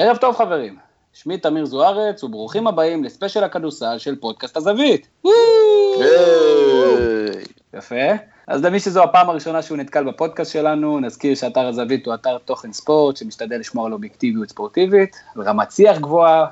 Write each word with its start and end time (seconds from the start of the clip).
ערב 0.00 0.16
טוב 0.16 0.36
חברים, 0.36 0.76
שמי 1.12 1.38
תמיר 1.38 1.64
זוארץ 1.64 2.24
וברוכים 2.24 2.66
הבאים 2.66 3.04
לספיישל 3.04 3.44
הכדורסל 3.44 3.98
של 3.98 4.16
פודקאסט 4.16 4.56
הזווית. 4.56 5.08
יפה. 7.74 8.12
אז 8.46 8.64
למי 8.64 8.80
שזו 8.80 9.02
הפעם 9.02 9.30
הראשונה 9.30 9.62
שהוא 9.62 9.78
נתקל 9.78 10.04
בפודקאסט 10.04 10.52
שלנו, 10.52 11.00
נזכיר 11.00 11.34
שאתר 11.34 11.66
הזווית 11.66 12.06
הוא 12.06 12.14
אתר 12.14 12.38
תוכן 12.38 12.72
ספורט 12.72 13.16
שמשתדל 13.16 13.58
לשמור 13.58 13.86
על 13.86 13.92
אובייקטיביות 13.92 14.48
ספורטיבית, 14.48 15.16
על 15.36 15.42
רמת 15.42 15.72
שיח 15.72 15.98
גבוהה, 15.98 16.46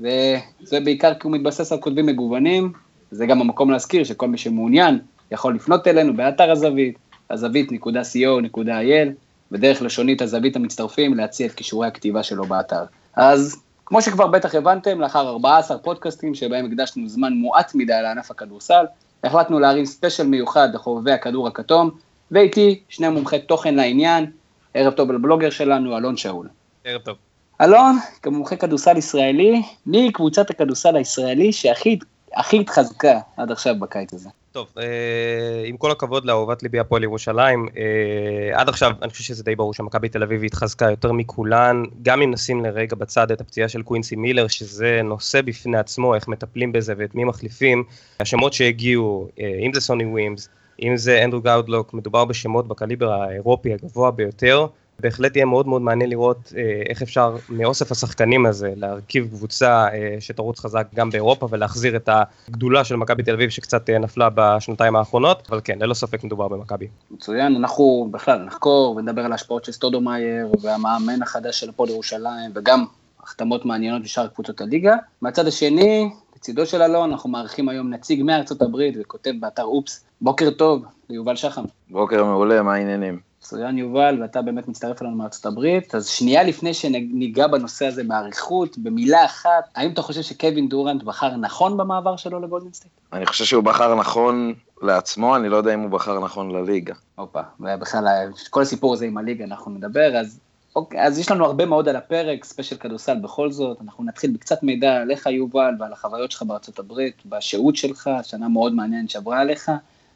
וזה 0.00 0.80
בעיקר 0.84 1.14
כי 1.14 1.20
הוא 1.22 1.32
מתבסס 1.32 1.72
על 1.72 1.80
כותבים 1.80 2.06
מגוונים, 2.06 2.72
זה 3.10 3.26
גם 3.26 3.40
המקום 3.40 3.70
להזכיר 3.70 4.04
שכל 4.04 4.28
מי 4.28 4.38
שמעוניין 4.38 4.98
יכול 5.30 5.54
לפנות 5.54 5.86
אלינו 5.86 6.16
באתר 6.16 6.50
הזווית, 6.50 6.98
הזווית.co.il, 7.30 9.27
ודרך 9.52 9.82
לשונית 9.82 10.22
הזווית 10.22 10.56
המצטרפים 10.56 11.14
להציע 11.14 11.46
את 11.46 11.52
כישורי 11.52 11.86
הכתיבה 11.88 12.22
שלו 12.22 12.44
באתר. 12.44 12.84
אז 13.16 13.62
כמו 13.86 14.02
שכבר 14.02 14.26
בטח 14.26 14.54
הבנתם, 14.54 15.00
לאחר 15.00 15.28
14 15.28 15.78
פודקאסטים 15.78 16.34
שבהם 16.34 16.66
הקדשנו 16.66 17.08
זמן 17.08 17.32
מועט 17.32 17.74
מדי 17.74 18.02
לענף 18.02 18.30
הכדורסל, 18.30 18.84
החלטנו 19.24 19.58
להרים 19.60 19.86
ספיישל 19.86 20.26
מיוחד 20.26 20.68
לחובבי 20.74 21.12
הכדור 21.12 21.48
הכתום, 21.48 21.90
ואיתי 22.30 22.80
שני 22.88 23.08
מומחי 23.08 23.38
תוכן 23.38 23.74
לעניין, 23.74 24.30
ערב 24.74 24.92
טוב 24.92 25.12
לבלוגר 25.12 25.50
שלנו, 25.50 25.96
אלון 25.96 26.16
שאול. 26.16 26.48
ערב 26.84 27.00
טוב. 27.00 27.16
אלון, 27.60 27.98
כמומחה 28.22 28.56
כדורסל 28.56 28.96
ישראלי, 28.96 29.62
מי 29.86 30.12
קבוצת 30.12 30.50
הכדורסל 30.50 30.96
הישראלי 30.96 31.52
שהכי 31.52 31.98
הכי 32.34 32.60
התחזקה 32.60 33.20
עד 33.36 33.50
עכשיו 33.50 33.74
בקיץ 33.78 34.14
הזה? 34.14 34.28
טוב, 34.52 34.72
אה, 34.78 35.62
עם 35.64 35.76
כל 35.76 35.90
הכבוד 35.90 36.24
לאהובת 36.24 36.62
ליבי 36.62 36.78
הפועל 36.78 37.02
ירושלים, 37.02 37.68
אה, 37.76 38.60
עד 38.60 38.68
עכשיו 38.68 38.92
אני 39.02 39.10
חושב 39.10 39.24
שזה 39.24 39.44
די 39.44 39.56
ברור 39.56 39.74
שמכבי 39.74 40.08
תל 40.08 40.22
אביב 40.22 40.44
התחזקה 40.44 40.90
יותר 40.90 41.12
מכולן, 41.12 41.82
גם 42.02 42.22
אם 42.22 42.30
נשים 42.30 42.64
לרגע 42.64 42.96
בצד 42.96 43.30
את 43.30 43.40
הפציעה 43.40 43.68
של 43.68 43.82
קווינסי 43.82 44.16
מילר, 44.16 44.48
שזה 44.48 45.00
נושא 45.04 45.42
בפני 45.42 45.78
עצמו, 45.78 46.14
איך 46.14 46.28
מטפלים 46.28 46.72
בזה 46.72 46.94
ואת 46.98 47.14
מי 47.14 47.24
מחליפים, 47.24 47.84
השמות 48.20 48.52
שהגיעו, 48.52 49.28
אה, 49.40 49.58
אם 49.66 49.72
זה 49.74 49.80
סוני 49.80 50.04
ווימס, 50.04 50.48
אם 50.82 50.96
זה 50.96 51.24
אנדרו 51.24 51.40
גאודלוק, 51.40 51.94
מדובר 51.94 52.24
בשמות 52.24 52.68
בקליבר 52.68 53.12
האירופי 53.12 53.72
הגבוה 53.72 54.10
ביותר, 54.10 54.66
בהחלט 55.02 55.36
יהיה 55.36 55.46
מאוד 55.46 55.66
מאוד 55.66 55.82
מעניין 55.82 56.10
לראות 56.10 56.52
אה, 56.56 56.82
איך 56.88 57.02
אפשר 57.02 57.36
מאוסף 57.48 57.92
השחקנים 57.92 58.46
הזה 58.46 58.72
להרכיב 58.76 59.28
קבוצה 59.28 59.88
אה, 59.92 60.16
שתרוץ 60.20 60.60
חזק 60.60 60.86
גם 60.94 61.10
באירופה 61.10 61.48
ולהחזיר 61.50 61.96
את 61.96 62.08
הגדולה 62.48 62.84
של 62.84 62.96
מכבי 62.96 63.22
תל 63.22 63.34
אביב 63.34 63.50
שקצת 63.50 63.90
אה, 63.90 63.98
נפלה 63.98 64.28
בשנתיים 64.34 64.96
האחרונות, 64.96 65.48
אבל 65.50 65.60
כן, 65.64 65.78
ללא 65.80 65.94
ספק 65.94 66.24
מדובר 66.24 66.48
במכבי. 66.48 66.86
מצוין, 67.10 67.56
אנחנו 67.56 68.08
בכלל 68.10 68.44
נחקור 68.44 68.96
ונדבר 68.96 69.24
על 69.24 69.32
ההשפעות 69.32 69.64
של 69.64 69.72
סטודומאייר 69.72 70.48
והמאמן 70.62 71.22
החדש 71.22 71.60
של 71.60 71.68
הפועל 71.68 71.90
ירושלים 71.90 72.50
וגם 72.54 72.84
החתמות 73.22 73.64
מעניינות 73.64 74.02
בשאר 74.02 74.26
קבוצות 74.26 74.60
הליגה. 74.60 74.96
מהצד 75.22 75.46
השני, 75.46 76.10
לצידו 76.36 76.66
של 76.66 76.82
אלון, 76.82 77.10
אנחנו 77.10 77.30
מארחים 77.30 77.68
היום 77.68 77.90
נציג 77.90 78.22
מארצות 78.22 78.62
הברית 78.62 78.94
וכותב 79.00 79.32
באתר 79.40 79.64
הופס. 79.64 80.04
בוקר 80.20 80.50
טוב 80.50 80.84
ליובל 81.10 81.36
שחם. 81.36 81.64
בוקר 81.90 82.24
מעולה, 82.24 82.62
מה 82.62 82.74
העניינים? 82.74 83.27
מצוין 83.38 83.78
יובל, 83.78 84.18
ואתה 84.22 84.42
באמת 84.42 84.68
מצטרף 84.68 85.02
אלינו 85.02 85.16
מארצות 85.16 85.46
הברית. 85.46 85.94
אז 85.94 86.08
שנייה 86.08 86.42
לפני 86.42 86.74
שניגע 86.74 87.46
בנושא 87.46 87.86
הזה 87.86 88.04
באריכות, 88.04 88.78
במילה 88.78 89.24
אחת, 89.24 89.68
האם 89.74 89.90
אתה 89.90 90.02
חושב 90.02 90.22
שקווין 90.22 90.68
דורנט 90.68 91.02
בחר 91.02 91.36
נכון 91.36 91.76
במעבר 91.76 92.16
שלו 92.16 92.40
לגולדנסטייט? 92.40 92.92
אני 93.12 93.26
חושב 93.26 93.44
שהוא 93.44 93.64
בחר 93.64 93.94
נכון 93.94 94.54
לעצמו, 94.82 95.36
אני 95.36 95.48
לא 95.48 95.56
יודע 95.56 95.74
אם 95.74 95.80
הוא 95.80 95.90
בחר 95.90 96.20
נכון 96.20 96.50
לליגה. 96.50 96.94
הופה, 97.16 97.40
ובכלל, 97.60 98.06
כל 98.50 98.62
הסיפור 98.62 98.94
הזה 98.94 99.06
עם 99.06 99.18
הליגה 99.18 99.44
אנחנו 99.44 99.70
נדבר, 99.70 100.16
אז 100.16 100.40
אוקיי, 100.76 101.02
אז 101.02 101.18
יש 101.18 101.30
לנו 101.30 101.44
הרבה 101.44 101.66
מאוד 101.66 101.88
על 101.88 101.96
הפרק, 101.96 102.44
ספיישל 102.44 102.76
כדורסל 102.76 103.18
בכל 103.18 103.50
זאת, 103.50 103.80
אנחנו 103.84 104.04
נתחיל 104.04 104.30
בקצת 104.30 104.62
מידע 104.62 104.96
עליך 104.96 105.26
יובל 105.26 105.74
ועל 105.78 105.92
החוויות 105.92 106.32
שלך 106.32 106.42
בארצות 106.42 106.78
הברית, 106.78 107.14
בשהות 107.26 107.76
שלך, 107.76 108.10
שנה 108.22 108.48
מאוד 108.48 108.74
מעניינת 108.74 109.10
שעברה 109.10 109.40
עליך. 109.40 109.70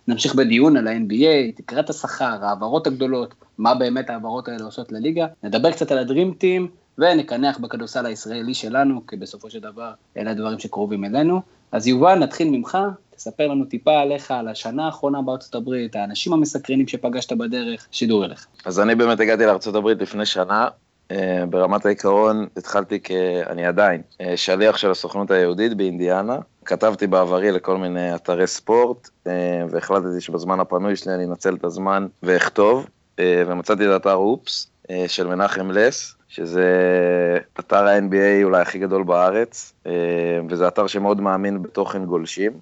נמשיך 0.09 0.35
בדיון 0.35 0.77
על 0.77 0.89
ה-NBA, 0.89 1.57
תקרת 1.57 1.91
השכר, 1.91 2.45
ההעברות 2.45 2.87
הגדולות, 2.87 3.35
מה 3.59 3.75
באמת 3.75 4.11
ההעברות 4.11 4.49
האלה 4.49 4.65
עושות 4.65 4.93
לליגה, 4.93 5.27
נדבר 5.43 5.73
קצת 5.73 5.93
על 5.93 5.99
הדרים 5.99 6.35
טים, 6.39 6.69
ונקנח 6.99 7.59
בכדורסל 7.59 8.07
הישראלי 8.07 8.55
שלנו, 8.55 9.07
כי 9.07 9.17
בסופו 9.17 9.51
של 9.51 9.61
דבר 9.61 9.91
אלה 10.17 10.31
הדברים 10.31 10.59
שקרובים 10.59 11.05
אלינו. 11.05 11.41
אז 11.73 11.87
יובל, 11.87 12.15
נתחיל 12.15 12.51
ממך, 12.51 12.79
תספר 13.17 13.49
לנו 13.49 13.65
טיפה 13.65 14.01
עליך, 14.01 14.31
על 14.31 14.49
השנה 14.49 14.87
האחרונה 14.87 15.23
בארצות 15.23 15.55
הברית, 15.55 15.97
האנשים 15.97 16.33
המסקרנים 16.33 16.89
שפגשת 16.89 17.33
בדרך, 17.33 17.87
שידור 17.91 18.25
אליך. 18.25 18.47
אז 18.65 18.81
אני 18.81 18.95
באמת 18.95 19.21
הגעתי 19.21 19.47
לארצות 19.47 19.75
הברית 19.75 20.03
לפני 20.03 20.27
שנה, 20.27 20.69
אה, 21.11 21.45
ברמת 21.51 21.87
העיקרון 21.87 22.47
התחלתי 22.57 22.99
כ... 23.05 23.11
אני 23.47 23.67
עדיין 23.67 24.03
אה, 24.21 24.37
שליח 24.37 24.77
של 24.77 24.91
הסוכנות 24.91 25.31
היהודית 25.31 25.75
באינדיאנה. 25.75 26.37
כתבתי 26.65 27.07
בעברי 27.07 27.53
לכל 27.53 27.77
מיני 27.77 28.15
אתרי 28.15 28.47
ספורט, 28.47 29.09
אה, 29.27 29.33
והחלטתי 29.71 30.21
שבזמן 30.21 30.61
הפנוי 30.61 30.97
שלי 30.97 31.15
אני 31.15 31.25
אנצל 31.25 31.55
את 31.55 31.65
הזמן 31.65 32.07
ואכתוב, 32.23 32.87
ומצאתי 33.21 33.87
את 33.87 34.01
אתר 34.01 34.15
אופס 34.15 34.71
של 35.07 35.27
מנחם 35.27 35.71
לס, 35.71 36.15
שזה 36.29 36.69
אתר 37.61 37.87
ה-NBA 37.87 38.45
אולי 38.45 38.63
הכי 38.63 38.79
גדול 38.79 39.03
בארץ, 39.03 39.73
וזה 40.49 40.69
אתר 40.69 40.87
שמאוד 40.87 41.21
מאמין 41.21 41.63
בתוכן 41.63 42.05
גולשים, 42.05 42.53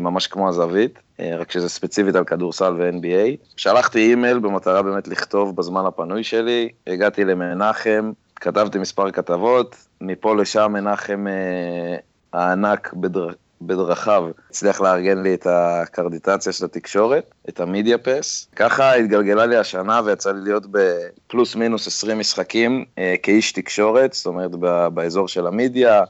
ממש 0.00 0.26
כמו 0.26 0.48
הזווית. 0.48 0.98
אה, 1.20 1.36
רק 1.36 1.52
שזה 1.52 1.68
ספציפית 1.68 2.14
על 2.14 2.24
כדורסל 2.24 2.74
ו-NBA. 2.78 3.36
שלחתי 3.56 3.98
אימייל 3.98 4.38
במטרה 4.38 4.82
באמת 4.82 5.08
לכתוב 5.08 5.56
בזמן 5.56 5.86
הפנוי 5.86 6.24
שלי, 6.24 6.68
הגעתי 6.86 7.24
למנחם, 7.24 8.12
כתבתי 8.36 8.78
מספר 8.78 9.10
כתבות, 9.10 9.76
מפה 10.00 10.36
לשם 10.36 10.72
מנחם 10.72 11.26
אה, 11.28 11.96
הענק 12.32 12.92
בדר... 12.92 13.28
בדרכיו 13.60 14.24
הצליח 14.50 14.80
לארגן 14.80 15.22
לי 15.22 15.34
את 15.34 15.46
הקרדיטציה 15.50 16.52
של 16.52 16.64
התקשורת, 16.64 17.34
את 17.48 17.60
המדיה 17.60 17.98
פס. 17.98 18.48
ככה 18.56 18.94
התגלגלה 18.94 19.46
לי 19.46 19.56
השנה 19.56 20.00
ויצא 20.04 20.32
לי 20.32 20.40
להיות 20.40 20.66
בפלוס 20.70 21.56
מינוס 21.56 21.86
20 21.86 22.18
משחקים 22.18 22.84
אה, 22.98 23.14
כאיש 23.22 23.52
תקשורת, 23.52 24.12
זאת 24.12 24.26
אומרת 24.26 24.50
באזור 24.94 25.28
של 25.28 25.46
המדיה, 25.46 26.04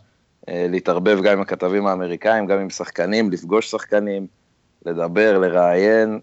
אה, 0.48 0.66
להתערבב 0.69 1.22
גם 1.22 1.32
עם 1.32 1.41
הכתבים 1.41 1.87
האמריקאים, 1.87 2.47
גם 2.47 2.58
עם 2.58 2.70
שחקנים, 2.70 3.31
לפגוש 3.31 3.70
שחקנים. 3.70 4.26
לדבר, 4.87 5.38
לראיין, 5.38 6.20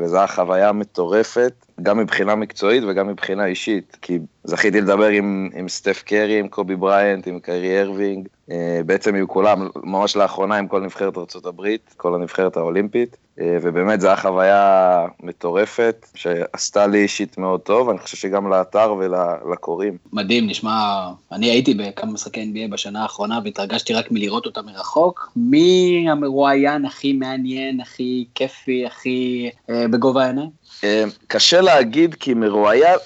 וזו 0.00 0.18
הייתה 0.18 0.34
חוויה 0.34 0.72
מטורפת, 0.72 1.52
גם 1.82 1.98
מבחינה 1.98 2.34
מקצועית 2.34 2.84
וגם 2.88 3.08
מבחינה 3.08 3.46
אישית, 3.46 3.96
כי 4.02 4.18
זכיתי 4.44 4.80
לדבר 4.80 5.06
עם, 5.06 5.50
עם 5.54 5.68
סטף 5.68 6.02
קרי, 6.02 6.38
עם 6.38 6.48
קובי 6.48 6.76
בריינט, 6.76 7.26
עם 7.26 7.40
קיירי 7.40 7.80
ארווינג, 7.80 8.28
אה, 8.50 8.80
בעצם 8.86 9.14
עם 9.14 9.26
כולם, 9.26 9.68
ממש 9.82 10.16
לאחרונה 10.16 10.56
עם 10.56 10.68
כל 10.68 10.80
נבחרת 10.80 11.18
ארה"ב, 11.18 11.66
כל 11.96 12.14
הנבחרת 12.14 12.56
האולימפית, 12.56 13.16
אה, 13.40 13.56
ובאמת 13.62 14.00
זו 14.00 14.08
הייתה 14.08 14.22
חוויה 14.22 15.06
מטורפת, 15.22 16.06
שעשתה 16.14 16.86
לי 16.86 17.02
אישית 17.02 17.38
מאוד 17.38 17.60
טוב, 17.60 17.88
אני 17.88 17.98
חושב 17.98 18.16
שגם 18.16 18.50
לאתר 18.50 18.94
ולקוראים. 18.98 19.96
מדהים, 20.12 20.46
נשמע, 20.46 21.08
אני 21.32 21.50
הייתי 21.50 21.74
בכמה 21.74 22.12
משחקי 22.12 22.42
NBA 22.42 22.72
בשנה 22.72 23.02
האחרונה 23.02 23.40
והתרגשתי 23.44 23.92
רק 23.94 24.10
מלראות 24.10 24.46
אותה 24.46 24.62
מרחוק. 24.62 25.32
מי 25.36 26.06
המרואיין 26.10 26.84
הכי 26.84 27.12
מעניין, 27.12 27.80
הכי 27.80 28.24
כיפי, 28.34 28.86
הכי 28.86 29.31
אה, 29.70 29.88
בגובה 29.88 30.24
העיניים? 30.24 30.50
אה, 30.84 31.04
קשה 31.26 31.60
להגיד, 31.60 32.14
כי 32.14 32.34
מרואיין, 32.34 32.98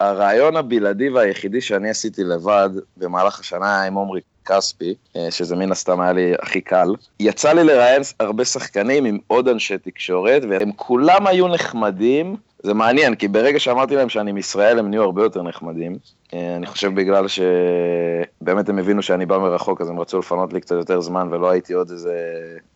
הרעיון 0.00 0.56
הבלעדי 0.56 1.10
והיחידי 1.10 1.60
שאני 1.60 1.90
עשיתי 1.90 2.24
לבד 2.24 2.70
במהלך 2.96 3.40
השנה 3.40 3.80
היה 3.80 3.86
עם 3.86 3.94
עומרי 3.94 4.20
כספי, 4.46 4.94
אה, 5.16 5.30
שזה 5.30 5.56
מן 5.56 5.72
הסתם 5.72 6.00
היה 6.00 6.12
לי 6.12 6.32
הכי 6.42 6.60
קל. 6.60 6.88
יצא 7.20 7.52
לי 7.52 7.64
לראיין 7.64 8.02
הרבה 8.20 8.44
שחקנים 8.44 9.04
עם 9.04 9.18
עוד 9.26 9.48
אנשי 9.48 9.78
תקשורת, 9.78 10.42
והם 10.50 10.72
כולם 10.72 11.26
היו 11.26 11.48
נחמדים. 11.48 12.36
זה 12.66 12.74
מעניין, 12.74 13.14
כי 13.14 13.28
ברגע 13.28 13.58
שאמרתי 13.58 13.96
להם 13.96 14.08
שאני 14.08 14.32
מישראל, 14.32 14.78
הם 14.78 14.90
נהיו 14.90 15.02
הרבה 15.02 15.22
יותר 15.22 15.42
נחמדים. 15.42 15.96
אה, 16.34 16.56
אני 16.56 16.66
חושב 16.66 16.94
בגלל 16.94 17.26
שבאמת 17.28 18.68
הם 18.68 18.78
הבינו 18.78 19.02
שאני 19.02 19.26
בא 19.26 19.38
מרחוק, 19.38 19.80
אז 19.80 19.88
הם 19.88 20.00
רצו 20.00 20.18
לפנות 20.18 20.52
לי 20.52 20.60
קצת 20.60 20.74
יותר 20.74 21.00
זמן, 21.00 21.28
ולא 21.30 21.50
הייתי 21.50 21.72
עוד 21.72 21.90
איזה, 21.90 22.14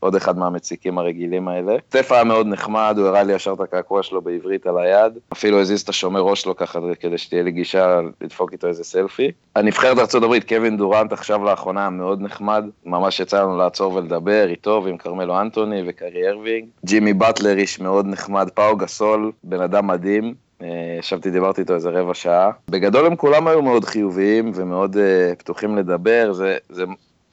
עוד 0.01 0.15
אחד 0.15 0.39
מהמציקים 0.39 0.99
הרגילים 0.99 1.49
האלה. 1.49 1.77
סטף 1.89 2.13
היה 2.13 2.25
מאוד 2.25 2.47
נחמד, 2.47 2.95
הוא 2.99 3.07
הראה 3.07 3.23
לי 3.23 3.33
ישר 3.33 3.53
את 3.53 3.61
הקעקוע 3.61 4.03
שלו 4.03 4.23
בעברית 4.23 4.67
על 4.67 4.79
היד, 4.79 5.19
אפילו 5.33 5.61
הזיז 5.61 5.81
את 5.81 5.89
השומר 5.89 6.21
ראש 6.21 6.43
שלו 6.43 6.57
ככה, 6.57 6.81
כדי 7.01 7.19
שתהיה 7.19 7.43
לי 7.43 7.51
גישה 7.51 8.01
לדפוק 8.21 8.53
איתו 8.53 8.67
איזה 8.67 8.85
סלפי. 8.85 9.31
הנבחרת 9.57 10.15
ארה"ב, 10.15 10.39
קווין 10.49 10.77
דורנט 10.77 11.13
עכשיו 11.13 11.45
לאחרונה 11.45 11.91
מאוד 11.91 12.23
נחמד, 12.23 12.65
ממש 12.87 13.21
יצא 13.21 13.43
לנו 13.43 13.57
לעצור 13.57 13.95
ולדבר 13.95 14.49
איתו 14.49 14.83
ועם 14.85 14.97
כרמלו 14.97 15.41
אנטוני 15.41 15.83
וקיירי 15.87 16.29
ארווינג. 16.29 16.69
ג'ימי 16.85 17.13
באטלר 17.13 17.59
איש 17.59 17.81
מאוד 17.81 18.07
נחמד, 18.07 18.51
פאו 18.55 18.77
גסול, 18.77 19.33
בן 19.45 19.61
אדם 19.61 19.80
מדהים. 19.83 20.35
אה, 20.63 20.97
ישבתי, 20.99 21.31
דיברתי 21.31 21.61
איתו 21.61 21.75
איזה 21.75 21.91
רבע 21.91 22.15
שעה. 22.15 22.51
בגדול 22.69 23.07
הם 23.07 23.17
כולם 23.17 23.49
היו 23.49 23.63
מאוד 23.63 23.85
חיוביים 23.85 24.53
ומאוד 24.55 24.97
אה, 24.97 25.37
פתוחים 25.39 25.77
לדבר, 25.77 26.33
זה, 26.33 26.57
זה 26.69 26.85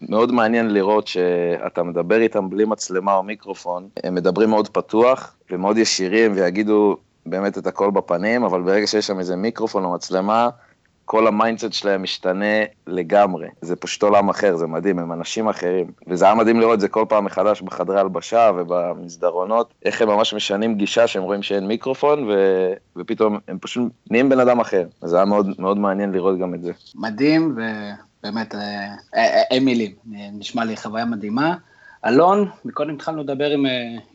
מאוד 0.02 0.32
מעניין 0.32 0.74
לראות 0.74 1.08
שאתה 1.08 1.84
מדבר 1.84 2.22
איתם 2.22 2.50
בלי 2.50 2.66
מצלמה 2.66 3.16
או 3.16 3.24
מיקרופון, 3.24 3.90
הם 4.04 4.16
מדברים 4.16 4.50
מאוד 4.50 4.68
פתוח 4.68 5.36
ומאוד 5.52 5.78
ישירים 5.78 6.32
ויגידו 6.36 6.98
באמת 7.26 7.58
את 7.58 7.68
הכל 7.68 7.92
בפנים, 7.92 8.44
אבל 8.44 8.62
ברגע 8.62 8.88
שיש 8.88 9.08
שם 9.08 9.20
איזה 9.20 9.36
מיקרופון 9.36 9.84
או 9.84 9.94
מצלמה, 9.94 10.50
כל 11.07 11.27
ה 11.28 11.33
mindset 11.33 11.74
שלהם 11.74 12.04
משתנה 12.04 12.63
לגמרי. 12.88 13.48
זה 13.62 13.75
פשוט 13.75 14.04
עולם 14.04 14.30
אחר, 14.30 14.56
זה 14.56 14.68
מדהים, 14.68 15.00
הם 15.00 15.13
אנשים 15.13 15.50
אחרים. 15.50 15.92
וזה 16.07 16.25
היה 16.25 16.36
מדהים 16.36 16.59
לראות 16.59 16.74
את 16.74 16.80
זה 16.80 16.88
כל 16.88 17.06
פעם 17.09 17.25
מחדש 17.25 17.62
בחדרי 17.62 18.00
הלבשה 18.00 18.51
ובמסדרונות, 18.56 19.74
איך 19.86 20.01
הם 20.01 20.07
ממש 20.07 20.33
משנים 20.33 20.75
גישה 20.75 21.07
שהם 21.07 21.24
רואים 21.24 21.44
שאין 21.44 21.68
מיקרופון, 21.68 22.24
ו... 22.24 22.33
ופתאום 22.95 23.38
הם 23.48 23.57
פשוט 23.62 23.92
נהיים 24.12 24.30
בן 24.30 24.39
אדם 24.39 24.59
אחר. 24.59 24.88
זה 25.01 25.15
היה 25.15 25.25
מאוד, 25.25 25.48
מאוד 25.59 25.77
מעניין 25.77 26.12
לראות 26.12 26.39
גם 26.39 26.54
את 26.54 26.62
זה. 26.62 26.71
מדהים, 26.95 27.51
ובאמת, 27.51 28.56
אה, 28.56 28.60
אה, 29.15 29.36
אה, 29.36 29.42
אין 29.51 29.65
מילים, 29.65 29.92
נשמע 30.33 30.65
לי 30.65 30.77
חוויה 30.77 31.06
מדהימה. 31.06 31.56
אלון, 32.06 32.50
מקודם 32.65 32.94
התחלנו 32.94 33.24
לדבר 33.24 33.50
עם 33.50 33.65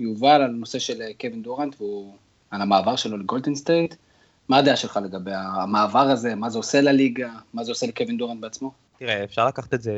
יובל 0.00 0.28
על 0.28 0.42
הנושא 0.42 0.78
של 0.78 0.94
קווין 1.20 1.42
דורנט, 1.42 1.74
והוא, 1.80 2.12
על 2.50 2.62
המעבר 2.62 2.96
שלו 2.96 3.16
לגולדן 3.16 3.54
סטייט. 3.54 3.94
מה 4.52 4.58
הדעה 4.58 4.76
שלך 4.76 5.00
לגבי 5.04 5.30
המעבר 5.34 5.98
הזה, 5.98 6.34
מה 6.34 6.50
זה 6.50 6.58
עושה 6.58 6.80
לליגה, 6.80 7.30
מה 7.54 7.64
זה 7.64 7.70
עושה 7.70 7.86
לקווין 7.86 8.16
דורנט 8.16 8.40
בעצמו? 8.40 8.72
תראה, 8.98 9.24
אפשר 9.24 9.46
לקחת 9.46 9.74
את 9.74 9.82
זה 9.82 9.92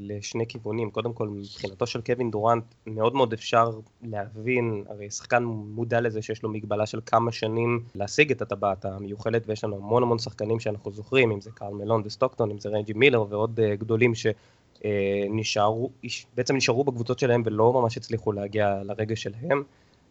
לשני 0.00 0.46
כיוונים. 0.46 0.90
קודם 0.90 1.12
כל, 1.12 1.28
מבחינתו 1.28 1.86
של 1.86 2.00
קווין 2.00 2.30
דורנט, 2.30 2.64
מאוד 2.86 3.14
מאוד 3.14 3.32
אפשר 3.32 3.70
להבין, 4.02 4.84
הרי 4.88 5.10
שחקן 5.10 5.44
מודע 5.44 6.00
לזה 6.00 6.22
שיש 6.22 6.42
לו 6.42 6.48
מגבלה 6.48 6.86
של 6.86 7.00
כמה 7.06 7.32
שנים 7.32 7.80
להשיג 7.94 8.30
את 8.30 8.42
הטבעת 8.42 8.84
המיוחלת, 8.84 9.42
ויש 9.46 9.64
לנו 9.64 9.76
המון 9.76 10.02
המון 10.02 10.18
שחקנים 10.18 10.60
שאנחנו 10.60 10.92
זוכרים, 10.92 11.30
אם 11.30 11.40
זה 11.40 11.50
קארל 11.54 11.74
מלון 11.74 12.02
וסטוקטון, 12.04 12.50
אם 12.50 12.58
זה 12.58 12.68
רג'י 12.68 12.92
מילר 12.92 13.24
ועוד 13.28 13.60
אה, 13.60 13.80
גדולים 13.80 14.12
שנשארו, 14.14 15.90
בעצם 16.36 16.56
נשארו 16.56 16.84
בקבוצות 16.84 17.18
שלהם 17.18 17.42
ולא 17.44 17.72
ממש 17.72 17.96
הצליחו 17.96 18.32
להגיע 18.32 18.82
לרגע 18.84 19.16
שלהם. 19.16 19.62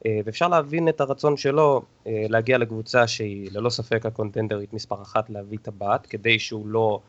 אה, 0.05 0.19
ואפשר 0.25 0.47
להבין 0.47 0.89
את 0.89 1.01
הרצון 1.01 1.38
שלו 1.38 1.81
אה, 2.07 2.25
להגיע 2.29 2.57
לקבוצה 2.57 3.07
שהיא 3.07 3.50
ללא 3.51 3.69
ספק 3.69 4.05
ה 4.06 4.11
contenderית 4.11 4.74
מספר 4.73 5.01
אחת 5.01 5.29
להביא 5.29 5.57
טבעת, 5.61 6.05
כדי 6.05 6.39
שהוא 6.39 6.67
לא 6.67 7.00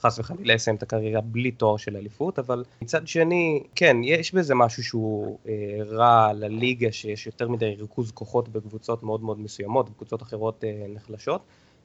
חס 0.00 0.18
וחלילה 0.18 0.52
יסיים 0.52 0.76
את 0.76 0.82
הקריירה 0.82 1.20
בלי 1.20 1.50
תואר 1.50 1.76
של 1.76 1.96
אליפות, 1.96 2.38
אבל 2.38 2.64
מצד 2.82 3.08
שני, 3.08 3.62
כן, 3.74 3.96
יש 4.04 4.34
בזה 4.34 4.54
משהו 4.54 4.84
שהוא 4.84 5.38
אה, 5.48 5.52
רע 5.84 6.32
לליגה, 6.32 6.92
שיש 6.92 7.26
יותר 7.26 7.48
מדי 7.48 7.74
ריכוז 7.78 8.10
כוחות 8.10 8.48
בקבוצות 8.48 9.02
מאוד 9.02 9.22
מאוד 9.22 9.40
מסוימות, 9.40 9.90
וקבוצות 9.90 10.22
אחרות 10.22 10.64
נחלשות. 10.88 11.40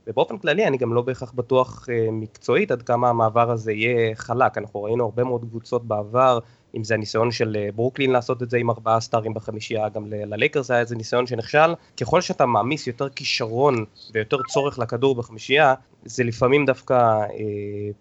ובאופן 0.10 0.38
כללי 0.38 0.68
אני 0.68 0.78
גם 0.78 0.94
לא 0.94 1.02
בהכרח 1.02 1.32
בטוח 1.32 1.88
אה, 1.90 2.12
מקצועית 2.12 2.72
עד 2.72 2.82
כמה 2.82 3.10
המעבר 3.10 3.52
הזה 3.52 3.72
יהיה 3.72 4.16
חלק, 4.16 4.58
אנחנו 4.58 4.84
ראינו 4.84 5.04
הרבה 5.04 5.24
מאוד 5.24 5.46
קבוצות 5.50 5.86
בעבר 5.86 6.40
אם 6.76 6.84
זה 6.84 6.94
הניסיון 6.94 7.32
של 7.32 7.58
אה, 7.60 7.70
ברוקלין 7.76 8.12
לעשות 8.12 8.44
את 8.44 8.50
זה 8.50 8.58
עם 8.58 8.70
ארבעה 8.70 9.00
סטארים 9.00 9.34
בחמישייה, 9.34 9.90
גם 9.90 10.06
ללייקרס 10.08 10.72
היה 10.72 10.80
איזה 10.80 10.96
ניסיון 10.96 11.28
שנכשל. 11.28 11.74
ככל 12.02 12.22
שאתה 12.22 12.46
מעמיס 12.46 12.88
יותר 12.88 13.10
כישרון 13.10 13.86
ויותר 14.14 14.38
צורך 14.50 14.80
לכדור 14.80 15.16
בחמישייה, 15.16 15.74
זה 16.06 16.24
לפעמים 16.24 16.66
דווקא 16.66 16.94
אה, 16.94 17.26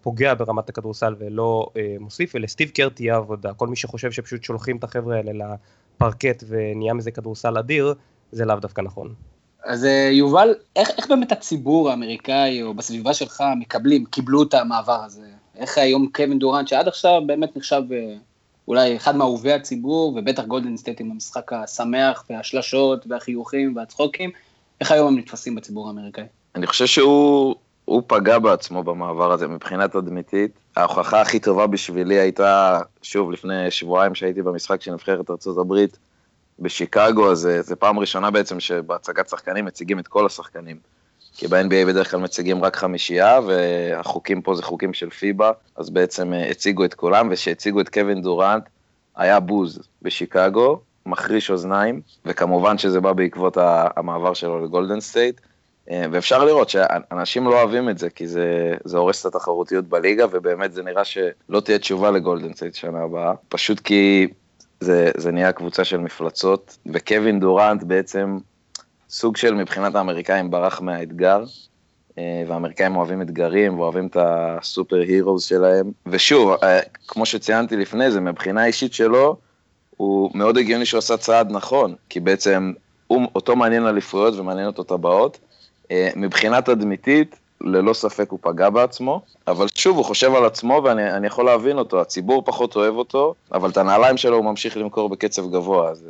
פוגע 0.01 0.33
ברמת 0.33 0.69
הכדורסל 0.69 1.15
ולא 1.19 1.67
אה, 1.77 1.95
מוסיף, 1.99 2.31
ולסטיב 2.35 2.69
קר 2.69 2.89
תהיה 2.89 3.15
עבודה. 3.15 3.53
כל 3.53 3.67
מי 3.67 3.75
שחושב 3.75 4.11
שפשוט 4.11 4.43
שולחים 4.43 4.77
את 4.77 4.83
החבר'ה 4.83 5.15
האלה 5.15 5.31
לפרקט 5.95 6.43
ונהיה 6.47 6.93
מזה 6.93 7.11
כדורסל 7.11 7.57
אדיר, 7.57 7.93
זה 8.31 8.45
לאו 8.45 8.55
דווקא 8.55 8.81
נכון. 8.81 9.13
אז 9.69 9.85
אה, 9.85 10.09
יובל, 10.11 10.53
איך, 10.75 10.89
איך 10.97 11.07
באמת 11.07 11.31
הציבור 11.31 11.89
האמריקאי 11.89 12.63
או 12.63 12.73
בסביבה 12.73 13.13
שלך 13.13 13.43
מקבלים, 13.59 14.05
קיבלו 14.05 14.43
את 14.43 14.53
המעבר 14.53 15.03
הזה? 15.03 15.27
איך 15.55 15.77
היום 15.77 16.07
קווין 16.15 16.39
דורנט, 16.39 16.67
שעד 16.67 16.87
עכשיו 16.87 17.21
באמת 17.25 17.57
נחשב 17.57 17.81
אה, 17.91 18.13
אולי 18.67 18.95
אחד 18.95 19.15
מאהובי 19.15 19.53
הציבור, 19.53 20.15
ובטח 20.15 20.43
גולדן 20.43 20.77
סטייט 20.77 21.01
עם 21.01 21.11
המשחק 21.11 21.53
השמח 21.53 22.25
והשלשות 22.29 23.05
והחיוכים 23.09 23.75
והצחוקים, 23.75 24.29
איך 24.81 24.91
היום 24.91 25.07
הם 25.07 25.17
נתפסים 25.17 25.55
בציבור 25.55 25.87
האמריקאי? 25.87 26.23
אני 26.55 26.67
חושב 26.67 26.85
שהוא 26.85 28.03
פגע 28.07 28.39
בעצמו 28.39 28.83
במעבר 28.83 29.31
הזה 29.31 29.47
מבחינה 29.47 29.87
תדמיתית. 29.87 30.51
ההוכחה 30.75 31.21
הכי 31.21 31.39
טובה 31.39 31.67
בשבילי 31.67 32.19
הייתה, 32.19 32.79
שוב, 33.01 33.31
לפני 33.31 33.71
שבועיים 33.71 34.15
שהייתי 34.15 34.41
במשחק 34.41 34.81
של 34.81 34.93
נבחרת 34.93 35.29
ארה"ב 35.29 35.73
בשיקגו, 36.61 37.31
אז 37.31 37.49
זה 37.59 37.75
פעם 37.75 37.99
ראשונה 37.99 38.31
בעצם 38.31 38.59
שבהצגת 38.59 39.29
שחקנים 39.29 39.65
מציגים 39.65 39.99
את 39.99 40.07
כל 40.07 40.25
השחקנים. 40.25 40.77
כי 41.39 41.47
ב-NBA 41.47 41.87
בדרך 41.87 42.11
כלל 42.11 42.19
מציגים 42.19 42.63
רק 42.63 42.75
חמישייה, 42.75 43.39
והחוקים 43.47 44.41
פה 44.41 44.55
זה 44.55 44.63
חוקים 44.63 44.93
של 44.93 45.09
פיבה, 45.09 45.51
אז 45.75 45.89
בעצם 45.89 46.33
אה, 46.33 46.49
הציגו 46.49 46.85
את 46.85 46.93
כולם, 46.93 47.29
וכשהציגו 47.31 47.81
את 47.81 47.89
קווין 47.89 48.21
דורנט, 48.21 48.63
היה 49.15 49.39
בוז 49.39 49.79
בשיקגו, 50.01 50.79
מחריש 51.05 51.51
אוזניים, 51.51 52.01
וכמובן 52.25 52.77
שזה 52.77 53.01
בא 53.01 53.13
בעקבות 53.13 53.57
המעבר 53.95 54.33
שלו 54.33 54.65
לגולדן 54.65 54.99
סטייט, 54.99 55.41
אה, 55.89 56.05
ואפשר 56.11 56.45
לראות 56.45 56.69
שאנשים 56.69 57.47
לא 57.47 57.61
אוהבים 57.61 57.89
את 57.89 57.97
זה, 57.97 58.09
כי 58.09 58.27
זה, 58.27 58.73
זה 58.83 58.97
הורס 58.97 59.25
את 59.25 59.35
התחרותיות 59.35 59.85
בליגה, 59.85 60.25
ובאמת 60.31 60.73
זה 60.73 60.83
נראה 60.83 61.05
שלא 61.05 61.59
תהיה 61.63 61.79
תשובה 61.79 62.11
לגולדן 62.11 62.53
סטייט 62.53 62.75
שנה 62.75 63.03
הבאה, 63.03 63.33
פשוט 63.49 63.79
כי 63.79 64.27
זה, 64.79 65.11
זה 65.17 65.31
נהיה 65.31 65.51
קבוצה 65.51 65.83
של 65.83 65.97
מפלצות, 65.97 66.77
וקווין 66.85 67.39
דורנט 67.39 67.83
בעצם 67.83 68.37
סוג 69.09 69.37
של 69.37 69.53
מבחינת 69.53 69.95
האמריקאים 69.95 70.51
ברח 70.51 70.81
מהאתגר, 70.81 71.43
אה, 72.17 72.43
והאמריקאים 72.47 72.95
אוהבים 72.95 73.21
אתגרים 73.21 73.79
ואוהבים 73.79 74.07
את 74.07 74.17
הסופר 74.19 74.95
הירוז 74.95 75.43
שלהם. 75.43 75.91
ושוב, 76.05 76.51
אה, 76.63 76.79
כמו 77.07 77.25
שציינתי 77.25 77.77
לפני 77.77 78.11
זה, 78.11 78.21
מבחינה 78.21 78.65
אישית 78.65 78.93
שלו, 78.93 79.37
הוא 79.97 80.31
מאוד 80.33 80.57
הגיוני 80.57 80.85
שהוא 80.85 80.97
עשה 80.97 81.17
צעד 81.17 81.51
נכון, 81.51 81.95
כי 82.09 82.19
בעצם 82.19 82.73
הוא, 83.07 83.27
אותו 83.35 83.55
מעניין 83.55 83.87
אליפויות 83.87 84.33
ומעניין 84.35 84.67
אותו 84.67 84.83
טבעות. 84.83 85.39
אה, 85.91 86.09
מבחינה 86.15 86.61
תדמיתית, 86.61 87.35
ללא 87.61 87.93
ספק 87.93 88.29
הוא 88.29 88.39
פגע 88.41 88.69
בעצמו, 88.69 89.21
אבל 89.47 89.67
שוב, 89.75 89.97
הוא 89.97 90.05
חושב 90.05 90.35
על 90.35 90.45
עצמו 90.45 90.81
ואני 90.83 91.27
יכול 91.27 91.45
להבין 91.45 91.77
אותו, 91.77 92.01
הציבור 92.01 92.41
פחות 92.45 92.75
אוהב 92.75 92.95
אותו, 92.95 93.33
אבל 93.51 93.69
את 93.69 93.77
הנעליים 93.77 94.17
שלו 94.17 94.35
הוא 94.37 94.45
ממשיך 94.45 94.77
למכור 94.77 95.09
בקצב 95.09 95.51
גבוה, 95.51 95.89
אז 95.89 96.05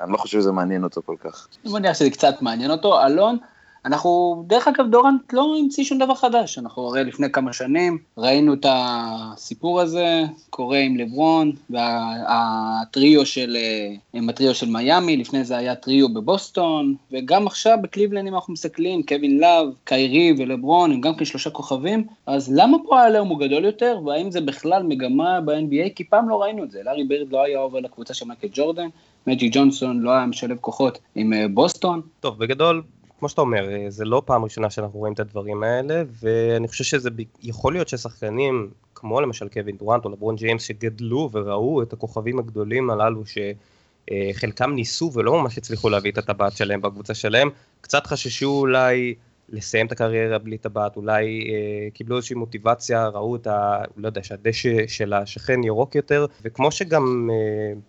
אני 0.00 0.12
לא 0.12 0.16
חושב 0.16 0.40
שזה 0.40 0.52
מעניין 0.52 0.84
אותו 0.84 1.00
כל 1.06 1.16
כך. 1.20 1.48
אני 1.64 1.72
מניח 1.72 1.96
שזה 1.96 2.10
קצת 2.10 2.42
מעניין 2.42 2.70
אותו. 2.70 3.06
אלון, 3.06 3.38
אנחנו, 3.88 4.44
דרך 4.46 4.68
אגב, 4.68 4.86
דורנט 4.90 5.32
לא 5.32 5.56
המציא 5.60 5.84
שום 5.84 5.98
דבר 5.98 6.14
חדש. 6.14 6.58
אנחנו 6.58 6.86
הרי 6.86 7.04
לפני 7.04 7.32
כמה 7.32 7.52
שנים 7.52 7.98
ראינו 8.18 8.54
את 8.54 8.66
הסיפור 8.68 9.80
הזה, 9.80 10.22
קורה 10.50 10.78
עם 10.78 10.96
לברון, 10.96 11.52
והטריו 11.70 13.26
של, 13.26 13.56
אה, 13.56 13.94
עם 14.12 14.28
הטריו 14.28 14.54
של 14.54 14.68
מיאמי, 14.70 15.16
לפני 15.16 15.44
זה 15.44 15.56
היה 15.56 15.74
טריו 15.74 16.08
בבוסטון, 16.08 16.94
וגם 17.12 17.46
עכשיו 17.46 17.78
בקליבלנד, 17.82 18.28
אם 18.28 18.34
אנחנו 18.34 18.52
מסתכלים, 18.52 19.02
קווין 19.02 19.38
לאב, 19.38 19.66
קיירי 19.84 20.34
ולברון, 20.38 20.92
הם 20.92 21.00
גם 21.00 21.14
כן 21.14 21.24
שלושה 21.24 21.50
כוכבים, 21.50 22.06
אז 22.26 22.52
למה 22.54 22.76
פה 22.86 23.00
העליהום 23.00 23.28
הוא 23.28 23.40
גדול 23.40 23.64
יותר, 23.64 24.00
והאם 24.06 24.30
זה 24.30 24.40
בכלל 24.40 24.82
מגמה 24.82 25.40
ב-NBA? 25.40 25.94
כי 25.94 26.04
פעם 26.04 26.28
לא 26.28 26.42
ראינו 26.42 26.64
את 26.64 26.70
זה, 26.70 26.80
לארי 26.84 27.04
ברד 27.04 27.32
לא 27.32 27.44
היה 27.44 27.58
עובר 27.58 27.80
לקבוצה 27.80 28.14
של 28.14 28.26
מייקל 28.26 28.48
ג'ורדן, 28.52 28.88
מג'י 29.26 29.48
ג'ונסון 29.52 30.00
לא 30.00 30.10
היה 30.10 30.26
משלב 30.26 30.56
כוחות 30.60 30.98
עם 31.14 31.32
אה, 31.32 31.48
בוסטון. 31.48 32.00
טוב, 32.20 32.38
בגדול, 32.38 32.82
כמו 33.18 33.28
שאתה 33.28 33.40
אומר, 33.40 33.70
אה, 33.70 33.90
זה 33.90 34.04
לא 34.04 34.22
פעם 34.24 34.44
ראשונה 34.44 34.70
שאנחנו 34.70 34.98
רואים 34.98 35.12
את 35.12 35.20
הדברים 35.20 35.62
האלה, 35.62 36.02
ואני 36.22 36.68
חושב 36.68 36.84
שזה 36.84 37.10
יכול 37.42 37.72
להיות 37.72 37.88
ששחקנים, 37.88 38.70
כמו 38.94 39.20
למשל 39.20 39.48
קווין 39.48 39.76
דורנט 39.76 40.04
או 40.04 40.10
לברון 40.10 40.36
ג'יימס, 40.36 40.62
שגדלו 40.62 41.30
וראו 41.32 41.82
את 41.82 41.92
הכוכבים 41.92 42.38
הגדולים 42.38 42.90
הללו, 42.90 43.22
שחלקם 43.26 44.72
ניסו 44.74 45.10
ולא 45.14 45.42
ממש 45.42 45.58
הצליחו 45.58 45.88
להביא 45.88 46.12
את 46.12 46.18
הטבעת 46.18 46.56
שלהם 46.56 46.80
בקבוצה 46.80 47.14
שלהם, 47.14 47.50
קצת 47.80 48.06
חששו 48.06 48.50
אולי 48.50 49.14
לסיים 49.48 49.86
את 49.86 49.92
הקריירה 49.92 50.38
בלי 50.38 50.58
טבעת, 50.58 50.96
אולי 50.96 51.24
אה, 51.24 51.90
קיבלו 51.94 52.16
איזושהי 52.16 52.36
מוטיבציה, 52.36 53.08
ראו 53.08 53.36
את 53.36 53.46
ה... 53.46 53.82
לא 53.96 54.06
יודע, 54.06 54.22
שהדשא 54.22 54.86
של 54.86 55.12
השכן 55.12 55.64
ירוק 55.64 55.94
יותר, 55.94 56.26
וכמו 56.42 56.72
שגם, 56.72 57.30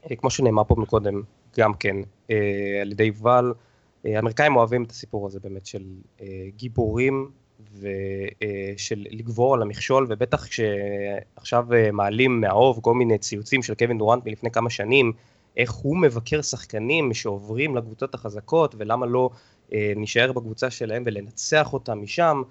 אה, 0.09 0.15
כמו 0.15 0.29
שנאמר 0.29 0.63
פה 0.63 0.75
מקודם, 0.77 1.21
גם 1.57 1.73
כן, 1.73 1.95
אה, 2.31 2.79
על 2.81 2.91
ידי 2.91 3.03
יובל, 3.03 3.45
אה, 3.45 3.68
האמריקאים 4.05 4.55
אוהבים 4.55 4.83
את 4.83 4.91
הסיפור 4.91 5.27
הזה 5.27 5.39
באמת 5.39 5.65
של 5.65 5.83
אה, 6.21 6.25
גיבורים 6.55 7.31
ושל 7.73 9.05
אה, 9.07 9.17
לגבור 9.17 9.53
על 9.53 9.61
המכשול, 9.61 10.05
ובטח 10.09 10.47
כשעכשיו 10.47 11.67
מעלים 11.93 12.41
מהאוב 12.41 12.79
כל 12.81 12.93
מיני 12.93 13.17
ציוצים 13.17 13.63
של 13.63 13.73
קווין 13.73 13.97
דורנט 13.97 14.25
מלפני 14.25 14.51
כמה 14.51 14.69
שנים, 14.69 15.11
איך 15.57 15.71
הוא 15.71 15.97
מבקר 15.97 16.41
שחקנים 16.41 17.13
שעוברים 17.13 17.75
לקבוצות 17.75 18.15
החזקות 18.15 18.75
ולמה 18.77 19.05
לא 19.05 19.29
אה, 19.73 19.93
נשאר 19.95 20.31
בקבוצה 20.31 20.69
שלהם 20.69 21.03
ולנצח 21.05 21.73
אותם 21.73 22.01
משם. 22.01 22.41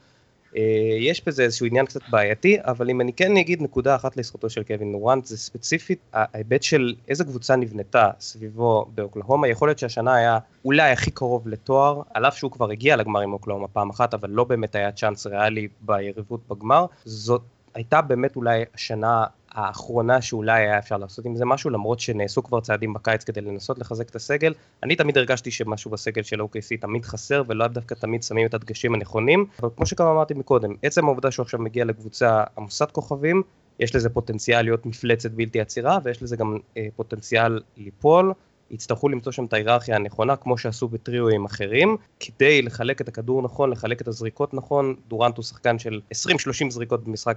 אה, 0.57 0.63
יש 1.01 1.23
בזה 1.27 1.43
איזשהו 1.43 1.67
עניין 1.67 1.87
קצת 1.87 2.01
בעייתי, 2.11 2.57
אבל 2.61 2.91
אם 2.91 3.01
אני 3.01 3.13
כן 3.13 3.37
אגיד 3.37 3.63
נקודה 3.63 3.95
אחת 3.95 4.17
לזכותו 4.17 4.51
של 4.51 4.63
קווין 4.63 4.93
נורנט, 4.93 5.25
זה 5.25 5.39
ספציפית 5.39 5.99
ההיבט 6.13 6.63
של 6.63 6.95
איזה 7.09 7.25
קבוצה 7.25 7.57
נבנתה 7.57 8.11
סביבו 8.21 8.87
באוקלהומה, 8.95 9.49
יכול 9.49 9.69
להיות 9.69 9.79
שהשנה 9.79 10.15
היה 10.15 10.39
אולי 10.65 10.91
הכי 10.91 11.11
קרוב 11.11 11.49
לתואר, 11.49 12.03
על 12.15 12.27
אף 12.27 12.37
שהוא 12.37 12.51
כבר 12.51 12.71
הגיע 12.71 12.97
לגמר 12.97 13.21
עם 13.21 13.33
אוקלהומה 13.33 13.69
פעם 13.69 13.91
אחת, 13.91 14.15
אבל 14.15 14.31
לא 14.31 14.45
באמת 14.45 14.75
היה 14.75 14.93
צ'אנס 14.93 15.27
ריאלי 15.27 15.69
ביריבות 15.81 16.41
בגמר, 16.49 16.87
זאת 17.05 17.43
הייתה 17.75 18.03
באמת 18.03 18.37
אולי 18.37 18.65
השנה 18.75 19.25
האחרונה 19.59 20.23
שאולי 20.23 20.61
היה 20.61 20.79
אפשר 20.79 20.97
לעשות 20.97 21.25
עם 21.25 21.37
זה 21.37 21.45
משהו, 21.45 21.71
למרות 21.71 22.01
שנעשו 22.01 22.43
כבר 22.43 22.61
צעדים 22.61 22.93
בקיץ 22.93 23.25
כדי 23.25 23.41
לנסות 23.41 23.79
לחזק 23.79 24.11
את 24.11 24.17
הסגל. 24.17 24.55
אני 24.83 24.97
תמיד 24.97 25.19
הרגשתי 25.19 25.51
שמשהו 25.51 25.91
בסגל 25.91 26.23
של 26.23 26.41
OKC 26.41 26.81
תמיד 26.81 27.05
חסר, 27.05 27.43
ולא 27.49 27.67
דווקא 27.67 27.95
תמיד 27.95 28.23
שמים 28.23 28.47
את 28.47 28.55
הדגשים 28.55 28.95
הנכונים, 28.95 29.47
אבל 29.61 29.69
כמו 29.77 29.87
שגם 29.87 30.07
אמרתי 30.07 30.35
מקודם, 30.35 30.75
עצם 30.83 31.05
העובדה 31.05 31.31
שהוא 31.31 31.45
עכשיו 31.45 31.61
מגיע 31.61 31.85
לקבוצה 31.85 32.45
עמוסת 32.59 32.91
כוכבים, 32.91 33.43
יש 33.81 33.95
לזה 33.95 34.09
פוטנציאל 34.11 34.63
להיות 34.63 34.87
מפלצת 34.87 35.31
בלתי 35.31 35.61
עצירה, 35.61 35.99
ויש 36.05 36.23
לזה 36.23 36.37
גם 36.37 36.59
אה, 36.77 36.87
פוטנציאל 36.97 37.61
ליפול. 37.77 38.33
יצטרכו 38.71 39.09
למצוא 39.09 39.33
שם 39.33 39.45
את 39.45 39.53
ההיררכיה 39.53 39.97
הנכונה, 39.97 40.37
כמו 40.37 40.59
שעשו 40.59 40.89
בטריואים 40.89 41.45
אחרים, 41.45 41.97
כדי 42.21 42.63
לחלק 42.63 43.01
את 43.01 43.09
הכדור 43.09 43.43
נכון, 43.43 43.71
לחלק 43.71 44.03
את 44.03 44.09
הזריקות 44.09 44.55
נכון. 44.55 44.95
דורנט 45.09 45.37
הוא 45.37 45.45
שחקן 45.45 45.79
של 45.79 46.01
20-30 46.15 46.71
זריקות 46.71 47.05
במשחק 47.05 47.37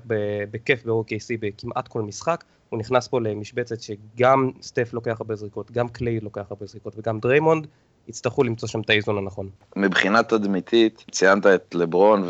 בכיף 0.52 0.86
ב-OKC 0.86 1.38
בכמעט 1.40 1.88
כל 1.88 2.02
משחק. 2.02 2.44
הוא 2.70 2.80
נכנס 2.80 3.08
פה 3.08 3.20
למשבצת 3.22 3.82
שגם 3.82 4.52
סטף 4.62 4.94
לוקח 4.94 5.16
הרבה 5.20 5.36
זריקות, 5.36 5.72
גם 5.72 5.90
קליי 5.90 6.20
לוקח 6.20 6.46
הרבה 6.50 6.66
זריקות 6.66 6.94
וגם 6.98 7.20
דריימונד. 7.20 7.68
יצטרכו 8.08 8.44
למצוא 8.44 8.68
שם 8.68 8.82
את 8.82 8.90
האיזון 8.90 9.18
הנכון. 9.18 9.50
מבחינה 9.76 10.24
תדמיתית, 10.24 11.06
ציינת 11.12 11.46
את 11.46 11.76
לברון 11.76 12.24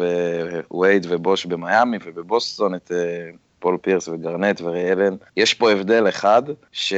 ווייד 0.71 1.05
ובוש 1.09 1.45
במיאמי 1.45 1.97
ובבוסטון, 2.05 2.75
את 2.75 2.91
אה, 2.91 3.29
פול 3.59 3.77
פירס 3.81 4.07
וגרנט 4.07 4.61
וריי 4.61 4.91
אלן. 4.91 5.15
יש 5.37 5.53
פה 5.53 5.71
הבדל 5.71 6.09
אחד, 6.09 6.43
ש... 6.71 6.93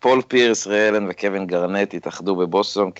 פול 0.00 0.22
פירס, 0.28 0.66
ריי 0.66 0.86
אלן 0.86 1.06
וקווין 1.08 1.46
גרנט 1.46 1.94
התאחדו 1.94 2.36
בבוסטון 2.36 2.90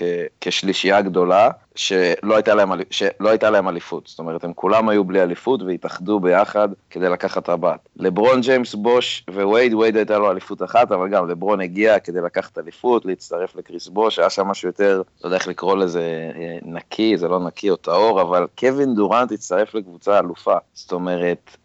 כשלישייה 0.40 1.00
גדולה, 1.00 1.50
שלא 1.74 2.34
הייתה, 2.34 2.54
להם, 2.54 2.70
שלא 2.90 3.28
הייתה 3.28 3.50
להם 3.50 3.68
אליפות. 3.68 4.06
זאת 4.06 4.18
אומרת, 4.18 4.44
הם 4.44 4.52
כולם 4.52 4.88
היו 4.88 5.04
בלי 5.04 5.22
אליפות 5.22 5.62
והתאחדו 5.62 6.20
ביחד 6.20 6.68
כדי 6.90 7.08
לקחת 7.08 7.44
טבעת. 7.44 7.88
לברון 7.96 8.40
ג'יימס 8.40 8.74
בוש 8.74 9.24
ווייד, 9.30 9.74
וייד 9.74 9.96
הייתה 9.96 10.18
לו 10.18 10.30
אליפות 10.30 10.62
אחת, 10.62 10.92
אבל 10.92 11.08
גם 11.08 11.28
לברון 11.28 11.60
הגיע 11.60 11.98
כדי 11.98 12.20
לקחת 12.20 12.58
אליפות, 12.58 13.04
להצטרף 13.04 13.56
לקריס 13.56 13.88
בוש, 13.88 14.18
היה 14.18 14.30
שם 14.30 14.46
משהו 14.46 14.68
יותר, 14.68 15.02
לא 15.20 15.26
יודע 15.26 15.36
איך 15.36 15.48
לקרוא 15.48 15.76
לזה, 15.76 16.30
אה, 16.36 16.58
נקי, 16.62 17.16
זה 17.16 17.28
לא 17.28 17.40
נקי 17.40 17.70
או 17.70 17.76
טהור, 17.76 18.20
אבל 18.20 18.46
קווין 18.58 18.94
דורנט 18.94 19.32
הצטרף 19.32 19.74
לקבוצה 19.74 20.18
אלופה. 20.18 20.56
זאת 20.74 20.92
אומרת, 20.92 21.56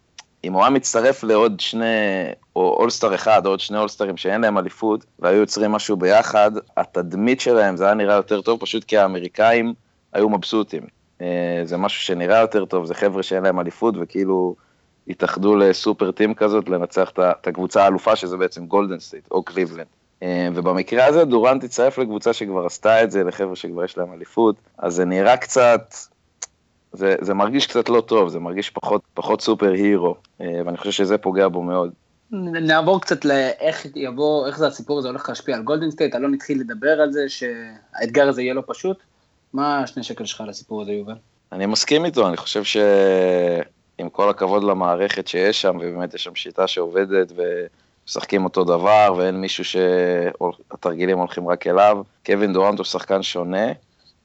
אם 0.46 0.52
הוא 0.52 0.62
היה 0.62 0.70
מצטרף 0.70 1.24
לעוד 1.24 1.60
שני, 1.60 1.84
או 2.56 2.76
אולסטאר 2.78 3.14
אחד, 3.14 3.46
או 3.46 3.50
עוד 3.50 3.60
שני 3.60 3.78
אולסטארים 3.78 4.16
שאין 4.16 4.40
להם 4.40 4.58
אליפות, 4.58 5.04
והיו 5.18 5.36
יוצרים 5.40 5.72
משהו 5.72 5.96
ביחד, 5.96 6.50
התדמית 6.76 7.40
שלהם, 7.40 7.76
זה 7.76 7.84
היה 7.84 7.94
נראה 7.94 8.14
יותר 8.14 8.40
טוב, 8.40 8.60
פשוט 8.60 8.84
כי 8.84 8.98
האמריקאים 8.98 9.74
היו 10.12 10.28
מבסוטים. 10.28 10.82
אה, 11.20 11.60
זה 11.64 11.76
משהו 11.76 12.02
שנראה 12.02 12.40
יותר 12.40 12.64
טוב, 12.64 12.86
זה 12.86 12.94
חבר'ה 12.94 13.22
שאין 13.22 13.42
להם 13.42 13.60
אליפות, 13.60 13.94
וכאילו 14.00 14.54
התאחדו 15.08 15.56
ל-super 15.56 16.10
team 16.10 16.34
כזאת, 16.34 16.68
לנצח 16.68 17.10
את 17.18 17.46
הקבוצה 17.46 17.84
האלופה, 17.84 18.16
שזה 18.16 18.36
בעצם 18.36 18.66
גולדן 18.66 19.00
סטייט, 19.00 19.28
או 19.30 19.42
קליבלנד. 19.42 19.86
אה, 20.22 20.48
ובמקרה 20.54 21.06
הזה 21.06 21.24
דורנט 21.24 21.64
הצטרף 21.64 21.98
לקבוצה 21.98 22.32
שכבר 22.32 22.66
עשתה 22.66 23.02
את 23.02 23.10
זה, 23.10 23.24
לחבר'ה 23.24 23.56
שכבר 23.56 23.84
יש 23.84 23.98
להם 23.98 24.12
אליפות, 24.12 24.56
אז 24.78 24.94
זה 24.94 25.04
נראה 25.04 25.36
קצת, 25.36 25.94
זה, 26.96 27.14
זה 27.20 27.34
מרגיש 27.34 27.66
קצת 27.66 27.88
לא 27.88 28.00
טוב, 28.00 28.28
זה 28.28 28.40
מרגיש 28.40 28.70
פחות, 28.70 29.02
פחות 29.14 29.40
superhero, 29.40 30.14
אה, 30.40 30.46
ואני 30.66 30.76
חושב 30.76 30.90
שזה 30.90 31.18
פוגע 31.18 31.48
בו 31.48 31.62
מאוד. 31.62 31.90
נעבור 32.30 33.00
קצת 33.00 33.24
לאיך 33.24 33.86
יבוא, 33.96 34.46
איך 34.46 34.58
זה 34.58 34.66
הסיפור 34.66 34.98
הזה 34.98 35.08
הולך 35.08 35.28
להשפיע 35.28 35.56
על 35.56 35.62
גולדן 35.62 35.90
סטייט, 35.90 36.14
אלון 36.14 36.34
התחיל 36.34 36.60
לדבר 36.60 37.00
על 37.00 37.12
זה 37.12 37.28
שהאתגר 37.28 38.28
הזה 38.28 38.42
יהיה 38.42 38.54
לא 38.54 38.62
פשוט. 38.66 38.96
מה 39.52 39.80
השני 39.80 40.02
שקל 40.02 40.24
שלך 40.24 40.40
על 40.40 40.48
הסיפור 40.48 40.82
הזה, 40.82 40.92
יובל? 40.92 41.14
אני 41.52 41.66
מסכים 41.66 42.04
איתו, 42.04 42.28
אני 42.28 42.36
חושב 42.36 42.64
שעם 42.64 44.08
כל 44.12 44.30
הכבוד 44.30 44.64
למערכת 44.64 45.28
שיש 45.28 45.62
שם, 45.62 45.76
ובאמת 45.76 46.14
יש 46.14 46.24
שם 46.24 46.34
שיטה 46.34 46.66
שעובדת 46.66 47.32
ומשחקים 47.36 48.44
אותו 48.44 48.64
דבר, 48.64 49.14
ואין 49.16 49.40
מישהו 49.40 49.64
שהתרגילים 49.64 51.18
הולכים 51.18 51.48
רק 51.48 51.66
אליו, 51.66 52.02
קווין 52.26 52.52
דורנט 52.52 52.78
הוא 52.78 52.84
שחקן 52.84 53.22
שונה, 53.22 53.66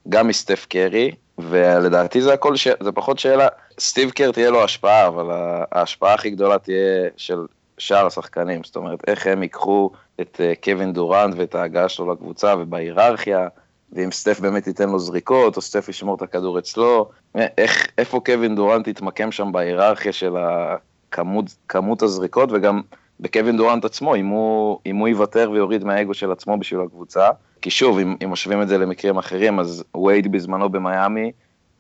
גם 0.10 0.28
מסטף 0.28 0.66
קרי, 0.70 1.12
ולדעתי 1.50 2.22
זה 2.22 2.34
הכל, 2.34 2.56
ש... 2.56 2.68
זה 2.80 2.92
פחות 2.92 3.20
שאלה, 3.20 3.48
סטיב 3.80 4.10
קר 4.10 4.32
תהיה 4.32 4.50
לו 4.50 4.64
השפעה, 4.64 5.08
אבל 5.08 5.26
ההשפעה 5.72 6.14
הכי 6.14 6.30
גדולה 6.30 6.60
תהיה 6.60 7.10
של 7.18 7.46
שאר 7.78 8.06
השחקנים, 8.06 8.62
זאת 8.64 8.76
אומרת, 8.76 9.00
איך 9.08 9.28
הם 9.28 9.44
ייקחו 9.44 9.92
את 10.22 10.42
אה, 10.44 10.54
קווין 10.64 10.94
דורנט 10.94 11.36
ואת 11.38 11.56
ההגעה 11.56 11.90
שלו 11.90 12.12
לקבוצה 12.12 12.56
ובהיררכיה, 12.60 13.48
ואם 13.94 14.12
סטף 14.12 14.40
באמת 14.40 14.68
ייתן 14.68 14.90
לו 14.90 15.00
זריקות, 15.00 15.56
או 15.56 15.62
סטף 15.62 15.90
ישמור 15.90 16.16
את 16.16 16.22
הכדור 16.22 16.60
אצלו, 16.60 17.10
איך, 17.36 17.88
איפה 17.98 18.20
קווין 18.26 18.56
דורנט 18.56 18.88
יתמקם 18.88 19.32
שם 19.32 19.52
בהיררכיה 19.52 20.12
של 20.12 20.36
הכמות, 20.38 21.46
כמות 21.68 22.02
הזריקות, 22.02 22.50
וגם 22.52 22.82
בקווין 23.20 23.58
דורנט 23.58 23.86
עצמו, 23.86 24.16
אם 24.16 24.26
הוא, 24.26 24.80
אם 24.86 24.96
הוא 24.96 25.08
יוותר 25.08 25.52
ויוריד 25.52 25.84
מהאגו 25.84 26.14
של 26.14 26.32
עצמו 26.32 26.58
בשביל 26.58 26.82
הקבוצה. 26.82 27.30
כי 27.62 27.70
שוב, 27.70 28.00
אם, 28.00 28.16
אם 28.24 28.32
משווים 28.32 28.62
את 28.62 28.68
זה 28.68 28.78
למקרים 28.78 29.18
אחרים, 29.18 29.60
אז 29.60 29.84
וייד 30.06 30.32
בזמנו 30.32 30.70
במיאמי 30.70 31.32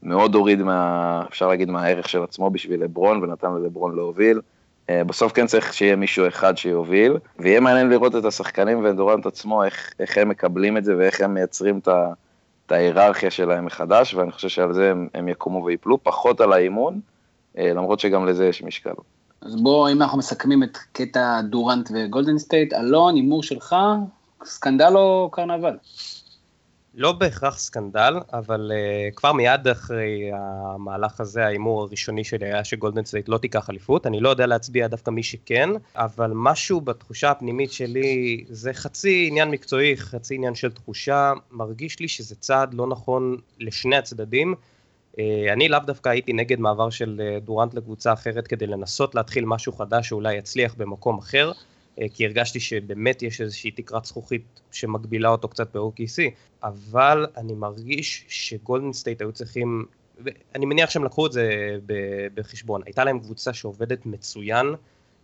מאוד 0.03 0.35
הוריד, 0.35 0.61
מה, 0.61 1.23
אפשר 1.29 1.47
להגיד, 1.47 1.69
מהערך 1.69 2.09
של 2.09 2.23
עצמו 2.23 2.49
בשביל 2.49 2.83
לברון, 2.83 3.23
ונתן 3.23 3.47
ללברון 3.53 3.95
להוביל. 3.95 4.41
אה, 4.89 5.03
בסוף 5.03 5.31
כן 5.31 5.47
צריך 5.47 5.73
שיהיה 5.73 5.95
מישהו 5.95 6.27
אחד 6.27 6.57
שיוביל, 6.57 7.17
ויהיה 7.39 7.59
מעניין 7.59 7.89
לראות 7.89 8.15
את 8.15 8.25
השחקנים 8.25 8.85
ודורנט 8.85 9.25
עצמו, 9.25 9.63
איך, 9.63 9.93
איך 9.99 10.17
הם 10.17 10.29
מקבלים 10.29 10.77
את 10.77 10.83
זה 10.85 10.97
ואיך 10.97 11.21
הם 11.21 11.33
מייצרים 11.33 11.77
את, 11.77 11.87
את 12.65 12.71
ההיררכיה 12.71 13.31
שלהם 13.31 13.65
מחדש, 13.65 14.13
ואני 14.13 14.31
חושב 14.31 14.49
שעל 14.49 14.73
זה 14.73 14.91
הם, 14.91 15.07
הם 15.13 15.27
יקומו 15.27 15.65
ויפלו, 15.65 16.03
פחות 16.03 16.41
על 16.41 16.53
האימון, 16.53 16.99
אה, 17.57 17.73
למרות 17.73 17.99
שגם 17.99 18.25
לזה 18.25 18.45
יש 18.45 18.63
משקל. 18.63 18.93
אז 19.41 19.55
בואו, 19.61 19.91
אם 19.91 20.01
אנחנו 20.01 20.17
מסכמים 20.17 20.63
את 20.63 20.77
קטע 20.91 21.41
דורנט 21.41 21.89
וגולדן 21.93 22.37
סטייט, 22.37 22.73
אלון, 22.73 23.15
הימור 23.15 23.43
שלך, 23.43 23.75
סקנדל 24.45 24.93
או 24.95 25.29
קרנבל? 25.31 25.77
לא 26.95 27.11
בהכרח 27.11 27.57
סקנדל, 27.57 28.13
אבל 28.33 28.71
אה, 28.71 29.15
כבר 29.15 29.33
מיד 29.33 29.67
אחרי 29.67 30.31
המהלך 30.33 31.19
הזה, 31.19 31.45
ההימור 31.45 31.81
הראשוני 31.81 32.23
שלי 32.23 32.45
היה 32.45 32.63
שגולדן 32.63 33.05
סטייט 33.05 33.29
לא 33.29 33.37
תיקח 33.37 33.69
אליפות. 33.69 34.07
אני 34.07 34.19
לא 34.19 34.29
יודע 34.29 34.45
להצביע 34.45 34.87
דווקא 34.87 35.09
מי 35.11 35.23
שכן, 35.23 35.69
אבל 35.95 36.31
משהו 36.35 36.81
בתחושה 36.81 37.31
הפנימית 37.31 37.71
שלי, 37.71 38.43
זה 38.49 38.73
חצי 38.73 39.25
עניין 39.29 39.51
מקצועי, 39.51 39.97
חצי 39.97 40.35
עניין 40.35 40.55
של 40.55 40.71
תחושה. 40.71 41.33
מרגיש 41.51 41.99
לי 41.99 42.07
שזה 42.07 42.35
צעד 42.35 42.73
לא 42.73 42.87
נכון 42.87 43.37
לשני 43.59 43.95
הצדדים. 43.95 44.55
אה, 45.13 45.17
אני 45.53 45.69
לאו 45.69 45.79
דווקא 45.79 46.09
הייתי 46.09 46.33
נגד 46.33 46.59
מעבר 46.59 46.89
של 46.89 47.21
אה, 47.21 47.43
דורנט 47.43 47.73
לקבוצה 47.73 48.13
אחרת 48.13 48.47
כדי 48.47 48.67
לנסות 48.67 49.15
להתחיל 49.15 49.45
משהו 49.45 49.73
חדש 49.73 50.09
שאולי 50.09 50.35
יצליח 50.35 50.75
במקום 50.77 51.17
אחר. 51.17 51.51
אה, 52.01 52.05
כי 52.13 52.25
הרגשתי 52.25 52.59
שבאמת 52.59 53.23
יש 53.23 53.41
איזושהי 53.41 53.71
תקרת 53.71 54.05
זכוכית 54.05 54.61
שמגבילה 54.71 55.29
אותו 55.29 55.47
קצת 55.47 55.75
ב-OKC, 55.75 56.21
אבל 56.63 57.25
אני 57.37 57.53
מרגיש 57.53 58.25
שגולדן 58.27 58.93
סטייט 58.93 59.21
היו 59.21 59.31
צריכים, 59.31 59.85
אני 60.55 60.65
מניח 60.65 60.89
שהם 60.89 61.03
לקחו 61.03 61.27
את 61.27 61.31
זה 61.31 61.49
בחשבון, 62.33 62.81
הייתה 62.85 63.03
להם 63.03 63.19
קבוצה 63.19 63.53
שעובדת 63.53 64.05
מצוין, 64.05 64.75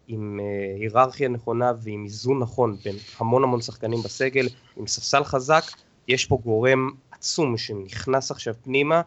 עם 0.07 0.39
אה, 0.39 0.75
היררכיה 0.79 1.29
נכונה 1.29 1.72
ועם 1.84 2.03
איזון 2.03 2.39
נכון 2.39 2.77
בין 2.86 2.96
המון 3.19 3.43
המון 3.43 3.62
שחקנים 3.62 4.00
בסגל, 4.01 4.48
עם 4.77 4.88
ספסל 4.88 5.24
חזק, 5.24 5.63
יש 6.07 6.25
פה 6.25 6.39
גורם 6.43 6.89
עצום 7.12 7.57
שנכנס 7.57 8.31
עכשיו 8.31 8.53
פנימה 8.63 9.01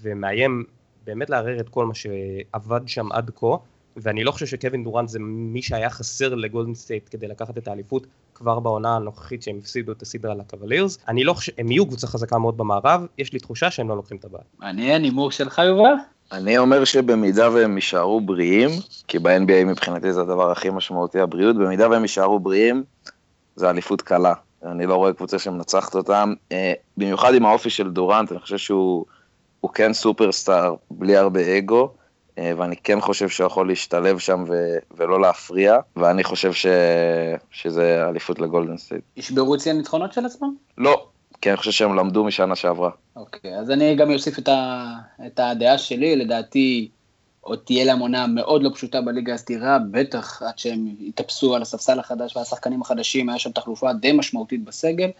ומאיים 0.00 0.64
באמת 1.04 1.30
לערער 1.30 1.60
את 1.60 1.68
כל 1.68 1.86
מה 1.86 1.94
שעבד 1.94 2.80
שם 2.86 3.12
עד 3.12 3.30
כה. 3.34 3.56
ואני 3.96 4.24
לא 4.24 4.30
חושב 4.30 4.46
שקווין 4.46 4.84
דורנט 4.84 5.08
זה 5.08 5.18
מי 5.22 5.62
שהיה 5.62 5.90
חסר 5.90 6.34
לגולדן 6.34 6.74
סטייט 6.74 7.08
כדי 7.10 7.28
לקחת 7.28 7.58
את 7.58 7.68
האליפות 7.68 8.06
כבר 8.34 8.60
בעונה 8.60 8.96
הנוכחית 8.96 9.42
שהם 9.42 9.58
הפסידו 9.58 9.92
את 9.92 10.02
הסדרה 10.02 10.34
לקוולירס. 10.34 10.98
אני 11.08 11.24
לא 11.24 11.32
חושב, 11.32 11.52
הם 11.58 11.70
יהיו 11.70 11.86
קבוצה 11.86 12.06
חזקה 12.06 12.38
מאוד 12.38 12.56
במערב, 12.56 13.06
יש 13.18 13.32
לי 13.32 13.38
תחושה 13.38 13.70
שהם 13.70 13.88
לא 13.88 13.96
לוקחים 13.96 14.16
את 14.16 14.24
זה. 14.24 14.44
מעניין, 14.58 15.02
הימור 15.02 15.30
שלך 15.30 15.62
יובל? 15.66 15.94
אני 16.32 16.58
אומר 16.58 16.84
שבמידה 16.84 17.50
והם 17.50 17.76
יישארו 17.76 18.20
בריאים, 18.20 18.70
כי 19.08 19.18
ב-NBA 19.18 19.64
מבחינתי 19.66 20.12
זה 20.12 20.20
הדבר 20.20 20.50
הכי 20.50 20.70
משמעותי, 20.70 21.20
הבריאות, 21.20 21.56
במידה 21.56 21.90
והם 21.90 22.02
יישארו 22.02 22.40
בריאים, 22.40 22.84
זה 23.56 23.70
אליפות 23.70 24.02
קלה. 24.02 24.34
אני 24.64 24.86
לא 24.86 24.94
רואה 24.94 25.12
קבוצה 25.12 25.38
שמנצחת 25.38 25.94
אותם, 25.94 26.34
אה, 26.52 26.72
במיוחד 26.96 27.34
עם 27.34 27.46
האופי 27.46 27.70
של 27.70 27.90
דורנט, 27.90 28.32
אני 28.32 28.40
חושב 28.40 28.58
שהוא 28.58 29.04
כן 29.74 29.92
סופרסטאר 29.92 30.74
בלי 30.90 31.16
הרבה 31.16 31.58
אגו. 31.58 31.94
אה, 32.38 32.52
ואני 32.56 32.76
כן 32.76 33.00
חושב 33.00 33.28
שהוא 33.28 33.46
יכול 33.46 33.68
להשתלב 33.68 34.18
שם 34.18 34.44
ו- 34.48 34.78
ולא 34.96 35.20
להפריע, 35.20 35.78
ואני 35.96 36.24
חושב 36.24 36.52
ש- 36.52 36.66
שזה 37.50 38.04
אליפות 38.08 38.38
לגולדן 38.38 38.76
סטייט. 38.76 39.02
ישברו 39.16 39.54
את 39.54 39.60
שיא 39.60 39.72
הניצחונות 39.72 40.12
של 40.12 40.26
עצמם? 40.26 40.54
לא, 40.78 41.06
כי 41.40 41.48
אני 41.50 41.56
חושב 41.56 41.70
שהם 41.70 41.96
למדו 41.96 42.24
משנה 42.24 42.56
שעברה. 42.56 42.90
אוקיי, 43.16 43.58
אז 43.58 43.70
אני 43.70 43.94
גם 43.94 44.12
אוסיף 44.12 44.38
את, 44.38 44.48
ה- 44.48 44.94
את 45.26 45.40
הדעה 45.40 45.78
שלי, 45.78 46.16
לדעתי 46.16 46.88
עוד 47.40 47.58
תהיה 47.64 47.84
להם 47.84 47.98
עונה 47.98 48.26
מאוד 48.26 48.62
לא 48.62 48.70
פשוטה 48.74 49.00
בליגה 49.00 49.34
הסדירה, 49.34 49.78
בטח 49.90 50.42
עד 50.42 50.58
שהם 50.58 50.86
יתאפסו 51.00 51.54
על 51.54 51.62
הספסל 51.62 51.98
החדש 51.98 52.36
והשחקנים 52.36 52.82
החדשים, 52.82 53.28
היה 53.28 53.38
שם 53.38 53.50
תחלופה 53.50 53.92
די 53.92 54.12
משמעותית 54.12 54.64
בסגל. 54.64 55.10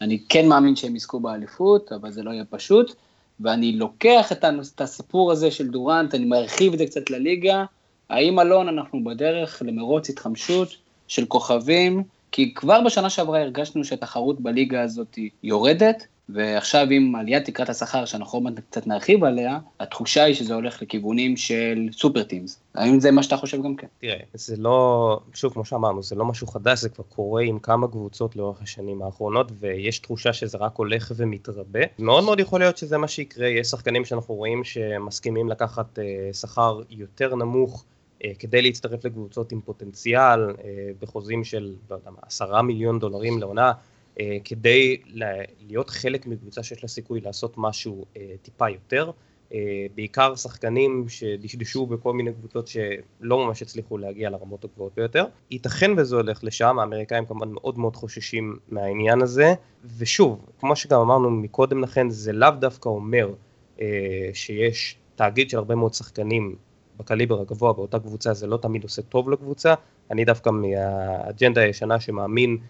אני 0.00 0.18
כן 0.28 0.48
מאמין 0.48 0.76
שהם 0.76 0.96
יזכו 0.96 1.20
באליפות, 1.20 1.92
אבל 1.92 2.10
זה 2.10 2.22
לא 2.22 2.30
יהיה 2.30 2.44
פשוט. 2.50 2.94
ואני 3.40 3.72
לוקח 3.72 4.32
את, 4.32 4.44
הסיפור 4.80 5.32
הזה 5.32 5.50
של 5.50 5.68
דורנט, 5.68 6.14
אני 6.14 6.24
מרחיב 6.24 6.72
את 6.72 6.78
זה 6.78 6.86
קצת 6.86 7.10
לליגה, 7.10 7.64
האם 8.10 8.40
אלון 8.40 8.68
אנחנו 8.68 9.04
בדרך 9.04 9.62
למרוץ 9.66 10.10
התחמשות 10.10 10.76
של 11.08 11.26
כוכבים, 11.26 12.02
כי 12.32 12.54
כבר 12.54 12.80
בשנה 12.86 13.10
שעברה 13.10 13.40
הרגשנו 13.40 13.84
שהתחרות 13.84 14.40
בליגה 14.40 14.82
הזאת 14.82 15.18
יורדת, 15.42 16.06
ועכשיו 16.28 16.86
עם 16.90 17.14
עליית 17.14 17.44
תקרת 17.44 17.68
השכר, 17.68 18.04
שאנחנו 18.04 18.36
עוד 18.36 18.42
מעט 18.42 18.54
קצת 18.70 18.86
נרחיב 18.86 19.24
עליה, 19.24 19.58
התחושה 19.80 20.24
היא 20.24 20.34
שזה 20.34 20.54
הולך 20.54 20.82
לכיוונים 20.82 21.36
של 21.36 21.88
סופר 21.92 22.22
טימס. 22.22 22.60
האם 22.74 23.00
זה 23.00 23.10
מה 23.10 23.22
שאתה 23.22 23.36
חושב 23.36 23.62
גם 23.62 23.76
כן? 23.76 23.86
תראה, 23.98 24.16
זה 24.34 24.56
לא, 24.56 25.20
שוב, 25.34 25.52
כמו 25.52 25.64
שאמרנו, 25.64 26.02
זה 26.02 26.14
לא 26.14 26.24
משהו 26.24 26.46
חדש, 26.46 26.80
זה 26.80 26.88
כבר 26.88 27.04
קורה 27.08 27.42
עם 27.42 27.58
כמה 27.58 27.88
קבוצות 27.88 28.36
לאורך 28.36 28.62
השנים 28.62 29.02
האחרונות, 29.02 29.52
ויש 29.60 29.98
תחושה 29.98 30.32
שזה 30.32 30.58
רק 30.58 30.76
הולך 30.76 31.12
ומתרבה. 31.16 31.80
מאוד 31.98 32.24
מאוד 32.24 32.40
יכול 32.40 32.60
להיות 32.60 32.76
שזה 32.76 32.98
מה 32.98 33.08
שיקרה, 33.08 33.48
יש 33.48 33.66
שחקנים 33.66 34.04
שאנחנו 34.04 34.34
רואים 34.34 34.64
שמסכימים 34.64 35.48
לקחת 35.48 35.98
אה, 35.98 36.32
שכר 36.32 36.80
יותר 36.90 37.34
נמוך. 37.34 37.84
אה, 38.24 38.32
כדי 38.38 38.62
להצטרף 38.62 39.04
לקבוצות 39.04 39.52
עם 39.52 39.60
פוטנציאל 39.60 40.50
אה, 40.50 40.54
בחוזים 41.00 41.44
של, 41.44 41.74
לא 41.90 41.96
יודע 41.96 42.10
מה, 42.10 42.18
עשרה 42.26 42.62
מיליון 42.62 42.98
דולרים 42.98 43.40
לעונה, 43.40 43.72
כדי 44.44 44.96
להיות 45.68 45.90
חלק 45.90 46.26
מקבוצה 46.26 46.62
שיש 46.62 46.82
לה 46.82 46.88
סיכוי 46.88 47.20
לעשות 47.20 47.54
משהו 47.56 48.04
אה, 48.16 48.34
טיפה 48.42 48.70
יותר. 48.70 49.10
אה, 49.54 49.86
בעיקר 49.94 50.36
שחקנים 50.36 51.06
שדשדשו 51.08 51.86
בכל 51.86 52.12
מיני 52.12 52.32
קבוצות 52.32 52.68
שלא 52.68 53.46
ממש 53.46 53.62
הצליחו 53.62 53.98
להגיע 53.98 54.30
לרמות 54.30 54.64
הגבוהות 54.64 54.92
ביותר. 54.96 55.24
ייתכן 55.50 55.90
וזה 55.96 56.16
הולך 56.16 56.44
לשם, 56.44 56.78
האמריקאים 56.78 57.26
כמובן 57.26 57.52
מאוד 57.52 57.78
מאוד 57.78 57.96
חוששים 57.96 58.58
מהעניין 58.68 59.22
הזה, 59.22 59.54
ושוב, 59.98 60.46
כמו 60.60 60.76
שגם 60.76 61.00
אמרנו 61.00 61.30
מקודם 61.30 61.82
לכן, 61.82 62.10
זה 62.10 62.32
לאו 62.32 62.50
דווקא 62.50 62.88
אומר 62.88 63.34
שיש 64.32 64.96
תאגיד 65.14 65.50
של 65.50 65.56
הרבה 65.56 65.74
מאוד 65.74 65.94
שחקנים 65.94 66.56
בקליבר 66.96 67.40
הגבוה 67.40 67.72
באותה 67.72 67.98
קבוצה, 67.98 68.34
זה 68.34 68.46
לא 68.46 68.56
תמיד 68.56 68.82
עושה 68.82 69.02
טוב 69.02 69.30
לקבוצה, 69.30 69.74
אני 70.10 70.24
דווקא 70.24 70.50
מהאג'נדה 70.50 71.60
הישנה 71.60 72.00
שמאמין 72.00 72.50
אה, 72.60 72.66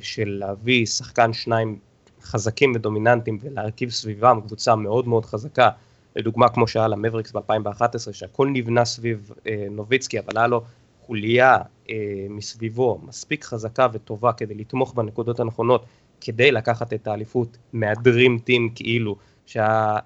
של 0.00 0.36
להביא 0.40 0.86
שחקן 0.86 1.32
שניים 1.32 1.78
חזקים 2.22 2.72
ודומיננטיים 2.74 3.38
ולהרכיב 3.42 3.90
סביבם 3.90 4.40
קבוצה 4.46 4.76
מאוד 4.76 5.08
מאוד 5.08 5.24
חזקה, 5.24 5.70
לדוגמה 6.16 6.48
כמו 6.48 6.68
שהיה 6.68 6.88
למבריקס 6.88 7.32
ב-2011 7.32 8.12
שהכל 8.12 8.48
נבנה 8.52 8.84
סביב 8.84 9.30
אה, 9.46 9.66
נוביצקי 9.70 10.18
אבל 10.18 10.38
היה 10.38 10.46
לו 10.46 10.62
חוליה 11.00 11.58
אה, 11.90 11.94
מסביבו 12.30 13.00
מספיק 13.06 13.44
חזקה 13.44 13.86
וטובה 13.92 14.32
כדי 14.32 14.54
לתמוך 14.54 14.94
בנקודות 14.94 15.40
הנכונות 15.40 15.84
כדי 16.20 16.52
לקחת 16.52 16.92
את 16.92 17.06
האליפות 17.06 17.56
מהדרים 17.72 18.38
טים 18.38 18.70
כאילו 18.74 19.16
שהיה 19.46 19.96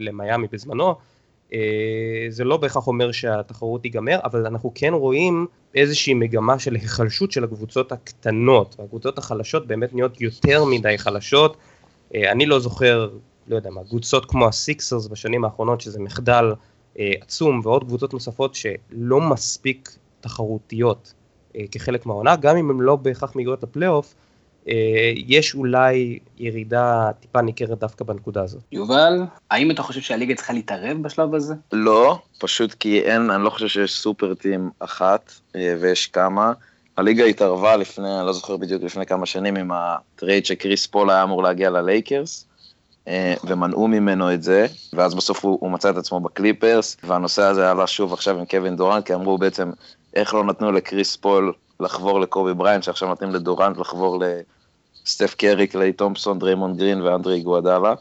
למיאמי 0.00 0.46
בזמנו. 0.52 0.88
אה, 0.88 0.94
זה 2.28 2.44
לא 2.44 2.56
בהכרח 2.56 2.86
אומר 2.86 3.12
שהתחרות 3.12 3.82
תיגמר, 3.82 4.18
אבל 4.24 4.46
אנחנו 4.46 4.72
כן 4.74 4.92
רואים 4.92 5.46
איזושהי 5.74 6.14
מגמה 6.14 6.58
של 6.58 6.74
היחלשות 6.74 7.32
של 7.32 7.44
הקבוצות 7.44 7.92
הקטנות, 7.92 8.76
והקבוצות 8.78 9.18
החלשות 9.18 9.66
באמת 9.66 9.94
נהיות 9.94 10.20
יותר 10.20 10.64
מדי 10.64 10.98
חלשות. 10.98 11.56
אה, 12.14 12.32
אני 12.32 12.46
לא 12.46 12.60
זוכר, 12.60 13.08
לא 13.48 13.56
יודע 13.56 13.70
מה, 13.70 13.84
קבוצות 13.84 14.26
כמו 14.26 14.46
הסיקסרס 14.46 15.06
בשנים 15.06 15.44
האחרונות, 15.44 15.80
שזה 15.80 16.00
מחדל 16.00 16.52
אה, 16.98 17.12
עצום, 17.20 17.60
ועוד 17.64 17.84
קבוצות 17.84 18.12
נוספות 18.12 18.54
שלא 18.54 19.20
מספיק 19.20 19.96
תחרותיות 20.20 21.14
כחלק 21.70 22.06
מהעונה, 22.06 22.36
גם 22.36 22.56
אם 22.56 22.70
הן 22.70 22.80
לא 22.80 22.96
בהכרח 22.96 23.36
מגיעות 23.36 23.62
לפלייאוף, 23.62 24.14
אה, 24.14 24.23
יש 25.26 25.54
אולי 25.54 26.18
ירידה 26.38 27.10
טיפה 27.20 27.42
ניכרת 27.42 27.78
דווקא 27.78 28.04
בנקודה 28.04 28.42
הזאת. 28.42 28.62
יובל, 28.72 29.22
האם 29.50 29.70
אתה 29.70 29.82
חושב 29.82 30.00
שהליגה 30.00 30.34
צריכה 30.34 30.52
להתערב 30.52 31.02
בשלב 31.02 31.34
הזה? 31.34 31.54
לא, 31.72 32.18
פשוט 32.38 32.74
כי 32.74 33.00
אין, 33.00 33.30
אני 33.30 33.44
לא 33.44 33.50
חושב 33.50 33.68
שיש 33.68 33.92
super 33.92 34.34
team 34.34 34.70
אחת, 34.78 35.32
אה, 35.56 35.74
ויש 35.80 36.06
כמה. 36.06 36.52
הליגה 36.96 37.24
התערבה 37.24 37.76
לפני, 37.76 38.18
אני 38.18 38.26
לא 38.26 38.32
זוכר 38.32 38.56
בדיוק 38.56 38.82
לפני 38.82 39.06
כמה 39.06 39.26
שנים, 39.26 39.56
עם 39.56 39.70
ה-trade 39.72 40.46
שקריס 40.46 40.86
פול 40.86 41.10
היה 41.10 41.22
אמור 41.22 41.42
להגיע 41.42 41.70
ללייקרס, 41.70 42.46
אה, 43.08 43.34
ומנעו 43.44 43.88
ממנו 43.88 44.34
את 44.34 44.42
זה, 44.42 44.66
ואז 44.92 45.14
בסוף 45.14 45.44
הוא, 45.44 45.58
הוא 45.60 45.70
מצא 45.70 45.90
את 45.90 45.96
עצמו 45.96 46.20
בקליפרס, 46.20 46.96
והנושא 47.04 47.42
הזה 47.42 47.70
עלה 47.70 47.86
שוב 47.86 48.12
עכשיו 48.12 48.38
עם 48.38 48.44
קווין 48.44 48.76
דורנט, 48.76 49.06
כי 49.06 49.14
אמרו 49.14 49.38
בעצם, 49.38 49.70
איך 50.14 50.34
לא 50.34 50.44
נתנו 50.44 50.72
לקריס 50.72 51.16
פול 51.16 51.52
לחבור 51.80 52.20
לקובי 52.20 52.54
בראיינט, 52.54 52.82
שעכשיו 52.82 53.08
נותנים 53.08 53.30
לדורנט 53.30 53.78
לחבור 53.78 54.18
לסטף 55.06 55.34
קרי, 55.34 55.66
קליי 55.66 55.92
תומפסון, 55.92 56.38
דריימון 56.38 56.76
גרין 56.76 57.02
ואנדרה 57.02 57.40
איגודלה. 57.40 57.94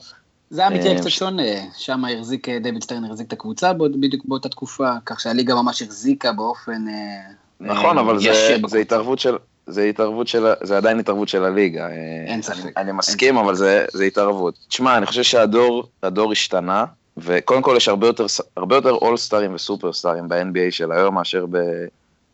זה 0.49 0.61
היה 0.61 0.69
מקרה 0.69 0.91
אה, 0.91 0.99
קצת 0.99 1.09
שונה, 1.09 1.43
שם 1.77 2.01
החזיק, 2.05 2.49
אה, 2.49 2.59
דייוויד 2.59 2.83
שטרן 2.83 3.05
החזיק 3.05 3.27
את 3.27 3.33
הקבוצה 3.33 3.73
בדיוק 3.73 4.25
באותה 4.25 4.49
תקופה, 4.49 4.91
כך 5.05 5.19
שהליגה 5.19 5.55
ממש 5.55 5.81
החזיקה 5.81 6.31
באופן 6.31 6.85
אה, 6.87 7.33
נכון, 7.59 7.97
אבל 7.97 8.19
זה, 8.19 8.57
זה 8.67 8.77
התערבות 8.77 9.19
של, 9.19 9.37
זה 9.67 9.83
התערבות 9.83 10.27
של, 10.27 10.45
זה 10.63 10.77
עדיין 10.77 10.99
התערבות 10.99 11.27
של 11.27 11.43
הליגה. 11.43 11.87
אין 12.27 12.41
ספק. 12.41 12.63
אני, 12.63 12.71
אני 12.77 12.91
מסכים, 12.91 13.37
אבל 13.37 13.55
זה, 13.55 13.85
זה 13.93 14.03
התערבות. 14.03 14.55
תשמע, 14.67 14.97
אני 14.97 15.05
חושב 15.05 15.23
שהדור, 15.23 15.83
הדור 16.03 16.31
השתנה, 16.31 16.85
וקודם 17.17 17.61
כל 17.61 17.73
יש 17.77 17.87
הרבה 17.87 18.07
יותר, 18.07 18.25
הרבה 18.57 18.75
יותר 18.75 18.91
אולסטרים 18.91 19.53
וסופרסטרים 19.53 20.27
ב-NBA 20.29 20.71
של 20.71 20.91
היום 20.91 21.15
מאשר 21.15 21.45
ב, 21.51 21.57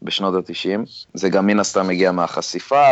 בשנות 0.01 0.35
ה-90. 0.35 0.79
זה 1.13 1.29
גם 1.29 1.47
מן 1.47 1.59
הסתם 1.59 1.87
מגיע 1.87 2.11
מהחשיפה 2.11 2.87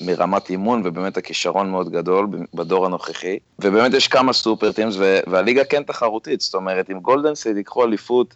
ומרמת 0.00 0.50
אימון, 0.50 0.82
ובאמת 0.84 1.16
הכישרון 1.16 1.70
מאוד 1.70 1.90
גדול 1.90 2.28
בדור 2.54 2.86
הנוכחי. 2.86 3.38
ובאמת 3.58 3.94
יש 3.94 4.08
כמה 4.08 4.32
super 4.32 4.72
teams, 4.72 4.94
והליגה 5.26 5.64
כן 5.64 5.82
תחרותית, 5.82 6.40
זאת 6.40 6.54
אומרת, 6.54 6.90
אם 6.90 7.00
גולדן 7.00 7.34
סטייט 7.34 7.56
ייקחו 7.56 7.84
אליפות, 7.84 8.34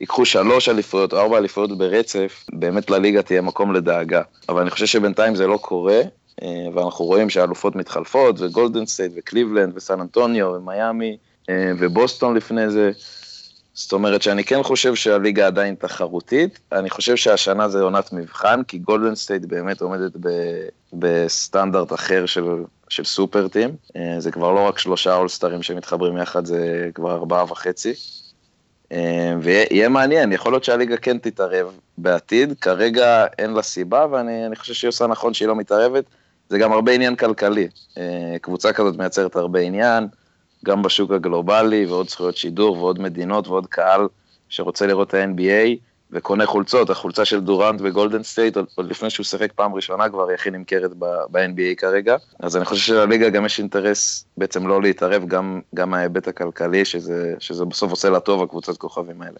ייקחו 0.00 0.24
שלוש 0.24 0.68
אליפויות 0.68 1.12
או 1.12 1.18
ארבע 1.18 1.38
אליפויות 1.38 1.78
ברצף, 1.78 2.44
באמת 2.52 2.90
לליגה 2.90 3.22
תהיה 3.22 3.40
מקום 3.40 3.74
לדאגה. 3.74 4.22
אבל 4.48 4.60
אני 4.60 4.70
חושב 4.70 4.86
שבינתיים 4.86 5.34
זה 5.34 5.46
לא 5.46 5.56
קורה, 5.56 6.00
אה, 6.42 6.66
ואנחנו 6.74 7.04
רואים 7.04 7.30
שהאלופות 7.30 7.76
מתחלפות, 7.76 8.40
וגולדן 8.40 8.86
סטייט, 8.86 9.12
וקליבלנד, 9.16 9.76
וסן 9.76 10.00
אנטוניו, 10.00 10.46
ומיאמי, 10.46 11.16
אה, 11.48 11.72
ובוסטון 11.78 12.36
לפני 12.36 12.70
זה. 12.70 12.90
זאת 13.78 13.92
אומרת 13.92 14.22
שאני 14.22 14.44
כן 14.44 14.62
חושב 14.62 14.94
שהליגה 14.94 15.46
עדיין 15.46 15.74
תחרותית, 15.74 16.58
אני 16.72 16.90
חושב 16.90 17.16
שהשנה 17.16 17.68
זה 17.68 17.80
עונת 17.80 18.12
מבחן, 18.12 18.62
כי 18.62 18.78
גולדן 18.78 19.14
סטייט 19.14 19.42
באמת 19.44 19.80
עומדת 19.80 20.12
ב, 20.20 20.28
בסטנדרט 20.92 21.92
אחר 21.92 22.26
של, 22.26 22.44
של 22.88 23.04
super 23.04 23.48
team, 23.48 23.70
אה, 23.96 24.20
זה 24.20 24.30
כבר 24.30 24.52
לא 24.52 24.68
רק 24.68 24.78
שלושה 24.78 25.14
אולסטרים 25.14 25.62
שמתחברים 25.62 26.16
יחד, 26.16 26.44
זה 26.44 26.90
כבר 26.94 27.12
ארבעה 27.12 27.44
וחצי. 27.44 27.92
אה, 28.92 29.34
ויהיה 29.40 29.88
מעניין, 29.88 30.32
יכול 30.32 30.52
להיות 30.52 30.64
שהליגה 30.64 30.96
כן 30.96 31.18
תתערב 31.18 31.72
בעתיד, 31.98 32.54
כרגע 32.60 33.26
אין 33.38 33.50
לה 33.50 33.62
סיבה, 33.62 34.06
ואני 34.10 34.56
חושב 34.56 34.74
שהיא 34.74 34.88
עושה 34.88 35.06
נכון 35.06 35.34
שהיא 35.34 35.48
לא 35.48 35.56
מתערבת, 35.56 36.04
זה 36.48 36.58
גם 36.58 36.72
הרבה 36.72 36.92
עניין 36.92 37.16
כלכלי. 37.16 37.68
אה, 37.98 38.36
קבוצה 38.40 38.72
כזאת 38.72 38.96
מייצרת 38.96 39.36
הרבה 39.36 39.60
עניין, 39.60 40.08
גם 40.64 40.82
בשוק 40.82 41.10
הגלובלי, 41.10 41.86
ועוד 41.86 42.08
זכויות 42.08 42.36
שידור, 42.36 42.78
ועוד 42.78 43.00
מדינות, 43.00 43.48
ועוד 43.48 43.66
קהל 43.66 44.08
שרוצה 44.48 44.86
לראות 44.86 45.08
את 45.08 45.14
ה-NBA, 45.14 45.76
וקונה 46.10 46.46
חולצות, 46.46 46.90
החולצה 46.90 47.24
של 47.24 47.40
דורנט 47.40 47.80
וגולדן 47.84 48.22
סטייט, 48.22 48.56
עוד 48.56 48.90
לפני 48.90 49.10
שהוא 49.10 49.24
שיחק 49.24 49.52
פעם 49.52 49.74
ראשונה 49.74 50.08
כבר, 50.08 50.28
היא 50.28 50.34
הכי 50.34 50.50
נמכרת 50.50 50.90
ב-NBA 51.30 51.74
כרגע. 51.76 52.16
אז 52.40 52.56
אני 52.56 52.64
חושב 52.64 52.82
שלליגה 52.82 53.30
גם 53.30 53.44
יש 53.46 53.58
אינטרס 53.58 54.24
בעצם 54.36 54.66
לא 54.66 54.82
להתערב, 54.82 55.24
גם, 55.26 55.60
גם 55.74 55.90
מההיבט 55.90 56.28
הכלכלי, 56.28 56.84
שזה, 56.84 57.34
שזה 57.38 57.64
בסוף 57.64 57.90
עושה 57.90 58.10
לה 58.10 58.20
טוב, 58.20 58.42
הקבוצת 58.42 58.76
כוכבים 58.76 59.22
האלה. 59.22 59.38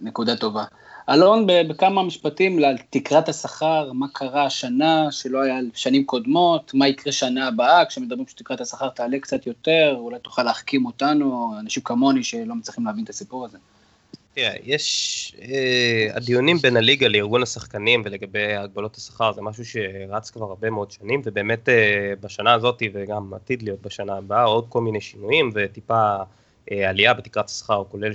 נקודה 0.00 0.36
טובה. 0.36 0.64
אלון, 1.10 1.46
בכמה 1.46 2.02
משפטים 2.02 2.58
לתקרת 2.58 3.28
השכר, 3.28 3.92
מה 3.92 4.06
קרה 4.12 4.44
השנה 4.44 5.12
שלא 5.12 5.42
היה 5.42 5.58
שנים 5.74 6.04
קודמות, 6.04 6.74
מה 6.74 6.88
יקרה 6.88 7.12
שנה 7.12 7.48
הבאה, 7.48 7.84
כשמדברים 7.84 8.26
שתקרת 8.28 8.60
השכר 8.60 8.88
תעלה 8.88 9.18
קצת 9.18 9.46
יותר, 9.46 9.96
אולי 9.98 10.18
תוכל 10.18 10.42
להחכים 10.42 10.86
אותנו, 10.86 11.54
אנשים 11.60 11.82
כמוני 11.82 12.24
שלא 12.24 12.54
מצליחים 12.54 12.86
להבין 12.86 13.04
את 13.04 13.10
הסיפור 13.10 13.44
הזה. 13.44 13.58
תראה, 14.34 14.52
יש, 14.64 15.36
אה, 15.42 16.08
הדיונים 16.14 16.58
בין 16.58 16.76
הליגה 16.76 17.08
לארגון 17.08 17.42
השחקנים 17.42 18.02
ולגבי 18.04 18.56
הגבלות 18.56 18.96
השכר 18.96 19.32
זה 19.32 19.42
משהו 19.42 19.64
שרץ 19.64 20.30
כבר 20.30 20.44
הרבה 20.44 20.70
מאוד 20.70 20.90
שנים, 20.90 21.22
ובאמת 21.24 21.68
אה, 21.68 22.12
בשנה 22.20 22.52
הזאת 22.52 22.82
וגם 22.92 23.34
עתיד 23.34 23.62
להיות 23.62 23.82
בשנה 23.82 24.16
הבאה 24.16 24.44
עוד 24.44 24.66
כל 24.68 24.80
מיני 24.80 25.00
שינויים 25.00 25.50
וטיפה 25.54 26.16
עלייה 26.70 27.14
בתקרת 27.14 27.44
השכר, 27.44 27.82
כולל 27.90 28.12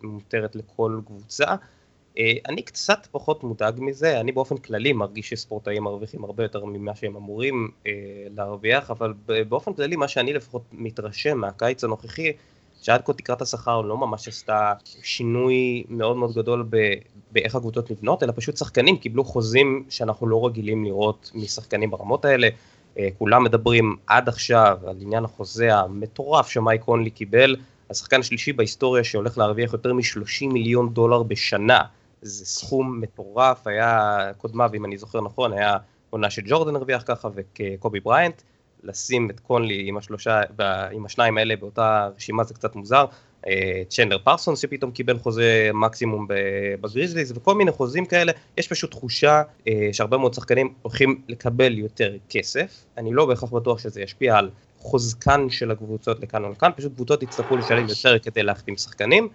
שמותרת 0.00 0.56
לכל 0.56 1.00
קבוצה. 1.06 1.54
אה, 2.18 2.32
אני 2.48 2.62
קצת 2.62 3.06
פחות 3.10 3.44
מודאג 3.44 3.74
מזה, 3.78 4.20
אני 4.20 4.32
באופן 4.32 4.56
כללי 4.56 4.92
מרגיש 4.92 5.28
שספורטאים 5.28 5.82
מרוויחים 5.82 6.24
הרבה 6.24 6.44
יותר 6.44 6.64
ממה 6.64 6.94
שהם 6.94 7.16
אמורים 7.16 7.68
אה, 7.86 7.92
להרוויח, 8.36 8.90
אבל 8.90 9.12
באופן 9.48 9.74
כללי 9.74 9.96
מה 9.96 10.08
שאני 10.08 10.32
לפחות 10.32 10.62
מתרשם 10.72 11.38
מהקיץ 11.38 11.84
הנוכחי, 11.84 12.32
שעד 12.82 13.02
כה 13.04 13.12
תקרת 13.12 13.42
השכר 13.42 13.80
לא 13.80 13.98
ממש 13.98 14.28
עשתה 14.28 14.72
שינוי 15.02 15.84
מאוד 15.88 16.16
מאוד 16.16 16.34
גדול 16.34 16.66
ב, 16.70 16.76
באיך 17.32 17.54
הקבוצות 17.54 17.90
נבנות, 17.90 18.22
אלא 18.22 18.32
פשוט 18.36 18.56
שחקנים 18.56 18.96
קיבלו 18.96 19.24
חוזים 19.24 19.84
שאנחנו 19.88 20.26
לא 20.26 20.46
רגילים 20.46 20.84
לראות 20.84 21.30
משחקנים 21.34 21.90
ברמות 21.90 22.24
האלה. 22.24 22.48
אה, 22.98 23.08
כולם 23.18 23.44
מדברים 23.44 23.96
עד 24.06 24.28
עכשיו 24.28 24.78
על 24.86 24.96
עניין 25.00 25.24
החוזה 25.24 25.74
המטורף 25.76 26.48
שמייק 26.48 26.82
קונלי 26.82 27.10
קיבל, 27.10 27.56
השחקן 27.90 28.20
השלישי 28.20 28.52
בהיסטוריה 28.52 29.04
שהולך 29.04 29.38
להרוויח 29.38 29.72
יותר 29.72 29.92
מ-30 29.92 30.46
מיליון 30.52 30.94
דולר 30.94 31.22
בשנה, 31.22 31.80
זה 32.22 32.46
סכום 32.46 33.00
מטורף, 33.00 33.66
היה 33.66 34.18
קודמיו, 34.38 34.70
אם 34.74 34.84
אני 34.84 34.98
זוכר 34.98 35.20
נכון, 35.20 35.52
היה 35.52 35.76
עונה 36.10 36.30
שג'ורדן 36.30 36.76
הרוויח 36.76 37.02
ככה 37.06 37.28
וקובי 37.34 38.00
בריינט, 38.00 38.42
לשים 38.82 39.30
את 39.30 39.40
קונלי 39.40 39.88
עם 39.88 39.96
השלושה, 39.96 40.40
עם 40.92 41.06
השניים 41.06 41.38
האלה 41.38 41.56
באותה 41.56 42.08
רשימה 42.16 42.44
זה 42.44 42.54
קצת 42.54 42.76
מוזר. 42.76 43.04
אה, 43.46 43.82
צ'נדר 43.88 44.18
פרסון 44.18 44.56
שפתאום 44.56 44.90
קיבל 44.90 45.18
חוזה 45.18 45.70
מקסימום 45.74 46.26
בגריזליז 46.80 47.32
וכל 47.36 47.54
מיני 47.54 47.70
חוזים 47.70 48.06
כאלה, 48.06 48.32
יש 48.58 48.68
פשוט 48.68 48.90
תחושה 48.90 49.42
אה, 49.68 49.88
שהרבה 49.92 50.16
מאוד 50.18 50.34
שחקנים 50.34 50.74
הולכים 50.82 51.22
לקבל 51.28 51.78
יותר 51.78 52.16
כסף, 52.30 52.84
אני 52.98 53.12
לא 53.12 53.26
בהכרח 53.26 53.50
בטוח 53.50 53.78
שזה 53.78 54.02
ישפיע 54.02 54.36
על 54.36 54.50
חוזקן 54.78 55.50
של 55.50 55.70
הקבוצות 55.70 56.20
לכאן 56.20 56.44
או 56.44 56.50
לכאן, 56.50 56.70
פשוט 56.76 56.94
קבוצות 56.94 57.22
יצטרכו 57.22 57.56
לשלם 57.56 57.86
יותר 57.88 58.18
כדי 58.18 58.42
להחתים 58.42 58.76
שחקנים. 58.76 59.28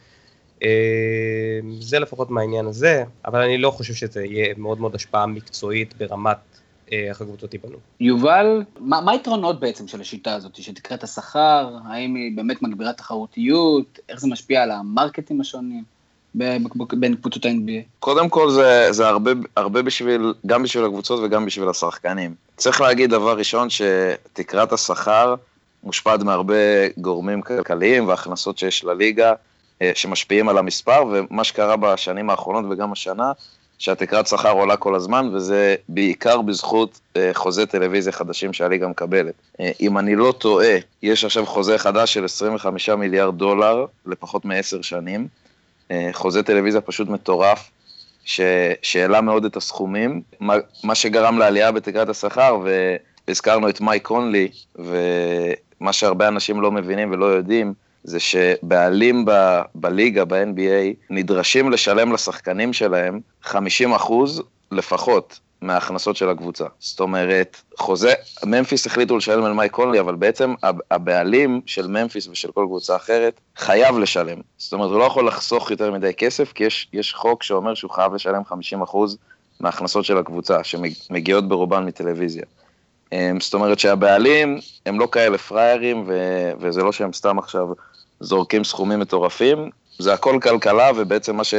אה, 0.64 1.60
זה 1.80 2.00
לפחות 2.00 2.30
מהעניין 2.30 2.66
הזה, 2.66 3.04
אבל 3.26 3.42
אני 3.42 3.58
לא 3.58 3.72
חושב 3.72 3.94
שזה 3.94 4.26
יהיה 4.26 4.54
מאוד 4.58 4.80
מאוד 4.80 4.96
השפעה 4.96 5.26
מקצועית 5.26 5.94
ברמת 5.98 6.38
איך 6.92 7.22
הקבוצות 7.22 7.54
ייבנו. 7.54 7.78
יובל, 8.00 8.64
מה, 8.80 9.02
מה 9.02 9.12
היתרונות 9.12 9.60
בעצם 9.60 9.88
של 9.88 10.02
השיטה 10.02 10.34
הזאת, 10.34 10.56
של 10.56 10.74
תקרת 10.74 11.04
השכר, 11.04 11.78
האם 11.86 12.16
היא 12.16 12.38
באמת 12.38 12.62
מגבירה 12.62 12.94
תחרותיות, 12.94 14.00
איך 14.10 14.20
זה 14.20 14.28
משפיע 14.28 14.64
על 14.64 14.72
המרקטים 14.72 15.42
השונים? 15.42 15.84
בין 16.36 17.16
קבוצות 17.16 17.46
ה-NBA? 17.46 17.84
קודם 18.00 18.30
כל 18.30 18.50
זה, 18.50 18.88
זה 18.92 19.08
הרבה, 19.08 19.32
הרבה 19.56 19.82
בשביל, 19.82 20.34
גם 20.46 20.64
בשביל 20.64 20.86
הקבוצות 20.86 21.20
וגם 21.24 21.46
בשביל 21.46 21.70
השחקנים. 21.70 22.36
צריך 22.58 22.82
להגיד 22.82 23.10
דבר 23.10 23.38
ראשון 23.38 23.68
שתקרת 23.70 24.74
השכר 24.74 25.36
מושפעת 25.84 26.20
מהרבה 26.24 26.88
גורמים 26.98 27.42
כלכליים 27.42 28.08
והכנסות 28.08 28.58
שיש 28.58 28.84
לליגה 28.84 29.34
אה, 29.82 29.92
שמשפיעים 29.96 30.50
על 30.50 30.58
המספר, 30.58 31.04
ומה 31.12 31.44
שקרה 31.44 31.78
בשנים 31.78 32.30
האחרונות 32.30 32.66
וגם 32.70 32.92
השנה, 32.92 33.32
שהתקרת 33.80 34.28
שכר 34.28 34.52
עולה 34.52 34.78
כל 34.78 34.96
הזמן, 34.96 35.30
וזה 35.34 35.76
בעיקר 35.90 36.42
בזכות 36.42 37.00
אה, 37.18 37.30
חוזה 37.34 37.66
טלוויזיה 37.66 38.14
חדשים 38.14 38.54
שהליגה 38.54 38.88
מקבלת. 38.88 39.34
אה, 39.60 39.72
אם 39.82 39.98
אני 39.98 40.16
לא 40.16 40.34
טועה, 40.38 40.76
יש 41.04 41.26
עכשיו 41.26 41.46
חוזה 41.46 41.78
חדש 41.78 42.14
של 42.14 42.26
25 42.26 42.90
מיליארד 42.90 43.38
דולר 43.38 43.86
לפחות 44.06 44.46
מעשר 44.46 44.82
שנים. 44.82 45.28
אה, 45.92 46.10
חוזה 46.14 46.44
טלוויזיה 46.44 46.82
פשוט 46.82 47.10
מטורף, 47.10 47.70
שהעלה 48.82 49.22
מאוד 49.22 49.46
את 49.46 49.56
הסכומים, 49.56 50.22
מה, 50.40 50.56
מה 50.84 50.96
שגרם 50.96 51.38
לעלייה 51.38 51.72
בתקרת 51.72 52.10
השכר, 52.10 52.58
והזכרנו 53.28 53.70
את 53.70 53.82
מייק 53.82 54.04
קונלי, 54.04 54.48
ומה 54.76 55.94
שהרבה 55.94 56.28
אנשים 56.28 56.62
לא 56.62 56.72
מבינים 56.72 57.12
ולא 57.12 57.26
יודעים, 57.26 57.74
זה 58.06 58.20
שבעלים 58.20 59.26
ב, 59.26 59.62
בליגה, 59.76 60.26
ב-NBA, 60.26 60.96
נדרשים 61.10 61.72
לשלם 61.72 62.14
לשחקנים 62.14 62.74
שלהם 62.74 63.20
50 63.44 63.94
אחוז 63.94 64.42
לפחות 64.72 65.40
מההכנסות 65.62 66.16
של 66.16 66.30
הקבוצה. 66.30 66.66
זאת 66.80 67.00
אומרת, 67.00 67.62
חוזה, 67.78 68.14
ממפיס 68.46 68.86
החליטו 68.86 69.18
לשלם 69.18 69.44
על 69.44 69.54
מייק 69.54 69.72
קונלי, 69.72 70.00
אבל 70.00 70.16
בעצם 70.16 70.54
הבעלים 70.92 71.62
של 71.66 71.88
ממפיס 71.88 72.28
ושל 72.28 72.52
כל 72.52 72.66
קבוצה 72.68 72.96
אחרת 72.96 73.40
חייב 73.58 73.98
לשלם. 73.98 74.38
זאת 74.58 74.74
אומרת, 74.74 74.90
הוא 74.90 75.00
לא 75.00 75.04
יכול 75.04 75.28
לחסוך 75.28 75.72
יותר 75.72 75.92
מדי 75.92 76.14
כסף, 76.14 76.54
כי 76.54 76.64
יש, 76.64 76.88
יש 76.94 77.14
חוק 77.14 77.44
שאומר 77.44 77.74
שהוא 77.74 77.92
חייב 77.92 78.14
לשלם 78.14 78.42
50% 78.82 78.98
מההכנסות 79.60 80.06
של 80.06 80.18
הקבוצה, 80.18 80.64
שמגיעות 80.64 81.48
ברובן 81.48 81.86
מטלוויזיה. 81.86 82.44
אמ, 83.12 83.40
זאת 83.40 83.54
אומרת 83.54 83.80
שהבעלים 83.80 84.60
הם 84.86 85.00
לא 85.00 85.08
כאלה 85.12 85.38
פראיירים, 85.38 86.10
וזה 86.60 86.84
לא 86.84 86.92
שהם 86.92 87.14
סתם 87.14 87.40
עכשיו 87.40 87.68
זורקים 88.20 88.64
סכומים 88.64 89.00
מטורפים, 89.00 89.70
זה 90.00 90.14
הכל 90.14 90.40
כלכלה, 90.42 90.92
ובעצם 90.96 91.36
מה 91.36 91.44
ש... 91.44 91.54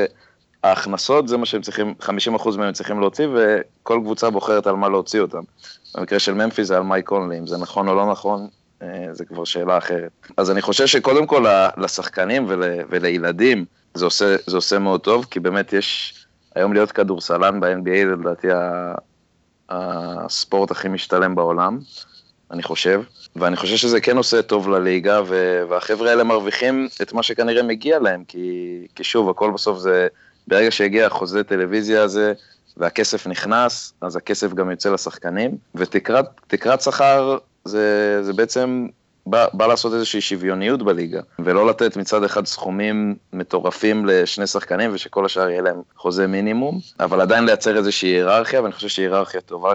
ההכנסות 0.67 1.29
זה 1.29 1.37
מה 1.37 1.47
שהם 1.47 1.63
צריכים, 1.63 1.95
50% 2.03 2.57
מהם 2.59 2.73
צריכים 2.73 3.01
להוציא, 3.01 3.27
וכל 3.35 4.01
קבוצה 4.03 4.31
בוחרת 4.31 4.67
על 4.67 4.77
מה 4.77 4.89
להוציא 4.89 5.21
אותם. 5.21 5.43
במקרה 5.97 6.19
של 6.19 6.35
ממפי 6.35 6.65
זה 6.65 6.77
על 6.77 6.83
מייק 6.83 7.07
קונלי, 7.07 7.39
אם 7.39 7.47
זה 7.47 7.57
נכון 7.59 7.89
או 7.89 7.95
לא 7.95 8.11
נכון, 8.11 8.49
אה, 8.83 9.07
זה 9.13 9.25
כבר 9.25 9.45
שאלה 9.45 9.79
אחרת. 9.79 10.11
אז 10.37 10.51
אני 10.51 10.63
חושב 10.63 10.87
שקודם 10.87 11.27
כל 11.27 11.45
לשחקנים 11.77 12.45
ול, 12.49 12.63
ולילדים 12.91 13.65
זה 13.95 14.05
עושה, 14.05 14.37
זה 14.47 14.57
עושה 14.57 14.79
מאוד 14.79 15.01
טוב, 15.01 15.27
כי 15.31 15.41
באמת 15.41 15.73
יש, 15.73 16.15
היום 16.55 16.73
להיות 16.73 16.93
כדורסלן 16.93 17.61
ב-NBA 17.61 18.09
זה 18.09 18.17
לדעתי 18.21 18.49
הספורט 19.69 20.71
הכי 20.71 20.89
משתלם 20.89 21.35
בעולם, 21.35 21.79
אני 22.51 22.63
חושב. 22.63 23.03
ואני 23.39 23.57
חושב 23.57 23.77
שזה 23.77 24.01
כן 24.01 24.17
עושה 24.17 24.43
טוב 24.43 24.69
לליגה, 24.69 25.21
והחבר'ה 25.69 26.11
האלה 26.11 26.25
מרוויחים 26.25 26.89
את 27.03 27.13
מה 27.13 27.23
שכנראה 27.23 27.63
מגיע 27.63 27.99
להם, 27.99 28.25
כי, 28.29 28.87
כי 28.95 29.05
שוב, 29.05 29.31
הכל 29.31 29.51
בסוף 29.51 29.79
זה, 29.79 30.07
ברגע 30.49 30.71
שהגיע 30.71 31.07
החוזה 31.07 31.45
טלוויזיה 31.45 32.03
הזה, 32.03 32.33
והכסף 32.77 33.27
נכנס, 33.27 33.93
אז 34.01 34.17
הכסף 34.17 34.53
גם 34.53 34.71
יוצא 34.71 34.91
לשחקנים, 34.91 35.57
ותקרת 35.75 36.83
שכר 36.83 37.39
זה, 37.65 38.19
זה 38.23 38.33
בעצם 38.33 38.87
בא, 39.27 39.47
בא 39.53 39.67
לעשות 39.67 39.95
איזושהי 39.95 40.21
שוויוניות 40.21 40.83
בליגה, 40.83 41.21
ולא 41.39 41.67
לתת 41.67 41.97
מצד 41.97 42.25
אחד 42.25 42.47
סכומים 42.47 43.17
מטורפים 43.33 44.07
לשני 44.07 44.47
שחקנים 44.47 44.91
ושכל 44.95 45.27
השאר 45.27 45.49
יהיה 45.49 45.63
להם 45.63 45.83
חוזה 45.97 46.27
מינימום, 46.27 46.79
אבל 47.01 47.21
עדיין 47.21 47.45
לייצר 47.45 47.77
איזושהי 47.77 48.09
היררכיה, 48.09 48.63
ואני 48.63 48.73
חושב 48.73 48.89
שהיא 48.89 49.07
היררכיה 49.07 49.41
טובה, 49.41 49.73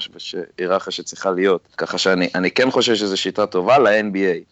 היררכיה 0.58 0.92
שצריכה 0.92 1.32
להיות. 1.32 1.62
ככה 1.78 1.98
שאני 1.98 2.52
כן 2.52 2.72
חושב 2.72 2.96
שזו 2.96 3.18
שיטה 3.18 3.46
טובה 3.46 3.78
ל-NBA. 3.78 4.44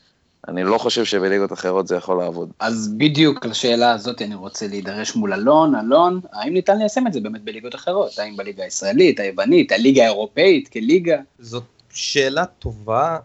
אני 0.47 0.63
לא 0.63 0.77
חושב 0.77 1.05
שבליגות 1.05 1.53
אחרות 1.53 1.87
זה 1.87 1.95
יכול 1.95 2.17
לעבוד. 2.17 2.49
אז 2.59 2.93
בדיוק 2.97 3.45
לשאלה 3.45 3.91
הזאת 3.91 4.21
אני 4.21 4.35
רוצה 4.35 4.67
להידרש 4.67 5.15
מול 5.15 5.33
אלון. 5.33 5.75
אלון, 5.75 6.19
האם 6.33 6.53
ניתן 6.53 6.77
ליישם 6.77 7.07
את 7.07 7.13
זה 7.13 7.19
באמת 7.19 7.43
בליגות 7.43 7.75
אחרות? 7.75 8.19
האם 8.19 8.37
בליגה 8.37 8.63
הישראלית, 8.63 9.19
היוונית, 9.19 9.71
הליגה 9.71 10.03
האירופאית 10.03 10.67
כליגה? 10.67 11.17
זאת 11.39 11.63
שאלה 11.93 12.45
טובה, 12.45 13.17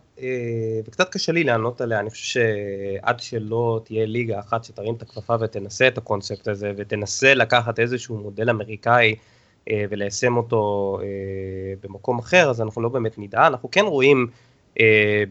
וקצת 0.86 1.12
קשה 1.12 1.32
לי 1.32 1.44
לענות 1.44 1.80
עליה, 1.80 2.00
אני 2.00 2.10
חושב 2.10 2.24
שעד 2.24 3.20
שלא 3.20 3.80
תהיה 3.84 4.06
ליגה 4.06 4.40
אחת 4.40 4.64
שתרים 4.64 4.94
את 4.94 5.02
הכפפה 5.02 5.34
ותנסה 5.40 5.88
את 5.88 5.98
הקונספט 5.98 6.48
הזה, 6.48 6.72
ותנסה 6.76 7.34
לקחת 7.34 7.78
איזשהו 7.78 8.16
מודל 8.16 8.50
אמריקאי 8.50 9.14
אה, 9.70 9.84
וליישם 9.90 10.36
אותו 10.36 10.98
אה, 11.02 11.06
במקום 11.82 12.18
אחר, 12.18 12.50
אז 12.50 12.60
אנחנו 12.60 12.82
לא 12.82 12.88
באמת 12.88 13.18
נדע, 13.18 13.46
אנחנו 13.46 13.70
כן 13.70 13.84
רואים 13.84 14.26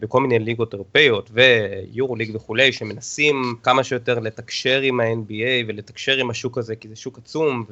בכל 0.00 0.20
מיני 0.20 0.38
ליגות 0.38 0.72
אירופאיות 0.72 1.30
ויורו 1.32 2.16
ליג 2.16 2.36
וכולי, 2.36 2.72
שמנסים 2.72 3.54
כמה 3.62 3.84
שיותר 3.84 4.18
לתקשר 4.18 4.80
עם 4.80 5.00
ה-NBA 5.00 5.64
ולתקשר 5.66 6.16
עם 6.16 6.30
השוק 6.30 6.58
הזה, 6.58 6.76
כי 6.76 6.88
זה 6.88 6.96
שוק 6.96 7.18
עצום, 7.18 7.64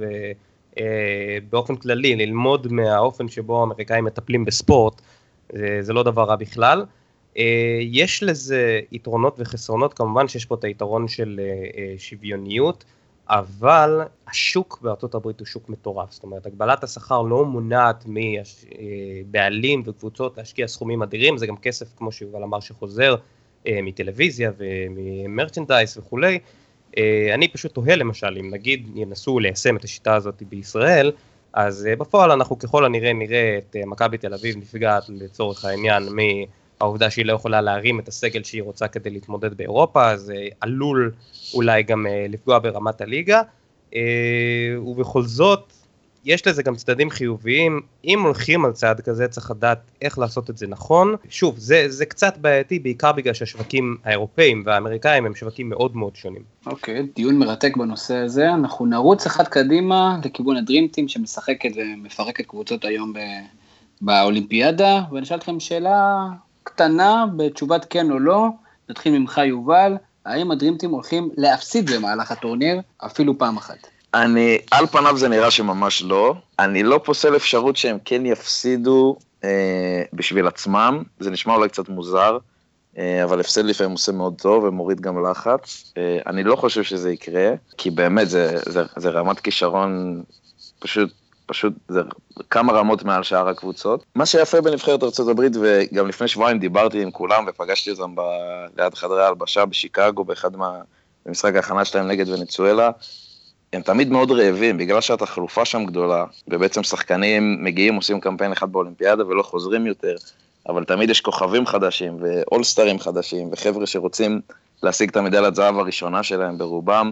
ובאופן 1.48 1.76
כללי 1.76 2.16
ללמוד 2.16 2.72
מהאופן 2.72 3.28
שבו 3.28 3.60
האמריקאים 3.60 4.04
מטפלים 4.04 4.44
בספורט. 4.44 5.02
זה, 5.52 5.78
זה 5.80 5.92
לא 5.92 6.02
דבר 6.02 6.24
רע 6.24 6.36
בכלל. 6.36 6.84
אה, 7.38 7.78
יש 7.80 8.22
לזה 8.22 8.80
יתרונות 8.92 9.34
וחסרונות, 9.38 9.94
כמובן 9.94 10.28
שיש 10.28 10.44
פה 10.44 10.54
את 10.54 10.64
היתרון 10.64 11.08
של 11.08 11.40
אה, 11.42 11.44
אה, 11.80 11.94
שוויוניות, 11.98 12.84
אבל 13.28 14.00
השוק 14.28 14.78
בארצות 14.82 15.14
הברית 15.14 15.40
הוא 15.40 15.46
שוק 15.46 15.68
מטורף, 15.68 16.12
זאת 16.12 16.22
אומרת 16.22 16.46
הגבלת 16.46 16.84
השכר 16.84 17.22
לא 17.22 17.44
מונעת 17.44 18.04
מבעלים 18.06 19.82
וקבוצות 19.86 20.38
להשקיע 20.38 20.68
סכומים 20.68 21.02
אדירים, 21.02 21.38
זה 21.38 21.46
גם 21.46 21.56
כסף 21.56 21.86
כמו 21.96 22.12
שיובל 22.12 22.42
אמר 22.42 22.60
שחוזר 22.60 23.16
מטלוויזיה 23.68 24.52
ומרצ'נדייס 24.58 25.96
וכולי. 25.96 26.38
אני 27.34 27.48
פשוט 27.52 27.74
תוהה 27.74 27.96
למשל 27.96 28.36
אם 28.40 28.50
נגיד 28.50 28.88
ינסו 28.94 29.38
ליישם 29.38 29.76
את 29.76 29.84
השיטה 29.84 30.14
הזאת 30.14 30.42
בישראל, 30.48 31.12
אז 31.52 31.88
בפועל 31.98 32.30
אנחנו 32.30 32.58
ככל 32.58 32.84
הנראה 32.84 33.12
נראה 33.12 33.58
את 33.58 33.76
מכבי 33.86 34.18
תל 34.18 34.34
אביב 34.34 34.56
נפגעת 34.56 35.04
לצורך 35.08 35.64
העניין 35.64 36.08
מהעובדה 36.82 37.10
שהיא 37.10 37.26
לא 37.26 37.32
יכולה 37.32 37.60
להרים 37.60 38.00
את 38.00 38.08
הסגל 38.08 38.42
שהיא 38.42 38.62
רוצה 38.62 38.88
כדי 38.88 39.10
להתמודד 39.10 39.54
באירופה, 39.54 40.16
זה 40.16 40.34
עלול 40.60 41.12
אולי 41.54 41.82
גם 41.82 42.06
אה, 42.06 42.26
לפגוע 42.28 42.58
ברמת 42.58 43.00
הליגה, 43.00 43.42
ובכל 44.86 45.22
זאת 45.22 45.72
יש 46.24 46.46
לזה 46.46 46.62
גם 46.62 46.74
צדדים 46.74 47.10
חיוביים, 47.10 47.80
אם 48.04 48.22
הולכים 48.22 48.64
על 48.64 48.72
צעד 48.72 49.00
כזה 49.00 49.28
צריך 49.28 49.50
לדעת 49.50 49.78
איך 50.02 50.18
לעשות 50.18 50.50
את 50.50 50.56
זה 50.56 50.66
נכון. 50.66 51.14
שוב, 51.28 51.58
זה, 51.58 51.84
זה 51.88 52.06
קצת 52.06 52.38
בעייתי, 52.38 52.78
בעיקר 52.78 53.12
בגלל 53.12 53.34
שהשווקים 53.34 53.96
האירופאים 54.04 54.62
והאמריקאים 54.66 55.26
הם 55.26 55.34
שווקים 55.34 55.68
מאוד 55.68 55.96
מאוד 55.96 56.16
שונים. 56.16 56.42
אוקיי, 56.66 57.00
okay, 57.00 57.02
דיון 57.16 57.38
מרתק 57.38 57.76
בנושא 57.76 58.16
הזה. 58.16 58.54
אנחנו 58.54 58.86
נרוץ 58.86 59.26
אחד 59.26 59.48
קדימה 59.48 60.18
לכיוון 60.24 60.56
הדרימטים 60.56 61.08
שמשחקת 61.08 61.70
ומפרקת 61.76 62.46
קבוצות 62.46 62.84
היום 62.84 63.12
ב... 63.12 63.18
באולימפיאדה, 64.00 65.02
ואני 65.12 65.22
אשאל 65.22 65.36
אתכם 65.36 65.60
שאלה 65.60 66.28
קטנה 66.62 67.24
בתשובת 67.36 67.86
כן 67.90 68.10
או 68.10 68.18
לא. 68.18 68.48
נתחיל 68.88 69.18
ממך 69.18 69.40
יובל, 69.46 69.96
האם 70.24 70.50
הדרימטים 70.50 70.90
הולכים 70.90 71.30
להפסיד 71.36 71.90
במהלך 71.90 72.30
הטורניר 72.30 72.80
אפילו 72.98 73.38
פעם 73.38 73.56
אחת? 73.56 73.86
אני, 74.14 74.58
על 74.70 74.86
פניו 74.86 75.18
זה 75.18 75.28
נראה 75.28 75.50
שממש 75.50 76.02
לא. 76.02 76.34
אני 76.58 76.82
לא 76.82 77.00
פוסל 77.04 77.36
אפשרות 77.36 77.76
שהם 77.76 77.98
כן 78.04 78.26
יפסידו 78.26 79.16
אה, 79.44 80.02
בשביל 80.12 80.46
עצמם, 80.46 81.02
זה 81.20 81.30
נשמע 81.30 81.54
אולי 81.54 81.68
קצת 81.68 81.88
מוזר, 81.88 82.38
אה, 82.98 83.24
אבל 83.24 83.40
הפסד 83.40 83.64
לפעמים 83.64 83.92
עושה 83.92 84.12
מאוד 84.12 84.34
טוב 84.42 84.64
ומוריד 84.64 85.00
גם 85.00 85.26
לחץ. 85.26 85.92
אה, 85.98 86.18
אני 86.26 86.44
לא 86.44 86.56
חושב 86.56 86.82
שזה 86.82 87.12
יקרה, 87.12 87.50
כי 87.76 87.90
באמת 87.90 88.28
זה, 88.28 88.56
זה, 88.66 88.82
זה 88.96 89.10
רמת 89.10 89.40
כישרון 89.40 90.22
פשוט, 90.78 91.12
פשוט 91.46 91.72
זה 91.88 92.00
כמה 92.50 92.72
רמות 92.72 93.04
מעל 93.04 93.22
שאר 93.22 93.48
הקבוצות. 93.48 94.04
מה 94.14 94.26
שיפה 94.26 94.60
בנבחרת 94.60 95.02
ארה"ב, 95.02 95.40
וגם 95.60 96.08
לפני 96.08 96.28
שבועיים 96.28 96.58
דיברתי 96.58 97.02
עם 97.02 97.10
כולם 97.10 97.44
ופגשתי 97.48 97.90
אותם 97.90 98.14
ב... 98.14 98.20
ליד 98.78 98.94
חדרי 98.94 99.24
ההלבשה 99.24 99.64
בשיקגו, 99.64 100.24
באחד 100.24 100.56
מה... 100.56 100.80
במשחק 101.26 101.54
ההכנה 101.54 101.84
שלהם 101.84 102.08
נגד 102.08 102.28
ונצואלה, 102.28 102.90
הם 103.72 103.82
תמיד 103.82 104.10
מאוד 104.10 104.30
רעבים, 104.30 104.78
בגלל 104.78 105.00
שהתחלופה 105.00 105.64
שם 105.64 105.84
גדולה, 105.84 106.24
ובעצם 106.48 106.82
שחקנים 106.82 107.64
מגיעים, 107.64 107.94
עושים 107.94 108.20
קמפיין 108.20 108.52
אחד 108.52 108.72
באולימפיאדה 108.72 109.26
ולא 109.26 109.42
חוזרים 109.42 109.86
יותר, 109.86 110.14
אבל 110.68 110.84
תמיד 110.84 111.10
יש 111.10 111.20
כוכבים 111.20 111.66
חדשים 111.66 112.16
ואולסטרים 112.20 112.98
חדשים, 112.98 113.48
וחבר'ה 113.52 113.86
שרוצים 113.86 114.40
להשיג 114.82 115.08
את 115.08 115.16
המדליית 115.16 115.54
זהב 115.54 115.78
הראשונה 115.78 116.22
שלהם 116.22 116.58
ברובם, 116.58 117.10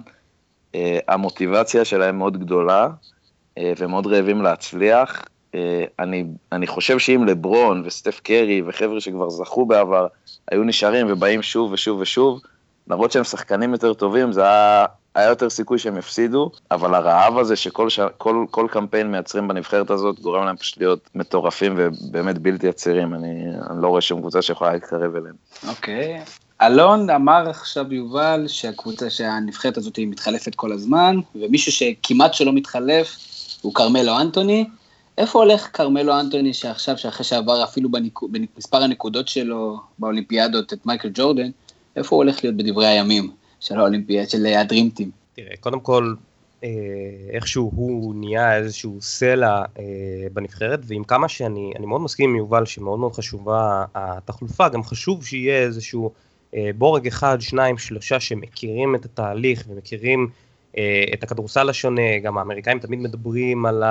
אה, 0.74 0.98
המוטיבציה 1.08 1.84
שלהם 1.84 2.18
מאוד 2.18 2.36
גדולה, 2.40 2.88
ומאוד 3.78 4.06
רעבים 4.06 4.42
להצליח. 4.42 5.24
אה, 5.54 5.84
אני, 5.98 6.24
אני 6.52 6.66
חושב 6.66 6.98
שאם 6.98 7.24
לברון 7.24 7.82
וסטף 7.86 8.20
קרי 8.20 8.62
וחבר'ה 8.66 9.00
שכבר 9.00 9.30
זכו 9.30 9.66
בעבר, 9.66 10.06
היו 10.50 10.64
נשארים 10.64 11.06
ובאים 11.10 11.42
שוב 11.42 11.72
ושוב 11.72 12.00
ושוב, 12.00 12.40
למרות 12.88 13.12
שהם 13.12 13.24
שחקנים 13.24 13.72
יותר 13.72 13.94
טובים, 13.94 14.32
זה 14.32 14.42
היה, 14.42 14.86
היה 15.14 15.28
יותר 15.28 15.50
סיכוי 15.50 15.78
שהם 15.78 15.96
יפסידו, 15.96 16.50
אבל 16.70 16.94
הרעב 16.94 17.38
הזה 17.38 17.56
שכל 17.56 17.88
ש... 17.88 18.00
כל, 18.18 18.44
כל 18.50 18.66
קמפיין 18.70 19.10
מייצרים 19.10 19.48
בנבחרת 19.48 19.90
הזאת, 19.90 20.20
גורם 20.20 20.44
להם 20.44 20.56
פשוט 20.56 20.78
להיות 20.78 21.10
מטורפים 21.14 21.74
ובאמת 21.76 22.38
בלתי 22.38 22.68
עצירים, 22.68 23.14
אני, 23.14 23.44
אני 23.70 23.82
לא 23.82 23.88
רואה 23.88 24.00
שום 24.00 24.20
קבוצה 24.20 24.42
שיכולה 24.42 24.72
להתקרב 24.72 25.16
אליהם. 25.16 25.34
אוקיי. 25.68 26.22
Okay. 26.22 26.30
אלון 26.62 27.10
אמר 27.10 27.48
עכשיו 27.50 27.92
יובל 27.92 28.44
שהקבוצה, 28.48 29.10
שהנבחרת 29.10 29.76
הזאת 29.76 29.96
היא 29.96 30.08
מתחלפת 30.08 30.54
כל 30.54 30.72
הזמן, 30.72 31.16
ומישהו 31.34 31.72
שכמעט 31.72 32.34
שלא 32.34 32.52
מתחלף 32.52 33.16
הוא 33.62 33.74
כרמלו 33.74 34.20
אנטוני. 34.20 34.64
איפה 35.18 35.38
הולך 35.38 35.68
כרמלו 35.72 36.20
אנטוני 36.20 36.54
שעכשיו, 36.54 36.98
שאחרי 36.98 37.24
שעבר 37.24 37.64
אפילו 37.64 37.88
במספר 38.22 38.82
הנקודות 38.82 39.28
שלו 39.28 39.80
באולימפיאדות 39.98 40.72
את 40.72 40.86
מייקל 40.86 41.10
ג'ורדן, 41.14 41.50
איפה 41.96 42.16
הוא 42.16 42.22
הולך 42.22 42.44
להיות 42.44 42.56
בדברי 42.56 42.86
הימים 42.86 43.30
של 43.60 43.78
האולימפיאד, 43.78 44.30
של 44.30 44.46
הדרימטים? 44.46 45.10
תראה, 45.34 45.56
קודם 45.60 45.80
כל, 45.80 46.14
אה, 46.64 46.68
איכשהו 47.30 47.70
הוא 47.74 48.14
נהיה 48.14 48.56
איזשהו 48.56 48.98
סלע 49.00 49.62
אה, 49.78 49.84
בנבחרת, 50.32 50.80
ועם 50.84 51.04
כמה 51.04 51.28
שאני 51.28 51.72
מאוד 51.86 52.00
מסכים 52.00 52.30
עם 52.30 52.36
יובל 52.36 52.64
שמאוד 52.66 52.98
מאוד 52.98 53.12
חשובה 53.12 53.84
התחלופה, 53.94 54.68
גם 54.68 54.84
חשוב 54.84 55.26
שיהיה 55.26 55.62
איזשהו 55.62 56.10
אה, 56.54 56.70
בורג 56.78 57.06
אחד, 57.06 57.40
שניים, 57.40 57.78
שלושה 57.78 58.20
שמכירים 58.20 58.94
את 58.94 59.04
התהליך 59.04 59.64
ומכירים 59.68 60.28
את 61.14 61.22
הכדורסל 61.22 61.68
השונה, 61.68 62.18
גם 62.22 62.38
האמריקאים 62.38 62.78
תמיד 62.78 62.98
מדברים 62.98 63.66
על 63.66 63.82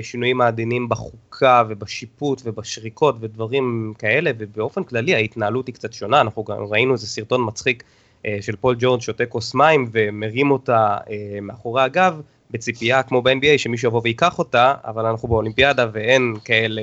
השינויים 0.00 0.40
העדינים 0.40 0.88
בחוקה 0.88 1.62
ובשיפוט 1.68 2.42
ובשריקות 2.44 3.16
ודברים 3.20 3.92
כאלה, 3.98 4.30
ובאופן 4.38 4.84
כללי 4.84 5.14
ההתנהלות 5.14 5.66
היא 5.66 5.74
קצת 5.74 5.92
שונה, 5.92 6.20
אנחנו 6.20 6.44
גם 6.44 6.64
ראינו 6.64 6.92
איזה 6.92 7.06
סרטון 7.06 7.46
מצחיק 7.46 7.84
אה, 8.26 8.38
של 8.40 8.56
פול 8.56 8.76
ג'ורג' 8.78 9.00
שותה 9.00 9.26
כוס 9.26 9.54
מים 9.54 9.88
ומרים 9.92 10.50
אותה 10.50 10.96
אה, 11.10 11.38
מאחורי 11.42 11.82
הגב, 11.82 12.20
בציפייה 12.50 13.02
כמו 13.02 13.22
ב-NBA 13.22 13.58
שמישהו 13.58 13.88
יבוא 13.88 14.00
ויקח 14.04 14.38
אותה, 14.38 14.74
אבל 14.84 15.06
אנחנו 15.06 15.28
באולימפיאדה 15.28 15.86
ואין 15.92 16.34
כאלה 16.44 16.82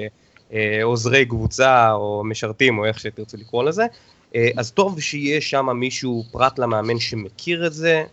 אה, 0.53 0.79
עוזרי 0.83 1.25
קבוצה 1.25 1.91
או 1.91 2.23
משרתים 2.25 2.77
או 2.77 2.85
איך 2.85 2.99
שתרצו 2.99 3.37
לקרוא 3.37 3.63
לזה. 3.63 3.85
אז 4.57 4.71
טוב 4.71 5.01
שיהיה 5.01 5.41
שם 5.41 5.69
מישהו 5.69 6.23
פרט 6.31 6.59
למאמן 6.59 6.99
שמכיר 6.99 7.67
את 7.67 7.73
זה, 7.73 8.03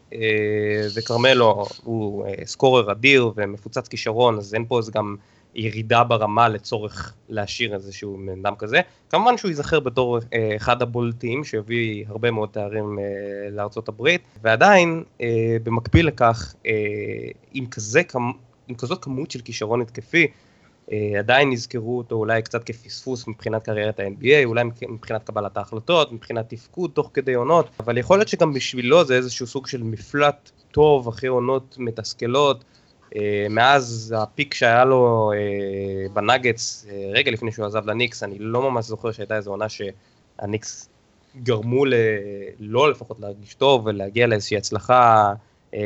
וכרמלו 0.96 1.66
הוא 1.84 2.26
סקורר 2.44 2.92
אדיר 2.92 3.32
ומפוצץ 3.36 3.88
כישרון, 3.88 4.38
אז 4.38 4.54
אין 4.54 4.64
פה 4.68 4.78
איזה 4.78 4.92
גם 4.92 5.16
ירידה 5.54 6.04
ברמה 6.04 6.48
לצורך 6.48 7.14
להשאיר 7.28 7.74
איזשהו 7.74 8.18
בן 8.26 8.46
אדם 8.46 8.56
כזה. 8.56 8.80
כמובן 9.10 9.38
שהוא 9.38 9.48
ייזכר 9.48 9.80
בתור 9.80 10.18
אה, 10.32 10.56
אחד 10.56 10.82
הבולטים 10.82 11.44
שהביא 11.44 12.04
הרבה 12.08 12.30
מאוד 12.30 12.48
תארים 12.48 12.98
אה, 12.98 13.50
לארצות 13.50 13.88
הברית, 13.88 14.20
ועדיין 14.42 15.04
אה, 15.20 15.56
במקביל 15.62 16.06
לכך, 16.06 16.54
אה, 16.66 16.72
עם, 17.52 17.66
כזה, 17.66 18.02
עם 18.68 18.74
כזאת 18.74 19.04
כמות 19.04 19.30
של 19.30 19.40
כישרון 19.40 19.80
התקפי, 19.80 20.22
אה, 20.22 20.30
עדיין 21.18 21.52
יזכרו 21.52 21.98
אותו 21.98 22.14
אולי 22.14 22.42
קצת 22.42 22.64
כפספוס 22.64 23.28
מבחינת 23.28 23.64
קריירת 23.64 24.00
ה-NBA, 24.00 24.44
אולי 24.44 24.64
מבחינת 24.88 25.24
קבלת 25.24 25.56
ההחלטות, 25.56 26.12
מבחינת 26.12 26.48
תפקוד 26.48 26.90
תוך 26.94 27.10
כדי 27.14 27.34
עונות, 27.34 27.68
אבל 27.80 27.98
יכול 27.98 28.18
להיות 28.18 28.28
שגם 28.28 28.52
בשבילו 28.52 29.04
זה 29.04 29.14
איזשהו 29.14 29.46
סוג 29.46 29.66
של 29.66 29.82
מפלט 29.82 30.50
טוב 30.70 31.08
אחרי 31.08 31.28
עונות 31.28 31.76
מתסכלות. 31.78 32.64
אה, 33.16 33.46
מאז 33.50 34.14
הפיק 34.18 34.54
שהיה 34.54 34.84
לו 34.84 35.32
אה, 35.34 36.08
בנאגץ 36.12 36.86
אה, 36.90 37.10
רגע 37.14 37.30
לפני 37.30 37.52
שהוא 37.52 37.66
עזב 37.66 37.86
לניקס, 37.86 38.22
אני 38.22 38.38
לא 38.38 38.70
ממש 38.70 38.86
זוכר 38.86 39.12
שהייתה 39.12 39.36
איזו 39.36 39.50
עונה 39.50 39.66
שהניקס 39.68 40.88
גרמו 41.42 41.84
ל... 41.84 41.94
לא 42.60 42.90
לפחות 42.90 43.20
להרגיש 43.20 43.54
טוב 43.54 43.86
ולהגיע 43.86 44.26
לאיזושהי 44.26 44.56
הצלחה 44.56 45.32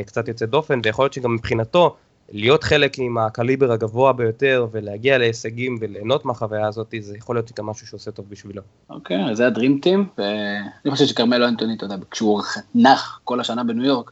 קצת 0.05 0.27
יוצאת 0.27 0.49
דופן, 0.49 0.79
ויכול 0.83 1.05
להיות 1.05 1.13
שגם 1.13 1.35
מבחינתו 1.35 1.95
להיות 2.31 2.63
חלק 2.63 2.99
עם 2.99 3.17
הקליבר 3.17 3.71
הגבוה 3.71 4.13
ביותר 4.13 4.67
ולהגיע 4.71 5.17
להישגים 5.17 5.77
וליהנות 5.81 6.25
מהחוויה 6.25 6.67
הזאת, 6.67 6.93
זה 6.99 7.17
יכול 7.17 7.35
להיות 7.35 7.59
גם 7.59 7.65
משהו 7.65 7.87
שעושה 7.87 8.11
טוב 8.11 8.25
בשבילו. 8.29 8.61
אוקיי, 8.89 9.31
okay, 9.31 9.33
זה 9.33 9.47
הדרימטים, 9.47 10.07
ואני 10.17 10.91
חושב 10.91 11.05
שכרמלו 11.05 11.47
אנטוני, 11.47 11.75
אתה 11.75 11.85
יודע, 11.85 11.95
כשהוא 12.11 12.41
נח 12.75 13.19
כל 13.23 13.39
השנה 13.39 13.63
בניו 13.63 13.85
יורק, 13.85 14.11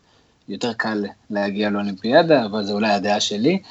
יותר 0.49 0.73
קל 0.73 1.05
להגיע 1.29 1.69
לאולימפיאדה, 1.69 2.45
אבל 2.45 2.63
זו 2.63 2.73
אולי 2.73 2.91
הדעה 2.91 3.19
שלי. 3.19 3.61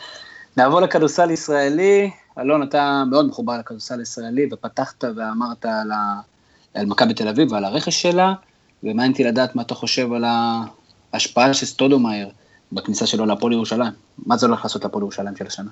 נעבור 0.57 0.81
לכדורסל 0.81 1.31
ישראלי, 1.31 2.11
אלון, 2.39 2.63
אתה 2.63 3.03
מאוד 3.11 3.27
מחובר 3.27 3.59
לכדורסל 3.59 4.01
ישראלי, 4.01 4.49
ופתחת 4.53 5.05
ואמרת 5.17 5.65
על, 5.65 5.93
ה... 5.93 6.21
על 6.75 6.87
מכבי 6.87 7.15
תל 7.15 7.29
אביב 7.29 7.53
ועל 7.53 7.65
הרכש 7.65 8.03
שלה, 8.03 8.35
ומעניין 8.83 9.11
אותי 9.11 9.25
לדעת 9.25 9.57
מה 9.57 9.63
אתה 9.63 9.75
חושב 9.75 10.13
על 10.13 10.25
ההשפעה 11.13 11.55
של 11.55 11.67
סטודומאייר 11.67 12.29
בכניסה 12.73 13.07
שלו 13.07 13.27
להפועל 13.27 13.53
ירושלים. 13.53 13.93
מה 14.27 14.37
זה 14.37 14.47
הולך 14.47 14.65
לעשות 14.65 14.85
להפועל 14.85 15.03
ירושלים 15.03 15.37
של 15.37 15.47
השנה? 15.47 15.71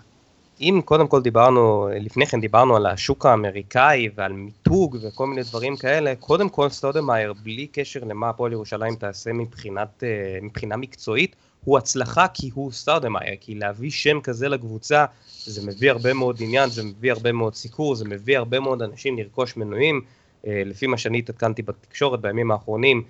אם 0.60 0.80
קודם 0.84 1.08
כל 1.08 1.22
דיברנו, 1.22 1.88
לפני 2.00 2.26
כן 2.26 2.40
דיברנו 2.40 2.76
על 2.76 2.86
השוק 2.86 3.26
האמריקאי 3.26 4.08
ועל 4.14 4.32
מיתוג 4.32 4.96
וכל 5.02 5.26
מיני 5.26 5.42
דברים 5.42 5.76
כאלה, 5.76 6.14
קודם 6.20 6.48
כל 6.48 6.68
סטודמאייר, 6.68 7.32
בלי 7.42 7.66
קשר 7.66 8.00
למה 8.04 8.28
הפועל 8.28 8.52
ירושלים 8.52 8.94
תעשה 8.94 9.32
מבחינת, 9.32 10.02
אה, 10.02 10.38
מבחינה 10.42 10.76
מקצועית, 10.76 11.36
הוא 11.64 11.78
הצלחה 11.78 12.28
כי 12.28 12.50
הוא 12.54 12.72
סטודמאייר, 12.72 13.36
כי 13.40 13.54
להביא 13.54 13.90
שם 13.90 14.20
כזה 14.20 14.48
לקבוצה 14.48 15.04
זה 15.44 15.66
מביא 15.66 15.90
הרבה 15.90 16.12
מאוד 16.14 16.36
עניין, 16.40 16.70
זה 16.70 16.82
מביא 16.82 17.12
הרבה 17.12 17.32
מאוד 17.32 17.54
סיקור, 17.54 17.94
זה 17.94 18.04
מביא 18.04 18.38
הרבה 18.38 18.60
מאוד 18.60 18.82
אנשים 18.82 19.18
לרכוש 19.18 19.56
מנויים, 19.56 20.00
אה, 20.46 20.62
לפי 20.66 20.86
מה 20.86 20.98
שאני 20.98 21.18
התעדכנתי 21.18 21.62
בתקשורת 21.62 22.20
בימים 22.20 22.50
האחרונים, 22.50 23.02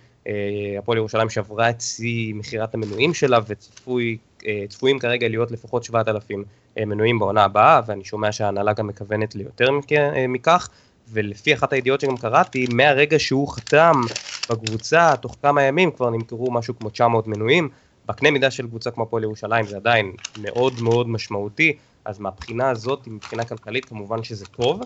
הפועל 0.79 0.99
ירושלים 0.99 1.31
שברה 1.31 1.71
את 1.71 1.81
שיא 1.81 2.35
מכירת 2.35 2.75
המנויים 2.75 3.15
שלה 3.15 3.39
וצפויים 3.47 4.99
כרגע 4.99 5.29
להיות 5.29 5.51
לפחות 5.51 5.85
7,000 5.85 6.45
אה, 6.79 6.85
מנויים 6.85 7.19
בעונה 7.19 7.45
הבאה, 7.45 7.81
ואני 7.87 8.05
שומע 8.05 8.33
שההנהלה 8.33 8.73
גם 8.73 8.87
מכוונת 8.87 9.35
ליותר 9.35 9.69
אה, 9.93 10.27
מכך, 10.29 10.69
ולפי 11.13 11.55
אחת 11.55 11.73
הידיעות 11.73 12.01
שגם 12.01 12.17
קראתי, 12.17 12.67
מהרגע 12.67 13.19
שהוא 13.19 13.49
חתם 13.49 14.07
בקבוצה, 14.49 15.15
תוך 15.21 15.37
כמה 15.43 15.63
ימים 15.63 15.91
כבר 15.91 16.11
נמכרו 16.11 16.51
משהו 16.51 16.79
כמו 16.79 16.91
900 16.91 17.27
מנויים. 17.27 17.69
בקנה 18.07 18.31
מידה 18.31 18.51
של 18.51 18.67
קבוצה 18.67 18.91
כמו 18.91 19.03
הפועל 19.03 19.23
ירושלים 19.23 19.67
זה 19.67 19.77
עדיין 19.77 20.13
מאוד 20.37 20.81
מאוד 20.81 21.09
משמעותי, 21.09 21.77
אז 22.05 22.19
מהבחינה 22.19 22.71
הזאת, 22.71 23.07
מבחינה 23.07 23.45
כלכלית 23.45 23.85
כמובן 23.89 24.23
שזה 24.23 24.47
טוב. 24.47 24.83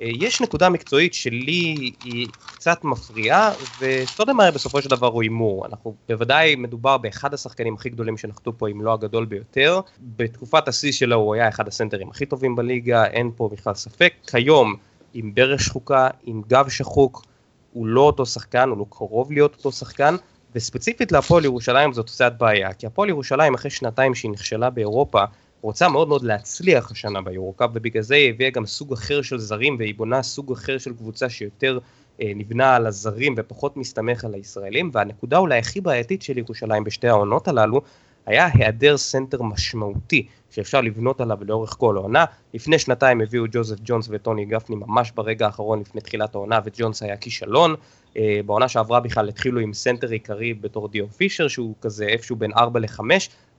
אה, 0.00 0.08
יש 0.20 0.40
נקודה 0.40 0.68
מקצועית 0.68 1.14
שלי 1.14 1.92
היא 2.04 2.28
קצת 2.46 2.84
מפריעה, 2.84 3.52
וסטודמאייר 3.80 4.52
בסופו 4.52 4.82
של 4.82 4.88
דבר 4.88 5.06
הוא 5.06 5.22
הימור. 5.22 5.66
אנחנו 5.66 5.94
בוודאי 6.08 6.56
מדובר 6.56 6.98
באחד 6.98 7.34
השחקנים 7.34 7.74
הכי 7.74 7.88
גדולים 7.88 8.16
שנחתו 8.16 8.58
פה, 8.58 8.68
אם 8.68 8.82
לא 8.82 8.92
הגדול 8.92 9.24
ביותר. 9.24 9.80
בתקופת 10.00 10.68
השיא 10.68 10.92
שלו 10.92 11.16
הוא 11.16 11.34
היה 11.34 11.48
אחד 11.48 11.68
הסנטרים 11.68 12.08
הכי 12.08 12.26
טובים 12.26 12.56
בליגה, 12.56 13.06
אין 13.06 13.30
פה 13.36 13.48
בכלל 13.52 13.74
ספק. 13.74 14.12
כיום, 14.26 14.74
עם 15.14 15.34
ברך 15.34 15.60
שחוקה, 15.60 16.08
עם 16.24 16.42
גב 16.48 16.68
שחוק, 16.68 17.24
הוא 17.72 17.86
לא 17.86 18.00
אותו 18.00 18.26
שחקן, 18.26 18.68
הוא 18.68 18.78
לא 18.78 18.86
קרוב 18.90 19.32
להיות 19.32 19.54
אותו 19.56 19.72
שחקן. 19.72 20.16
וספציפית 20.54 21.12
להפועל 21.12 21.44
ירושלים 21.44 21.92
זאת 21.92 22.06
קצת 22.06 22.32
בעיה, 22.38 22.72
כי 22.72 22.86
הפועל 22.86 23.08
ירושלים 23.08 23.54
אחרי 23.54 23.70
שנתיים 23.70 24.14
שהיא 24.14 24.30
נכשלה 24.30 24.70
באירופה, 24.70 25.24
רוצה 25.62 25.88
מאוד 25.88 26.08
מאוד 26.08 26.22
להצליח 26.22 26.90
השנה 26.90 27.20
ביורוקאפ, 27.20 27.70
ובגלל 27.74 28.02
זה 28.02 28.14
היא 28.14 28.30
הביאה 28.30 28.50
גם 28.50 28.66
סוג 28.66 28.92
אחר 28.92 29.22
של 29.22 29.38
זרים, 29.38 29.76
והיא 29.78 29.94
בונה 29.94 30.22
סוג 30.22 30.52
אחר 30.52 30.78
של 30.78 30.92
קבוצה 30.92 31.28
שיותר 31.28 31.78
אה, 32.20 32.32
נבנה 32.36 32.76
על 32.76 32.86
הזרים 32.86 33.34
ופחות 33.36 33.76
מסתמך 33.76 34.24
על 34.24 34.34
הישראלים, 34.34 34.90
והנקודה 34.92 35.38
אולי 35.38 35.58
הכי 35.58 35.80
בעייתית 35.80 36.22
של 36.22 36.38
ירושלים 36.38 36.84
בשתי 36.84 37.08
העונות 37.08 37.48
הללו, 37.48 37.80
היה 38.26 38.48
היעדר 38.54 38.96
סנטר 38.96 39.42
משמעותי 39.42 40.26
שאפשר 40.50 40.80
לבנות 40.80 41.20
עליו 41.20 41.38
לאורך 41.40 41.70
כל 41.78 41.96
העונה. 41.96 42.24
לפני 42.54 42.78
שנתיים 42.78 43.20
הביאו 43.20 43.44
ג'וזף 43.50 43.76
ג'ונס 43.84 44.08
וטוני 44.10 44.44
גפני 44.44 44.76
ממש 44.76 45.12
ברגע 45.14 45.46
האחרון 45.46 45.80
לפני 45.80 46.00
תחילת 46.00 46.34
העונה, 46.34 46.60
וג'ונס 46.64 47.02
היה 47.02 47.16
כישלון. 47.16 47.74
אה, 48.16 48.40
בעונה 48.46 48.68
שעברה 48.68 49.00
בכלל 49.00 49.28
התחילו 49.28 49.60
עם 49.60 49.72
סנטר 49.74 50.10
עיקרי 50.10 50.54
בתור 50.54 50.88
דור 50.88 51.08
פישר, 51.08 51.48
שהוא 51.48 51.74
כזה 51.80 52.04
איפשהו 52.04 52.36
בין 52.36 52.52
4 52.56 52.80
ל-5, 52.80 53.00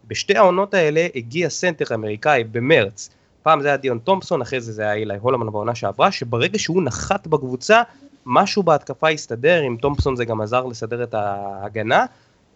בשתי 0.08 0.38
העונות 0.38 0.74
האלה 0.74 1.08
הגיע 1.16 1.50
סנטר 1.50 1.96
אמריקאי 1.96 2.44
במרץ. 2.44 3.10
פעם 3.44 3.62
זה 3.62 3.68
היה 3.68 3.78
דיון 3.78 4.00
תומפסון, 4.00 4.42
אחרי 4.42 4.62
זה 4.62 4.72
זה 4.72 4.82
היה 4.82 4.94
אילי 4.94 5.18
הולמן 5.22 5.52
בעונה 5.52 5.76
שעברה, 5.76 6.12
שברגע 6.12 6.60
שהוא 6.60 6.84
נחת 6.84 7.28
בקבוצה, 7.28 7.82
משהו 8.26 8.63
בהתקפה 8.63 9.10
הסתדר, 9.10 9.62
עם 9.62 9.78
תומפסון 9.78 10.16
זה 10.16 10.26
גם 10.26 10.42
עזר 10.42 10.66
לסדר 10.66 11.04
את 11.04 11.13
ההגנה, 11.13 12.06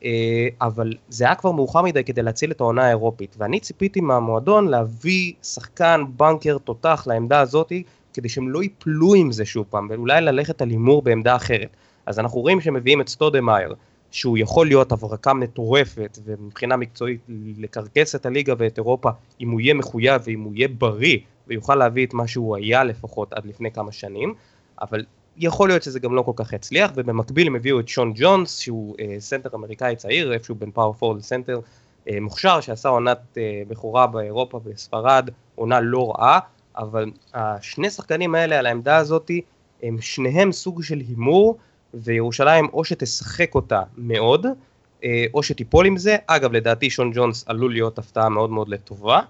אה, 0.03 0.47
אבל 0.61 0.93
זה 1.09 1.25
היה 1.25 1.35
כבר 1.35 1.51
מאוחר 1.51 1.81
מדי 1.81 2.03
כדי 2.03 2.21
להציל 2.21 2.51
את 2.51 2.61
העונה 2.61 2.85
האירופית, 2.85 3.35
ואני 3.39 3.59
ציפיתי 3.59 4.01
מהמועדון 4.01 4.67
להביא 4.67 5.33
שחקן 5.43 6.03
בנקר 6.17 6.57
תותח 6.57 7.03
לעמדה 7.07 7.39
הזאתי, 7.39 7.83
כדי 8.13 8.29
שהם 8.29 8.49
לא 8.49 8.63
ייפלו 8.63 9.13
עם 9.15 9.31
זה 9.31 9.45
שוב 9.45 9.65
פעם, 9.69 9.87
ואולי 9.89 10.21
ללכת 10.21 10.61
על 10.61 10.69
הימור 10.69 11.01
בעמדה 11.01 11.35
אחרת. 11.35 11.69
אז 12.05 12.19
אנחנו 12.19 12.41
רואים 12.41 12.61
שמביאים 12.61 13.01
את 13.01 13.09
סטודמאייר, 13.09 13.73
שהוא 14.17 14.37
יכול 14.37 14.67
להיות 14.67 14.91
הברקה 14.91 15.33
מטורפת, 15.33 16.19
ומבחינה 16.25 16.77
מקצועית 16.77 17.21
לקרקס 17.57 18.15
את 18.15 18.25
הליגה 18.25 18.53
ואת 18.57 18.77
אירופה, 18.77 19.09
אם 19.41 19.49
הוא 19.49 19.61
יהיה 19.61 19.73
מחויב 19.73 20.21
ואם 20.25 20.41
הוא 20.41 20.53
יהיה 20.55 20.67
בריא, 20.67 21.17
ויוכל 21.47 21.75
להביא 21.75 22.05
את 22.05 22.13
מה 22.13 22.27
שהוא 22.27 22.55
היה 22.55 22.83
לפחות 22.83 23.33
עד 23.33 23.45
לפני 23.45 23.71
כמה 23.71 23.91
שנים, 23.91 24.33
אבל 24.81 25.05
יכול 25.37 25.69
להיות 25.69 25.83
שזה 25.83 25.99
גם 25.99 26.15
לא 26.15 26.21
כל 26.21 26.31
כך 26.35 26.53
יצליח, 26.53 26.91
ובמקביל 26.95 27.47
הם 27.47 27.55
הביאו 27.55 27.79
את 27.79 27.87
שון 27.87 28.13
ג'ונס, 28.15 28.59
שהוא 28.59 28.95
אה, 28.99 29.15
סנטר 29.19 29.49
אמריקאי 29.55 29.95
צעיר, 29.95 30.33
איפשהו 30.33 30.55
בין 30.55 30.71
power 30.71 30.93
forward 30.93 31.17
לסנטר 31.17 31.59
אה, 32.09 32.17
מוכשר, 32.21 32.61
שעשה 32.61 32.89
עונת 32.89 33.37
אה, 33.37 33.61
בכורה 33.67 34.07
באירופה 34.07 34.59
בספרד, 34.59 35.29
עונה 35.55 35.79
לא 35.79 36.11
רעה, 36.11 36.39
אבל 36.77 37.11
השני 37.33 37.89
שחקנים 37.89 38.35
האלה 38.35 38.59
על 38.59 38.65
העמדה 38.65 38.97
הזאתי, 38.97 39.41
הם 39.83 40.01
שניהם 40.01 40.51
סוג 40.51 40.83
של 40.83 40.99
הימור, 40.99 41.57
וירושלים 41.93 42.67
או 42.73 42.83
שתשחק 42.85 43.55
אותה 43.55 43.81
מאוד, 43.97 44.45
אה, 45.03 45.25
או 45.33 45.43
שתיפול 45.43 45.85
עם 45.85 45.97
זה. 45.97 46.17
אגב, 46.27 46.53
לדעתי 46.53 46.89
שון 46.89 47.11
ג'ונס 47.13 47.43
עלול 47.47 47.73
להיות 47.73 47.99
הפתעה 47.99 48.29
מאוד 48.29 48.49
מאוד 48.49 48.69
לטובה 48.69 49.21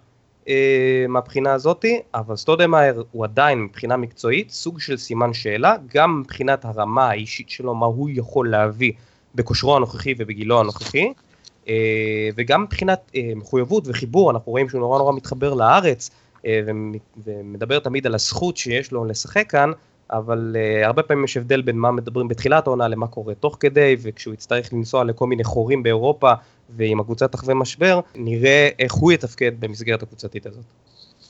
אה, 0.49 1.05
מהבחינה 1.09 1.53
הזאתי, 1.53 2.01
אבל 2.13 2.35
סטודמאייר 2.35 3.03
הוא 3.11 3.23
עדיין 3.23 3.61
מבחינה 3.61 3.97
מקצועית 3.97 4.51
סוג 4.51 4.79
של 4.79 4.97
סימן 4.97 5.33
שאלה, 5.33 5.75
גם 5.93 6.19
מבחינת 6.19 6.65
הרמה 6.65 7.09
האישית 7.09 7.49
שלו, 7.49 7.75
מה 7.75 7.85
הוא 7.85 8.09
יכול 8.13 8.49
להביא 8.49 8.91
בכושרו 9.35 9.75
הנוכחי 9.75 10.13
ובגילו 10.17 10.59
הנוכחי. 10.59 11.13
אה, 11.69 12.29
וגם 12.35 12.63
מבחינת 12.63 13.11
מחויבות 13.35 13.83
וחיבור, 13.87 14.31
אנחנו 14.31 14.51
רואים 14.51 14.69
שהוא 14.69 14.81
נורא 14.81 14.97
נורא 14.97 15.13
מתחבר 15.13 15.53
לארץ, 15.53 16.09
ומדבר 17.23 17.79
תמיד 17.79 18.07
על 18.07 18.15
הזכות 18.15 18.57
שיש 18.57 18.91
לו 18.91 19.05
לשחק 19.05 19.49
כאן, 19.49 19.71
אבל 20.11 20.55
uh, 20.55 20.85
הרבה 20.85 21.03
פעמים 21.03 21.23
יש 21.23 21.37
הבדל 21.37 21.61
בין 21.61 21.77
מה 21.77 21.91
מדברים 21.91 22.27
בתחילת 22.27 22.67
העונה 22.67 22.87
למה 22.87 23.07
קורה 23.07 23.35
תוך 23.35 23.57
כדי, 23.59 23.95
וכשהוא 24.01 24.33
יצטרך 24.33 24.73
לנסוע 24.73 25.03
לכל 25.03 25.27
מיני 25.27 25.43
חורים 25.43 25.83
באירופה, 25.83 26.33
ועם 26.75 26.99
הקבוצה 26.99 27.27
תחווה 27.27 27.53
משבר, 27.53 27.99
נראה 28.15 28.69
איך 28.79 28.93
הוא 28.93 29.11
יתפקד 29.11 29.51
במסגרת 29.59 30.03
הקבוצתית 30.03 30.45
הזאת. 30.45 30.63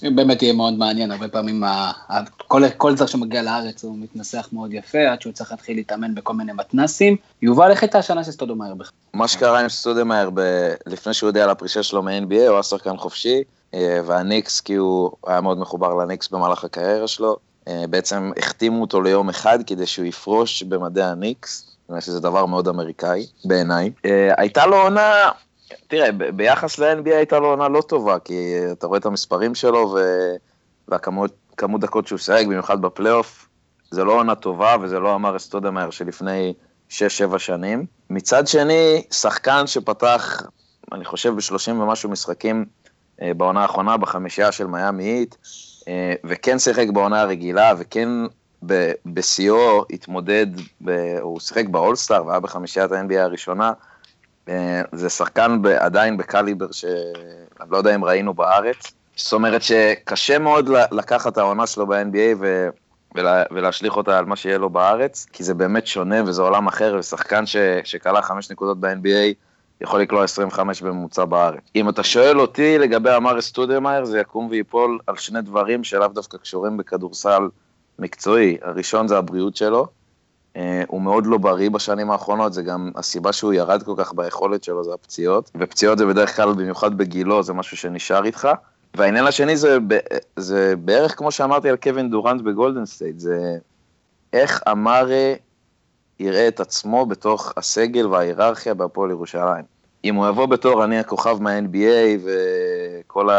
באמת 0.01 0.41
יהיה 0.41 0.53
מאוד 0.53 0.73
מעניין, 0.73 1.11
הרבה 1.11 1.27
פעמים 1.27 1.63
ה, 1.63 1.91
ה, 2.09 2.19
כל, 2.47 2.61
כל 2.77 2.97
זר 2.97 3.05
שמגיע 3.05 3.41
לארץ 3.41 3.83
הוא 3.83 3.97
מתנסח 3.97 4.49
מאוד 4.51 4.73
יפה, 4.73 5.11
עד 5.11 5.21
שהוא 5.21 5.33
צריך 5.33 5.51
להתחיל 5.51 5.75
להתאמן 5.77 6.15
בכל 6.15 6.33
מיני 6.33 6.51
מתנסים. 6.53 7.15
יובל, 7.41 7.71
איך 7.71 7.83
הייתה 7.83 7.97
השנה 7.97 8.23
של 8.23 8.31
סטודמאייר 8.31 8.75
בכלל? 8.75 8.91
מה 9.13 9.27
שקרה 9.27 9.59
עם 9.59 9.69
סטודמאייר, 9.69 10.29
ב... 10.33 10.41
לפני 10.85 11.13
שהוא 11.13 11.27
הודיע 11.27 11.43
על 11.43 11.49
הפרישה 11.49 11.83
שלו 11.83 12.03
מ-NBA, 12.03 12.35
הוא 12.47 12.53
היה 12.53 12.63
שחקן 12.63 12.97
חופשי, 12.97 13.43
אה, 13.73 13.99
והניקס, 14.05 14.61
כי 14.61 14.73
הוא 14.73 15.11
היה 15.27 15.41
מאוד 15.41 15.59
מחובר 15.59 15.93
לניקס 15.93 16.29
במהלך 16.29 16.63
הקריירה 16.63 17.07
שלו, 17.07 17.37
בעצם 17.89 18.31
החתימו 18.37 18.81
אותו 18.81 19.01
ליום 19.01 19.29
אחד 19.29 19.59
כדי 19.67 19.85
שהוא 19.85 20.05
יפרוש 20.05 20.63
במדעי 20.63 21.03
הניקס, 21.03 21.77
שזה 21.99 22.19
דבר 22.19 22.45
מאוד 22.45 22.67
אמריקאי 22.67 23.25
בעיניי. 23.45 23.91
אה, 24.05 24.33
הייתה 24.37 24.65
לו 24.65 24.81
עונה, 24.81 25.29
תראה, 25.87 26.11
ביחס 26.11 26.79
ל-NBA 26.79 27.13
הייתה 27.13 27.39
לו 27.39 27.47
עונה 27.47 27.67
לא 27.67 27.81
טובה, 27.81 28.19
כי 28.19 28.55
אתה 28.71 28.87
רואה 28.87 28.99
את 28.99 29.05
המספרים 29.05 29.55
שלו 29.55 29.95
ו... 29.95 29.99
והכמות 30.87 31.81
דקות 31.81 32.07
שהוא 32.07 32.19
שיחק, 32.19 32.45
במיוחד 32.45 32.81
בפלייאוף, 32.81 33.47
זה 33.91 34.03
לא 34.03 34.11
עונה 34.11 34.35
טובה 34.35 34.75
וזה 34.81 34.99
לא 34.99 35.15
אמר 35.15 35.35
אסטודמאייר 35.37 35.89
שלפני 35.89 36.53
6-7 36.89 36.93
שנים. 37.37 37.85
מצד 38.09 38.47
שני, 38.47 39.03
שחקן 39.11 39.67
שפתח, 39.67 40.43
אני 40.91 41.05
חושב, 41.05 41.33
ב-30 41.35 41.71
ומשהו 41.71 42.09
משחקים 42.09 42.65
אה, 43.21 43.33
בעונה 43.33 43.61
האחרונה, 43.61 43.97
בחמישייה 43.97 44.51
של 44.51 44.67
מיאמי 44.67 45.03
איט, 45.03 45.35
אה, 45.35 45.39
וכן 46.23 46.59
שיחק 46.59 46.87
בעונה 46.93 47.21
הרגילה, 47.21 47.73
וכן 47.77 48.09
בשיאו 49.05 49.85
התמודד, 49.89 50.47
ב, 50.81 51.17
הוא 51.21 51.39
שיחק 51.39 51.65
באולסטאר 51.65 52.25
והיה 52.25 52.39
בחמישיית 52.39 52.91
ה-NBA 52.91 53.19
הראשונה, 53.19 53.71
אה, 54.49 54.81
זה 54.91 55.09
שחקן 55.09 55.61
ב, 55.61 55.67
עדיין 55.67 56.17
בקליבר 56.17 56.71
שאני 56.71 57.69
לא 57.71 57.77
יודע 57.77 57.95
אם 57.95 58.05
ראינו 58.05 58.33
בארץ. 58.33 58.91
זאת 59.15 59.33
אומרת 59.33 59.61
שקשה 59.61 60.39
מאוד 60.39 60.69
לקחת 60.91 61.33
את 61.33 61.37
העונה 61.37 61.67
שלו 61.67 61.87
ב-NBA 61.87 62.37
ו... 62.39 62.69
ולה, 63.15 63.43
ולהשליך 63.51 63.97
אותה 63.97 64.17
על 64.17 64.25
מה 64.25 64.35
שיהיה 64.35 64.57
לו 64.57 64.69
בארץ, 64.69 65.25
כי 65.33 65.43
זה 65.43 65.53
באמת 65.53 65.87
שונה 65.87 66.23
וזה 66.23 66.41
עולם 66.41 66.67
אחר, 66.67 66.95
ושחקן 66.99 67.43
שקלע 67.83 68.21
חמש 68.21 68.51
נקודות 68.51 68.79
ב-NBA 68.79 69.46
יכול 69.81 70.01
לקלוע 70.01 70.23
25 70.23 70.81
בממוצע 70.81 71.25
בארץ. 71.25 71.61
אם 71.75 71.89
אתה 71.89 72.03
שואל 72.03 72.39
אותי 72.39 72.77
לגבי 72.77 73.15
אמר 73.15 73.41
סטודמאייר, 73.41 74.05
זה 74.05 74.19
יקום 74.19 74.47
ויפול 74.51 74.99
על 75.07 75.15
שני 75.17 75.41
דברים 75.41 75.83
שלאו 75.83 76.07
דווקא 76.07 76.37
קשורים 76.37 76.77
בכדורסל 76.77 77.49
מקצועי. 77.99 78.57
הראשון 78.61 79.07
זה 79.07 79.17
הבריאות 79.17 79.55
שלו, 79.55 79.87
אה, 80.53 80.59
הוא 80.87 81.01
מאוד 81.01 81.25
לא 81.25 81.37
בריא 81.37 81.69
בשנים 81.69 82.11
האחרונות, 82.11 82.53
זה 82.53 82.63
גם 82.63 82.91
הסיבה 82.95 83.33
שהוא 83.33 83.53
ירד 83.53 83.83
כל 83.83 83.93
כך 83.97 84.13
ביכולת 84.13 84.63
שלו, 84.63 84.83
זה 84.83 84.93
הפציעות, 84.93 85.51
ופציעות 85.59 85.97
זה 85.97 86.05
בדרך 86.05 86.35
כלל, 86.35 86.53
במיוחד 86.53 86.97
בגילו, 86.97 87.43
זה 87.43 87.53
משהו 87.53 87.77
שנשאר 87.77 88.25
איתך. 88.25 88.47
והעניין 88.95 89.27
השני 89.27 89.57
זה, 89.57 89.77
זה 90.35 90.73
בערך 90.79 91.17
כמו 91.17 91.31
שאמרתי 91.31 91.69
על 91.69 91.75
קווין 91.75 92.09
דורנט 92.09 92.41
בגולדן 92.41 92.85
סטייט, 92.85 93.19
זה 93.19 93.57
איך 94.33 94.61
אמרה 94.71 95.33
יראה 96.19 96.47
את 96.47 96.59
עצמו 96.59 97.05
בתוך 97.05 97.53
הסגל 97.57 98.07
וההיררכיה 98.07 98.73
בהפועל 98.73 99.09
ירושלים. 99.09 99.65
אם 100.05 100.15
הוא 100.15 100.27
יבוא 100.27 100.45
בתור 100.45 100.83
אני 100.83 100.99
הכוכב 100.99 101.37
מה-NBA 101.41 102.25
וכל 102.25 103.29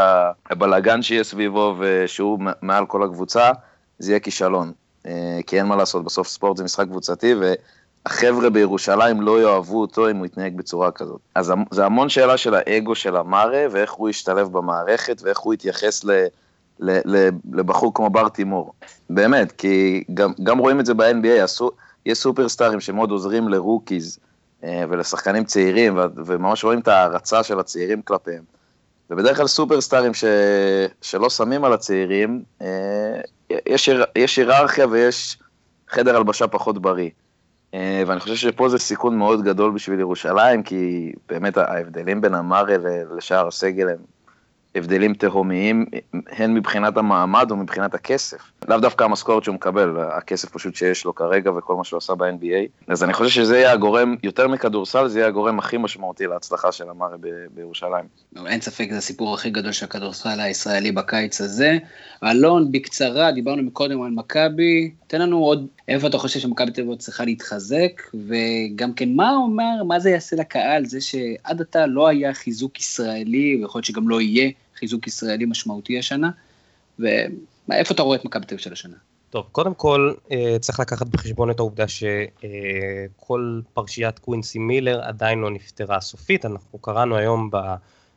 הבלאגן 0.51 1.03
שיהיה 1.03 1.25
סביבו 1.25 1.75
ושהוא 1.79 2.39
מעל 2.63 2.87
כל 2.87 3.03
הקבוצה, 3.03 3.51
זה 3.99 4.13
יהיה 4.13 4.21
כישלון. 4.21 4.73
אה, 5.07 5.39
כי 5.47 5.59
אין 5.59 5.67
מה 5.67 5.77
לעשות, 5.77 6.05
בסוף 6.05 6.29
ספורט 6.29 6.57
זה 6.57 6.65
משחק 6.65 6.87
קבוצתי, 6.87 7.35
והחבר'ה 7.35 8.51
בירושלים 8.51 9.21
לא 9.21 9.43
יאהבו 9.43 9.81
אותו 9.81 10.11
אם 10.11 10.17
הוא 10.17 10.27
יתנהג 10.27 10.57
בצורה 10.57 10.91
כזאת. 10.91 11.21
אז 11.35 11.53
זה 11.71 11.85
המון 11.85 12.09
שאלה 12.09 12.37
של 12.37 12.55
האגו 12.55 12.95
של 12.95 13.17
המארה, 13.17 13.67
ואיך 13.71 13.93
הוא 13.93 14.09
ישתלב 14.09 14.49
במערכת, 14.53 15.23
ואיך 15.23 15.39
הוא 15.39 15.55
יתייחס 15.55 16.05
ל... 16.05 16.27
לבחור 17.53 17.95
כמו 17.95 18.11
בר 18.11 18.29
תימור. 18.29 18.73
באמת, 19.11 19.53
כי 19.53 20.05
גם, 20.15 20.33
גם 20.43 20.59
רואים 20.59 20.81
את 20.81 20.87
זה 20.87 20.95
ב-NBA, 20.95 21.43
עשו, 21.43 21.71
יש 22.09 22.19
סופרסטארים 22.19 22.81
שמאוד 22.81 23.11
עוזרים 23.11 23.49
לרוקיז 23.49 24.19
אה, 24.65 24.85
ולשחקנים 24.89 25.45
צעירים, 25.45 25.99
וממש 26.27 26.65
רואים 26.65 26.81
את 26.81 26.89
ההערצה 26.89 27.43
של 27.43 27.61
הצעירים 27.61 28.03
כלפיהם. 28.03 28.43
ובדרך 29.11 29.37
כלל 29.37 29.47
סופרסטארים 29.47 30.15
ש... 30.15 30.25
שלא 31.03 31.31
שמים 31.31 31.65
על 31.65 31.73
הצעירים, 31.73 32.43
אה, 32.63 33.21
יש, 33.67 33.91
יש 34.17 34.37
היררכיה 34.37 34.87
ויש 34.87 35.39
חדר 35.89 36.17
הלבשה 36.17 36.47
פחות 36.47 36.83
בריא. 36.83 37.11
אה, 37.75 38.03
ואני 38.07 38.21
חושב 38.21 38.35
שפה 38.35 38.69
זה 38.69 38.79
סיכון 38.79 39.19
מאוד 39.19 39.45
גדול 39.45 39.73
בשביל 39.73 40.01
ירושלים, 40.01 40.63
כי 40.63 41.13
באמת 41.29 41.57
ההבדלים 41.57 42.21
בין 42.21 42.35
אמרה 42.35 42.63
לשאר 43.17 43.47
הסגל 43.47 43.89
הם 43.89 43.99
הבדלים 44.79 45.15
תהומיים, 45.15 45.87
הן 46.31 46.55
מבחינת 46.55 46.97
המעמד 46.97 47.51
או 47.51 47.57
מבחינת 47.57 47.95
הכסף. 47.95 48.39
לאו 48.69 48.79
דווקא 48.79 49.05
המשכורת 49.05 49.45
שהוא 49.45 49.55
מקבל, 49.55 49.97
הכסף 50.01 50.49
פשוט 50.49 50.75
שיש 50.75 51.05
לו 51.05 51.15
כרגע 51.15 51.53
וכל 51.53 51.77
מה 51.77 51.85
שהוא 51.85 51.99
עשה 51.99 52.15
ב-NBA. 52.15 52.89
אז 52.89 53.05
אני 53.05 53.13
חושב 53.13 53.31
שזה 53.31 53.59
יהיה 53.59 53.73
הגורם, 53.73 54.17
יותר 54.23 54.49
מכדורסל, 54.49 55.09
זה 55.09 55.19
יהיה 55.19 55.29
הגורם 55.29 55.59
הכי 55.59 55.77
משמעותי 55.77 56.27
להצלחה 56.27 56.73
של 56.73 56.85
אמרי 56.91 57.17
בירושלים. 57.55 58.05
אין 58.47 58.61
ספק, 58.61 58.89
זה 58.91 58.99
הסיפור 58.99 59.35
הכי 59.35 59.51
גדול 59.51 59.73
של 59.73 59.85
הכדורסל 59.85 60.41
הישראלי 60.41 60.93
בקיץ 60.93 61.41
הזה. 61.41 61.79
אלון, 62.25 62.73
בקצרה, 62.73 63.33
דיברנו 63.33 63.63
מקודם 63.63 64.03
על 64.03 64.11
מכבי, 64.11 64.91
תן 65.07 65.21
לנו 65.21 65.39
עוד, 65.39 65.67
איפה 65.89 66.07
אתה 66.07 66.19
חושב 66.19 66.41
שמכבי 66.41 66.71
תל 66.71 66.83
אביב 66.83 66.95
צריכה 66.95 67.25
להתחזק, 67.25 68.03
וגם 68.15 68.93
כן, 68.93 69.09
מה 69.17 69.37
אומר, 69.37 69.85
מה 69.87 70.01
זה 70.01 70.11
יעשה 70.11 70.37
לקהל, 70.37 70.85
זה 70.85 71.01
שעד 71.01 71.61
עתה 71.61 71.87
לא 71.87 72.09
היה 72.09 72.35
חיזוק 72.35 72.81
ישראלי, 72.81 73.59
ויכול 73.61 73.79
להיות 73.79 73.85
שגם 73.85 74.09
לא 74.09 74.21
יהיה 74.21 74.51
חיזוק 74.79 75.07
ישראלי 75.07 75.45
משמעותי 75.45 75.99
השנה, 75.99 76.31
ואיפה 76.99 77.95
אתה 77.95 78.03
רואה 78.03 78.17
את 78.17 78.25
מכבי 78.25 78.47
תל 78.47 78.59
של 78.59 78.73
השנה? 78.73 78.97
טוב, 79.31 79.47
קודם 79.53 79.75
כל 79.75 80.13
אה, 80.33 80.57
צריך 80.61 80.81
לקחת 80.81 81.07
בחשבון 81.07 81.51
את 81.51 81.59
העובדה 81.59 81.85
שכל 81.89 83.61
פרשיית 83.75 84.19
קווינסי 84.19 84.59
מילר 84.59 85.01
עדיין 85.03 85.39
לא 85.39 85.51
נפתרה 85.51 86.01
סופית, 86.01 86.47
אנחנו 86.47 86.79
קראנו 86.79 87.17
היום 87.17 87.51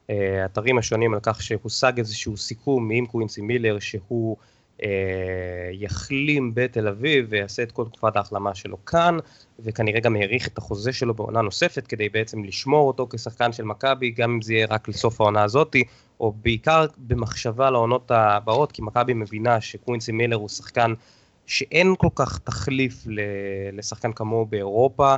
באתרים 0.08 0.78
השונים 0.78 1.14
על 1.14 1.20
כך 1.24 1.42
שהושג 1.42 1.94
איזשהו 1.98 2.38
סיכום 2.38 2.92
עם 2.92 3.06
קווינסי 3.06 3.42
מילר 3.42 3.80
שהוא 3.80 4.38
יחלים 5.72 6.52
בתל 6.54 6.88
אביב 6.88 7.26
ויעשה 7.30 7.64
את 7.64 7.72
כל 7.72 7.86
תקופת 7.86 8.16
ההחלמה 8.16 8.56
שלו 8.56 8.86
כאן, 8.86 9.18
וכנראה 9.60 10.00
גם 10.00 10.16
האריך 10.16 10.48
את 10.48 10.58
החוזה 10.58 10.94
שלו 10.94 11.14
בעונה 11.14 11.42
נוספת 11.42 11.88
כדי 11.88 12.10
בעצם 12.10 12.44
לשמור 12.44 12.88
אותו 12.88 13.08
כשחקן 13.10 13.54
של 13.54 13.64
מכבי, 13.64 14.12
גם 14.12 14.32
אם 14.32 14.42
זה 14.42 14.54
יהיה 14.54 14.68
רק 14.70 14.88
לסוף 14.88 15.22
העונה 15.22 15.44
הזאתי, 15.44 15.84
או 16.20 16.34
בעיקר 16.42 16.86
במחשבה 16.98 17.70
לעונות 17.70 18.12
הבאות, 18.12 18.72
כי 18.72 18.82
מכבי 18.82 19.14
מבינה 19.14 19.62
שקווינסי 19.62 20.12
מילר 20.12 20.36
הוא 20.36 20.50
שחקן 20.50 20.94
שאין 21.46 21.96
כל 21.98 22.08
כך 22.16 22.40
תחליף 22.40 23.06
לשחקן 23.74 24.12
כמוהו 24.14 24.46
באירופה, 24.46 25.16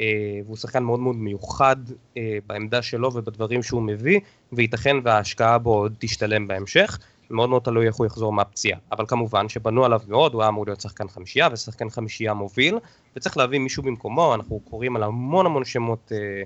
אה, 0.00 0.40
והוא 0.44 0.56
שחקן 0.56 0.82
מאוד 0.82 1.00
מאוד 1.00 1.16
מיוחד 1.16 1.76
אה, 2.16 2.38
בעמדה 2.46 2.82
שלו 2.82 3.14
ובדברים 3.14 3.62
שהוא 3.62 3.82
מביא, 3.82 4.20
וייתכן 4.52 4.96
וההשקעה 5.04 5.58
בו 5.58 5.74
עוד 5.74 5.94
תשתלם 5.98 6.48
בהמשך. 6.48 6.98
מאוד 7.30 7.48
מאוד 7.48 7.62
תלוי 7.62 7.86
איך 7.86 7.96
הוא 7.96 8.06
יחזור 8.06 8.32
מהפציעה. 8.32 8.78
אבל 8.92 9.04
כמובן 9.08 9.48
שבנו 9.48 9.84
עליו 9.84 10.00
מאוד, 10.08 10.34
הוא 10.34 10.42
היה 10.42 10.48
אמור 10.48 10.66
להיות 10.66 10.80
שחקן 10.80 11.08
חמישייה, 11.08 11.48
ושחקן 11.52 11.90
חמישייה 11.90 12.34
מוביל, 12.34 12.78
וצריך 13.16 13.36
להביא 13.36 13.58
מישהו 13.58 13.82
במקומו, 13.82 14.34
אנחנו 14.34 14.60
קוראים 14.60 14.96
על 14.96 15.02
המון 15.02 15.46
המון 15.46 15.64
שמות 15.64 16.12
אה, 16.12 16.42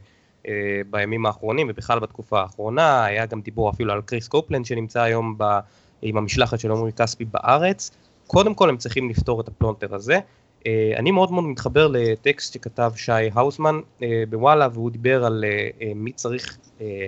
אה, 0.49 0.81
בימים 0.91 1.27
האחרונים, 1.27 1.67
ובכלל 1.71 1.99
בתקופה 1.99 2.41
האחרונה, 2.41 3.05
היה 3.05 3.27
גם 3.27 3.41
דיבור 3.41 3.71
אפילו 3.71 3.93
על 3.93 4.03
קריס 4.03 4.29
קופלנד 4.29 4.65
שנמצא 4.65 5.03
היום 5.03 5.35
ב, 5.39 5.59
עם 6.03 6.17
המשלחת 6.17 6.61
של 6.61 6.71
עמרי 6.71 6.93
כספי 6.93 7.25
בארץ. 7.25 7.91
קודם 8.27 8.55
כל 8.55 8.69
הם 8.69 8.77
צריכים 8.77 9.11
לפתור 9.11 9.41
את 9.41 9.49
הפלונטר 9.49 9.95
הזה. 9.95 10.19
אה, 10.67 10.93
אני 10.97 11.11
מאוד 11.11 11.33
מאוד 11.33 11.45
מתחבר 11.45 11.89
לטקסט 11.89 12.55
שכתב 12.55 12.93
שי 12.97 13.13
האוזמן 13.33 13.81
אה, 14.03 14.23
בוואלה, 14.31 14.69
והוא 14.73 14.91
דיבר 14.91 15.25
על 15.25 15.45
אה, 15.45 15.93
מי 15.95 16.13
צריך 16.13 16.59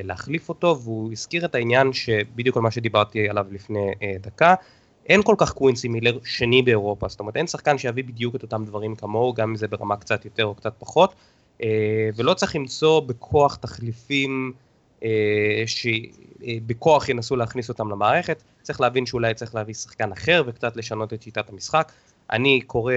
להחליף 0.04 0.48
אותו, 0.48 0.78
והוא 0.82 1.12
הזכיר 1.12 1.44
את 1.44 1.54
העניין 1.54 1.92
שבדיוק 1.92 2.56
על 2.56 2.62
מה 2.62 2.70
שדיברתי 2.70 3.28
עליו 3.28 3.46
לפני 3.50 3.90
דקה. 4.20 4.54
אין 5.06 5.22
כל 5.22 5.34
כך 5.38 5.52
קווינסי 5.52 5.88
מילר 5.88 6.18
שני 6.24 6.62
באירופה, 6.62 7.08
זאת 7.08 7.20
אומרת 7.20 7.36
אין 7.36 7.46
שחקן 7.46 7.78
שיביא 7.78 8.04
בדיוק 8.04 8.34
את 8.34 8.42
אותם 8.42 8.64
דברים 8.64 8.94
כמוהו, 8.94 9.34
גם 9.34 9.48
אם 9.48 9.56
זה 9.56 9.68
ברמה 9.68 9.96
קצת 9.96 10.24
יותר 10.24 10.44
או 10.44 10.54
קצת 10.54 10.74
פחות, 10.78 11.14
ולא 12.16 12.34
צריך 12.34 12.56
למצוא 12.56 13.00
בכוח 13.00 13.56
תחליפים 13.56 14.52
שבכוח 15.66 17.08
ינסו 17.08 17.36
להכניס 17.36 17.68
אותם 17.68 17.90
למערכת, 17.90 18.42
צריך 18.62 18.80
להבין 18.80 19.06
שאולי 19.06 19.34
צריך 19.34 19.54
להביא 19.54 19.74
שחקן 19.74 20.12
אחר 20.12 20.42
וקצת 20.46 20.76
לשנות 20.76 21.12
את 21.12 21.22
שיטת 21.22 21.50
המשחק. 21.50 21.92
אני 22.30 22.60
קורא 22.60 22.92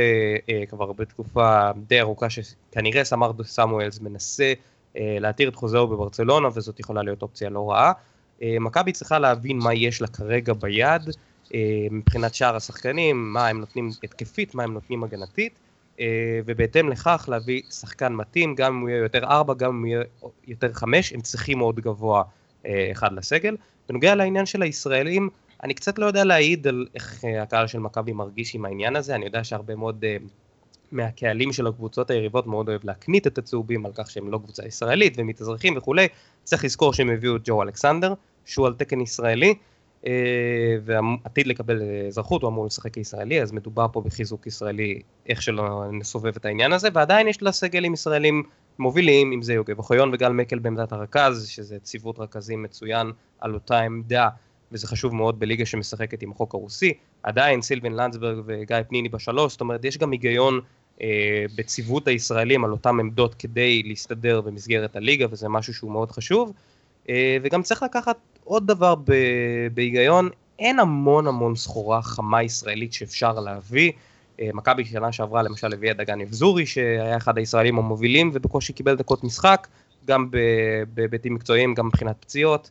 אה, 0.49 0.63
כבר 0.69 0.93
בתקופה 0.93 1.71
די 1.77 2.01
ארוכה 2.01 2.27
שכנראה 2.29 3.03
סמרדו 3.03 3.43
סמואלס 3.43 3.99
מנסה 4.01 4.53
אה, 4.97 5.17
להתיר 5.19 5.49
את 5.49 5.55
חוזהו 5.55 5.87
בברצלונה 5.87 6.47
וזאת 6.47 6.79
יכולה 6.79 7.03
להיות 7.03 7.21
אופציה 7.21 7.49
לא 7.49 7.71
רעה. 7.71 7.91
אה, 8.41 8.57
מכבי 8.59 8.91
צריכה 8.91 9.19
להבין 9.19 9.57
מה 9.57 9.73
יש 9.73 10.01
לה 10.01 10.07
כרגע 10.07 10.53
ביד 10.53 11.09
אה, 11.53 11.87
מבחינת 11.91 12.33
שאר 12.33 12.55
השחקנים, 12.55 13.33
מה 13.33 13.47
הם 13.47 13.59
נותנים 13.59 13.89
התקפית, 14.03 14.55
מה 14.55 14.63
הם 14.63 14.73
נותנים 14.73 15.03
הגנתית. 15.03 15.59
אה, 15.99 16.39
ובהתאם 16.45 16.89
לכך 16.89 17.25
להביא 17.31 17.61
שחקן 17.69 18.13
מתאים, 18.13 18.55
גם 18.55 18.75
אם 18.75 18.81
הוא 18.81 18.89
יהיה 18.89 18.99
יותר 18.99 19.23
ארבע, 19.23 19.53
גם 19.53 19.69
אם 19.69 19.79
הוא 19.79 19.87
יהיה 19.87 20.03
יותר 20.47 20.73
חמש, 20.73 21.13
הם 21.13 21.21
צריכים 21.21 21.57
מאוד 21.57 21.79
גבוה 21.79 22.23
אה, 22.65 22.89
אחד 22.91 23.13
לסגל. 23.13 23.55
בנוגע 23.89 24.15
לעניין 24.15 24.45
של 24.45 24.61
הישראלים, 24.61 25.29
אני 25.63 25.73
קצת 25.73 25.99
לא 25.99 26.05
יודע 26.05 26.23
להעיד 26.23 26.67
על 26.67 26.85
איך 26.95 27.25
אה, 27.25 27.41
הקהל 27.41 27.67
של 27.67 27.79
מכבי 27.79 28.13
מרגיש 28.13 28.55
עם 28.55 28.65
העניין 28.65 28.95
הזה, 28.95 29.15
אני 29.15 29.25
יודע 29.25 29.43
שהרבה 29.43 29.75
מאוד 29.75 30.03
uh, 30.03 30.23
מהקהלים 30.91 31.53
של 31.53 31.67
הקבוצות 31.67 32.09
היריבות 32.09 32.47
מאוד 32.47 32.69
אוהב 32.69 32.81
להקנית 32.83 33.27
את 33.27 33.37
הצהובים 33.37 33.85
על 33.85 33.91
כך 33.95 34.11
שהם 34.11 34.31
לא 34.31 34.37
קבוצה 34.37 34.65
ישראלית 34.65 35.13
ומתאזרחים 35.17 35.77
וכולי, 35.77 36.07
צריך 36.43 36.63
לזכור 36.65 36.93
שהם 36.93 37.09
הביאו 37.09 37.35
את 37.35 37.41
ג'ו 37.43 37.61
אלכסנדר, 37.61 38.13
שהוא 38.45 38.67
על 38.67 38.73
תקן 38.73 39.01
ישראלי, 39.01 39.53
uh, 40.03 40.05
ועתיד 40.85 41.47
לקבל 41.47 41.81
אזרחות, 42.07 42.41
הוא 42.41 42.49
אמור 42.49 42.65
לשחק 42.65 42.93
כישראלי, 42.93 43.41
אז 43.41 43.51
מדובר 43.51 43.87
פה 43.91 44.01
בחיזוק 44.01 44.47
ישראלי, 44.47 45.01
איך 45.29 45.41
שלא 45.41 45.83
נסובב 45.91 46.35
את 46.35 46.45
העניין 46.45 46.73
הזה, 46.73 46.89
ועדיין 46.93 47.27
יש 47.27 47.41
לה 47.41 47.51
סגלים 47.51 47.93
ישראלים 47.93 48.43
מובילים, 48.79 49.31
אם 49.31 49.41
זה 49.41 49.53
יוגב 49.53 49.77
אוחיון 49.77 50.13
וגל 50.13 50.31
מקל 50.31 50.59
בעמדת 50.59 50.91
הרכז, 50.91 51.47
שזה 51.47 51.79
ציוות 51.79 52.19
רכזים 52.19 52.63
מצוין 52.63 53.11
על 53.39 53.53
אותה 53.53 53.79
עמדה. 53.79 54.29
וזה 54.71 54.87
חשוב 54.87 55.15
מאוד 55.15 55.39
בליגה 55.39 55.65
שמשחקת 55.65 56.21
עם 56.21 56.31
החוק 56.31 56.53
הרוסי. 56.53 56.93
עדיין 57.23 57.61
סילבן 57.61 57.91
לנדסברג 57.91 58.37
וגיא 58.45 58.77
פניני 58.87 59.09
בשלוש, 59.09 59.51
זאת 59.51 59.61
אומרת 59.61 59.85
יש 59.85 59.97
גם 59.97 60.11
היגיון 60.11 60.59
אה, 61.01 61.45
בציוות 61.55 62.07
הישראלים 62.07 62.65
על 62.65 62.71
אותם 62.71 62.99
עמדות 62.99 63.35
כדי 63.35 63.83
להסתדר 63.83 64.41
במסגרת 64.41 64.95
הליגה, 64.95 65.25
וזה 65.31 65.49
משהו 65.49 65.73
שהוא 65.73 65.91
מאוד 65.91 66.11
חשוב. 66.11 66.53
אה, 67.09 67.37
וגם 67.41 67.63
צריך 67.63 67.83
לקחת 67.83 68.17
עוד 68.43 68.67
דבר 68.67 68.95
ב, 68.95 69.13
בהיגיון, 69.73 70.29
אין 70.59 70.79
המון 70.79 71.27
המון 71.27 71.55
סחורה 71.55 72.01
חמה 72.01 72.43
ישראלית 72.43 72.93
שאפשר 72.93 73.39
להביא. 73.39 73.91
אה, 74.41 74.49
מכבי 74.53 74.85
שנה 74.85 75.11
שעברה 75.11 75.43
למשל 75.43 75.73
הביאה 75.73 75.93
דגן 75.93 76.21
יבזורי 76.21 76.65
שהיה 76.65 77.17
אחד 77.17 77.37
הישראלים 77.37 77.77
המובילים 77.77 78.31
ובקושי 78.33 78.73
קיבל 78.73 78.95
דקות 78.95 79.23
משחק, 79.23 79.67
גם 80.05 80.29
בהיבטים 80.93 81.33
מקצועיים, 81.33 81.73
גם 81.73 81.87
מבחינת 81.87 82.15
פציעות. 82.19 82.69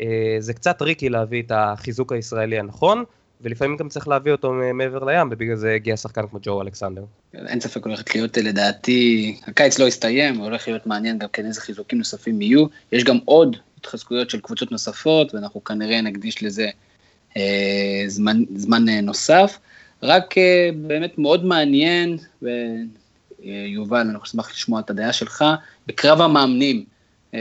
אה, 0.00 0.36
זה 0.38 0.54
קצת 0.54 0.78
טריקי 0.78 1.08
להביא 1.08 1.42
את 1.42 1.52
החיזוק 1.54 2.12
הישראלי 2.12 2.58
הנכון, 2.58 3.04
ולפעמים 3.40 3.76
גם 3.76 3.88
צריך 3.88 4.08
להביא 4.08 4.32
אותו 4.32 4.52
מעבר 4.52 5.04
לים, 5.04 5.28
ובגלל 5.30 5.56
זה 5.56 5.72
הגיע 5.72 5.96
שחקן 5.96 6.26
כמו 6.26 6.38
ג'ו 6.42 6.62
אלכסנדר. 6.62 7.04
אין 7.34 7.60
ספק 7.60 7.84
הולכת 7.84 8.14
להיות 8.14 8.36
לדעתי, 8.36 9.36
הקיץ 9.46 9.78
לא 9.78 9.86
הסתיים, 9.86 10.38
הולך 10.38 10.68
להיות 10.68 10.86
מעניין 10.86 11.18
גם 11.18 11.28
כן 11.32 11.46
איזה 11.46 11.60
חיזוקים 11.60 11.98
נוספים 11.98 12.42
יהיו. 12.42 12.66
יש 12.92 13.04
גם 13.04 13.18
עוד 13.24 13.56
התחזקויות 13.78 14.30
של 14.30 14.40
קבוצות 14.40 14.72
נוספות, 14.72 15.34
ואנחנו 15.34 15.64
כנראה 15.64 16.00
נקדיש 16.00 16.42
לזה 16.42 16.68
אה, 17.36 18.04
זמן, 18.06 18.42
זמן 18.54 18.88
אה, 18.88 19.00
נוסף. 19.00 19.58
רק 20.02 20.38
אה, 20.38 20.70
באמת 20.76 21.18
מאוד 21.18 21.44
מעניין, 21.44 22.18
ויובל, 22.42 24.00
אני 24.00 24.18
אשמח 24.24 24.50
לשמוע 24.50 24.80
את 24.80 24.90
הדעה 24.90 25.12
שלך, 25.12 25.44
בקרב 25.86 26.20
המאמנים, 26.20 26.84
אה, 27.34 27.40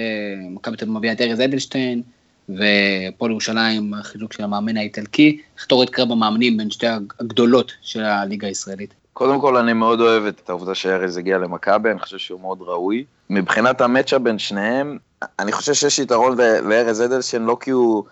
מכבי 0.49 0.77
תל 0.77 0.85
אביב 0.85 0.97
מביאה 0.97 1.13
את 1.13 1.21
ארז 1.21 1.41
אדלשטיין, 1.41 2.01
והפועל 2.49 3.31
ירושלים, 3.31 3.93
החיזוק 3.93 4.33
של 4.33 4.43
המאמן 4.43 4.77
האיטלקי, 4.77 5.41
איך 5.57 5.65
אתה 5.65 5.75
רואה 5.75 5.85
את 5.85 5.89
קרב 5.89 6.11
המאמנים 6.11 6.57
בין 6.57 6.71
שתי 6.71 6.87
הגדולות 7.19 7.71
של 7.81 8.03
הליגה 8.03 8.47
הישראלית? 8.47 8.93
קודם 9.13 9.41
כל, 9.41 9.57
אני 9.57 9.73
מאוד 9.73 10.01
אוהב 10.01 10.25
את 10.25 10.49
העובדה 10.49 10.75
שארז 10.75 11.17
הגיע 11.17 11.37
למכבי, 11.37 11.91
אני 11.91 11.99
חושב 11.99 12.17
שהוא 12.17 12.41
מאוד 12.41 12.61
ראוי. 12.61 13.05
מבחינת 13.29 13.81
המצ'אפ 13.81 14.21
בין 14.21 14.39
שניהם, 14.39 14.97
אני 15.39 15.51
חושב 15.51 15.73
שיש 15.73 15.99
יתרון 15.99 16.37
לארז 16.63 17.01
אדלשטיין, 17.01 17.45
לא 17.45 17.57
כי 17.61 17.71
הוא 17.71 18.03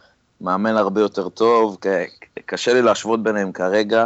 מאמן 0.42 0.78
הרבה 0.78 1.02
יותר 1.02 1.30
טוב, 1.30 1.78
קשה 2.46 2.74
לי 2.74 2.82
להשוות 2.82 3.24
ביניהם 3.24 3.52
כרגע. 3.52 4.06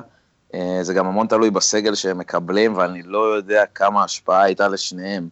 אה, 0.53 0.79
זה 0.81 0.93
גם 0.93 1.07
המון 1.07 1.27
תלוי 1.27 1.49
בסגל 1.49 1.95
שהם 1.95 2.17
מקבלים, 2.17 2.77
ואני 2.77 3.03
לא 3.03 3.35
יודע 3.35 3.63
כמה 3.75 4.03
השפעה 4.03 4.43
הייתה 4.43 4.67
לשניהם 4.67 5.29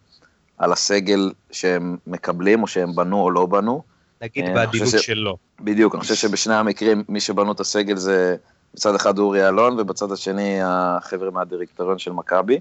על 0.58 0.72
הסגל 0.72 1.32
שהם 1.50 1.96
מקבלים, 2.06 2.62
או 2.62 2.66
שהם 2.66 2.94
בנו 2.94 3.20
או 3.22 3.30
לא 3.30 3.46
בנו. 3.46 3.82
נגיד 4.26 4.44
אה, 4.44 4.54
בעדינות 4.54 4.88
ש... 4.88 4.94
שלו. 4.96 5.36
בדיוק, 5.60 5.94
אני 5.94 6.00
חושב 6.00 6.14
שבשני 6.14 6.54
המקרים, 6.54 7.04
מי 7.08 7.20
שבנו 7.20 7.52
את 7.52 7.60
הסגל 7.60 7.96
זה 7.96 8.36
בצד 8.74 8.94
אחד 8.94 9.18
אורי 9.18 9.48
אלון, 9.48 9.80
ובצד 9.80 10.12
השני 10.12 10.58
החבר'ה 10.62 11.30
מהדירקטוריון 11.30 11.98
של 11.98 12.12
מכבי. 12.12 12.60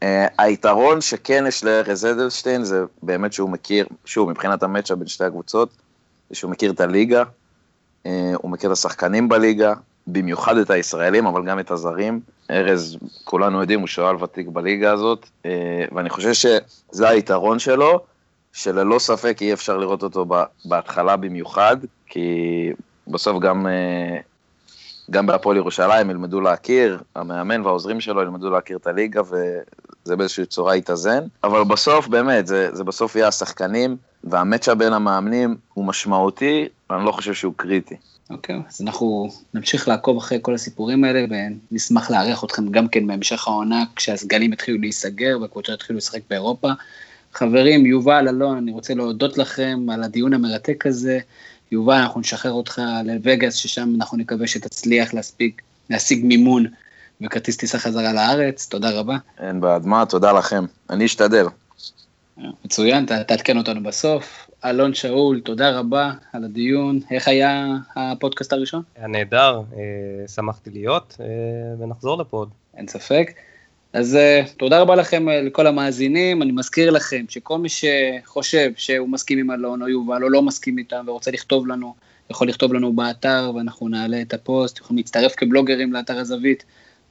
Uh, 0.00 0.06
היתרון 0.38 1.00
שכן 1.00 1.44
יש 1.48 1.64
לארז 1.64 2.04
אדלשטיין 2.04 2.64
זה 2.64 2.84
באמת 3.02 3.32
שהוא 3.32 3.50
מכיר, 3.50 3.86
שוב, 4.04 4.30
מבחינת 4.30 4.62
המצ'ה 4.62 4.94
בין 4.94 5.08
שתי 5.08 5.24
הקבוצות, 5.24 5.70
זה 6.30 6.36
שהוא 6.36 6.50
מכיר 6.50 6.70
את 6.70 6.80
הליגה, 6.80 7.22
uh, 7.22 8.08
הוא 8.42 8.50
מכיר 8.50 8.70
את 8.70 8.72
השחקנים 8.72 9.28
בליגה, 9.28 9.74
במיוחד 10.06 10.56
את 10.56 10.70
הישראלים, 10.70 11.26
אבל 11.26 11.44
גם 11.44 11.58
את 11.58 11.70
הזרים. 11.70 12.20
ארז, 12.50 12.96
כולנו 13.24 13.60
יודעים, 13.60 13.80
הוא 13.80 13.88
שועל 13.88 14.16
ותיק 14.22 14.48
בליגה 14.48 14.92
הזאת, 14.92 15.26
uh, 15.42 15.46
ואני 15.92 16.10
חושב 16.10 16.32
שזה 16.32 17.08
היתרון 17.08 17.58
שלו. 17.58 18.04
שללא 18.56 18.98
ספק 18.98 19.38
אי 19.40 19.52
אפשר 19.52 19.76
לראות 19.76 20.02
אותו 20.02 20.26
בהתחלה 20.64 21.16
במיוחד, 21.16 21.76
כי 22.06 22.28
בסוף 23.08 23.42
גם, 23.42 23.66
אה, 23.66 24.18
גם 25.10 25.26
בהפועל 25.26 25.56
ירושלים 25.56 26.10
ילמדו 26.10 26.40
להכיר, 26.40 27.02
המאמן 27.16 27.60
והעוזרים 27.60 28.00
שלו 28.00 28.22
ילמדו 28.22 28.50
להכיר 28.50 28.76
את 28.76 28.86
הליגה, 28.86 29.20
וזה 29.22 30.16
באיזושהי 30.16 30.46
צורה 30.46 30.76
יתאזן. 30.76 31.24
אבל 31.44 31.64
בסוף, 31.64 32.08
באמת, 32.08 32.46
זה, 32.46 32.68
זה 32.72 32.84
בסוף 32.84 33.16
יהיה 33.16 33.28
השחקנים, 33.28 33.96
והמצ'ה 34.24 34.74
בין 34.74 34.92
המאמנים 34.92 35.56
הוא 35.74 35.84
משמעותי, 35.84 36.68
אני 36.90 37.04
לא 37.04 37.12
חושב 37.12 37.34
שהוא 37.34 37.54
קריטי. 37.56 37.96
אוקיי, 38.30 38.56
okay, 38.56 38.68
אז 38.68 38.80
אנחנו 38.82 39.28
נמשיך 39.54 39.88
לעקוב 39.88 40.16
אחרי 40.16 40.38
כל 40.42 40.54
הסיפורים 40.54 41.04
האלה, 41.04 41.24
ונשמח 41.70 42.10
לארח 42.10 42.44
אתכם 42.44 42.68
גם 42.68 42.88
כן 42.88 43.06
בהמשך 43.06 43.48
העונה, 43.48 43.84
כשהסגלים 43.96 44.52
יתחילו 44.52 44.78
להיסגר 44.78 45.38
והקבוצות 45.40 45.74
יתחילו 45.74 45.96
לשחק 45.96 46.20
באירופה. 46.30 46.68
חברים, 47.36 47.86
יובל, 47.86 48.28
אלון, 48.28 48.56
אני 48.56 48.72
רוצה 48.72 48.94
להודות 48.94 49.38
לכם 49.38 49.86
על 49.92 50.02
הדיון 50.02 50.34
המרתק 50.34 50.86
הזה. 50.86 51.18
יובל, 51.72 51.94
אנחנו 51.94 52.20
נשחרר 52.20 52.52
אותך 52.52 52.82
לווגאס, 53.04 53.54
ששם 53.54 53.88
אנחנו 53.96 54.18
נקווה 54.18 54.46
שתצליח 54.46 55.14
להספיק, 55.14 55.62
להשיג 55.90 56.24
מימון 56.24 56.66
וכרטיס 57.20 57.56
טיסה 57.56 57.78
חזרה 57.78 58.12
לארץ. 58.12 58.66
תודה 58.66 58.90
רבה. 58.90 59.16
אין 59.40 59.60
בעד 59.60 59.86
מה, 59.86 60.04
תודה 60.06 60.32
לכם. 60.32 60.64
אני 60.90 61.04
אשתדל. 61.04 61.46
מצוין, 62.64 63.06
תעדכן 63.06 63.58
אותנו 63.58 63.82
בסוף. 63.82 64.50
אלון 64.64 64.94
שאול, 64.94 65.40
תודה 65.40 65.70
רבה 65.70 66.12
על 66.32 66.44
הדיון. 66.44 67.00
איך 67.10 67.28
היה 67.28 67.76
הפודקאסט 67.96 68.52
הראשון? 68.52 68.82
היה 68.96 69.06
נהדר, 69.06 69.62
שמחתי 70.34 70.70
להיות, 70.70 71.16
ונחזור 71.80 72.18
לפה 72.18 72.36
עוד. 72.36 72.48
אין 72.76 72.88
ספק. 72.88 73.30
אז 73.96 74.14
uh, 74.14 74.18
תודה 74.56 74.80
רבה 74.80 74.96
לכם 74.96 75.28
uh, 75.28 75.32
לכל 75.46 75.66
המאזינים, 75.66 76.42
אני 76.42 76.52
מזכיר 76.52 76.90
לכם 76.90 77.24
שכל 77.28 77.58
מי 77.58 77.68
שחושב 77.68 78.70
שהוא 78.76 79.08
מסכים 79.08 79.38
עם 79.38 79.50
אלון 79.50 79.82
או 79.82 79.88
יובל 79.88 80.24
או 80.24 80.28
לא 80.28 80.42
מסכים 80.42 80.78
איתם 80.78 81.04
ורוצה 81.06 81.30
לכתוב 81.30 81.66
לנו, 81.66 81.94
יכול 82.30 82.48
לכתוב 82.48 82.74
לנו 82.74 82.92
באתר 82.92 83.52
ואנחנו 83.54 83.88
נעלה 83.88 84.22
את 84.22 84.34
הפוסט, 84.34 84.78
יכולים 84.78 84.96
להצטרף 84.96 85.34
כבלוגרים 85.34 85.92
לאתר 85.92 86.18
הזווית, 86.18 86.64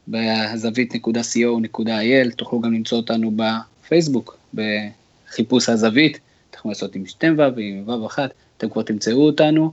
בזווית.co.il, 0.07 2.36
תוכלו 2.36 2.61
גם 2.61 2.73
למצוא 2.73 2.97
אותנו 2.97 3.31
בפייסבוק, 3.36 4.38
בחיפוש 4.53 5.69
הזווית, 5.69 6.19
יכולים 6.55 6.71
לעשות 6.71 6.95
עם 6.95 7.05
שתי 7.05 7.29
ו' 7.29 7.55
ועם 7.55 7.89
ו' 7.89 8.05
אחת, 8.05 8.29
אתם 8.57 8.69
כבר 8.69 8.81
תמצאו 8.81 9.25
אותנו, 9.25 9.71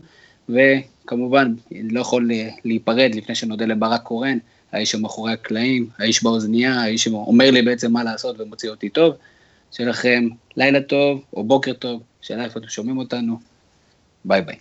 וכמובן, 0.49 1.55
לא 1.73 2.01
יכול 2.01 2.31
להיפרד 2.65 3.15
לפני 3.15 3.35
שנודה 3.35 3.67
לברק 3.67 4.03
קורן, 4.03 4.39
האיש 4.73 4.91
שמאחורי 4.91 5.33
הקלעים, 5.33 5.89
האיש 5.99 6.23
באוזנייה, 6.23 6.81
האיש 6.81 7.05
שאומר 7.05 7.51
לי 7.51 7.63
בעצם 7.63 7.93
מה 7.93 8.05
לעשות 8.05 8.41
ומוציא 8.41 8.71
אותי 8.71 8.89
טוב. 8.89 9.15
שיהיה 9.73 9.91
לכם 9.91 10.29
לילה 10.57 10.81
טוב 10.81 11.25
או 11.33 11.45
בוקר 11.45 11.73
טוב, 11.73 12.03
שאלה 12.21 12.45
איפה 12.45 12.61
אתם 12.61 12.69
שומעים 12.69 12.99
אותנו. 12.99 13.39
ביי 14.25 14.43
ביי. 14.43 14.57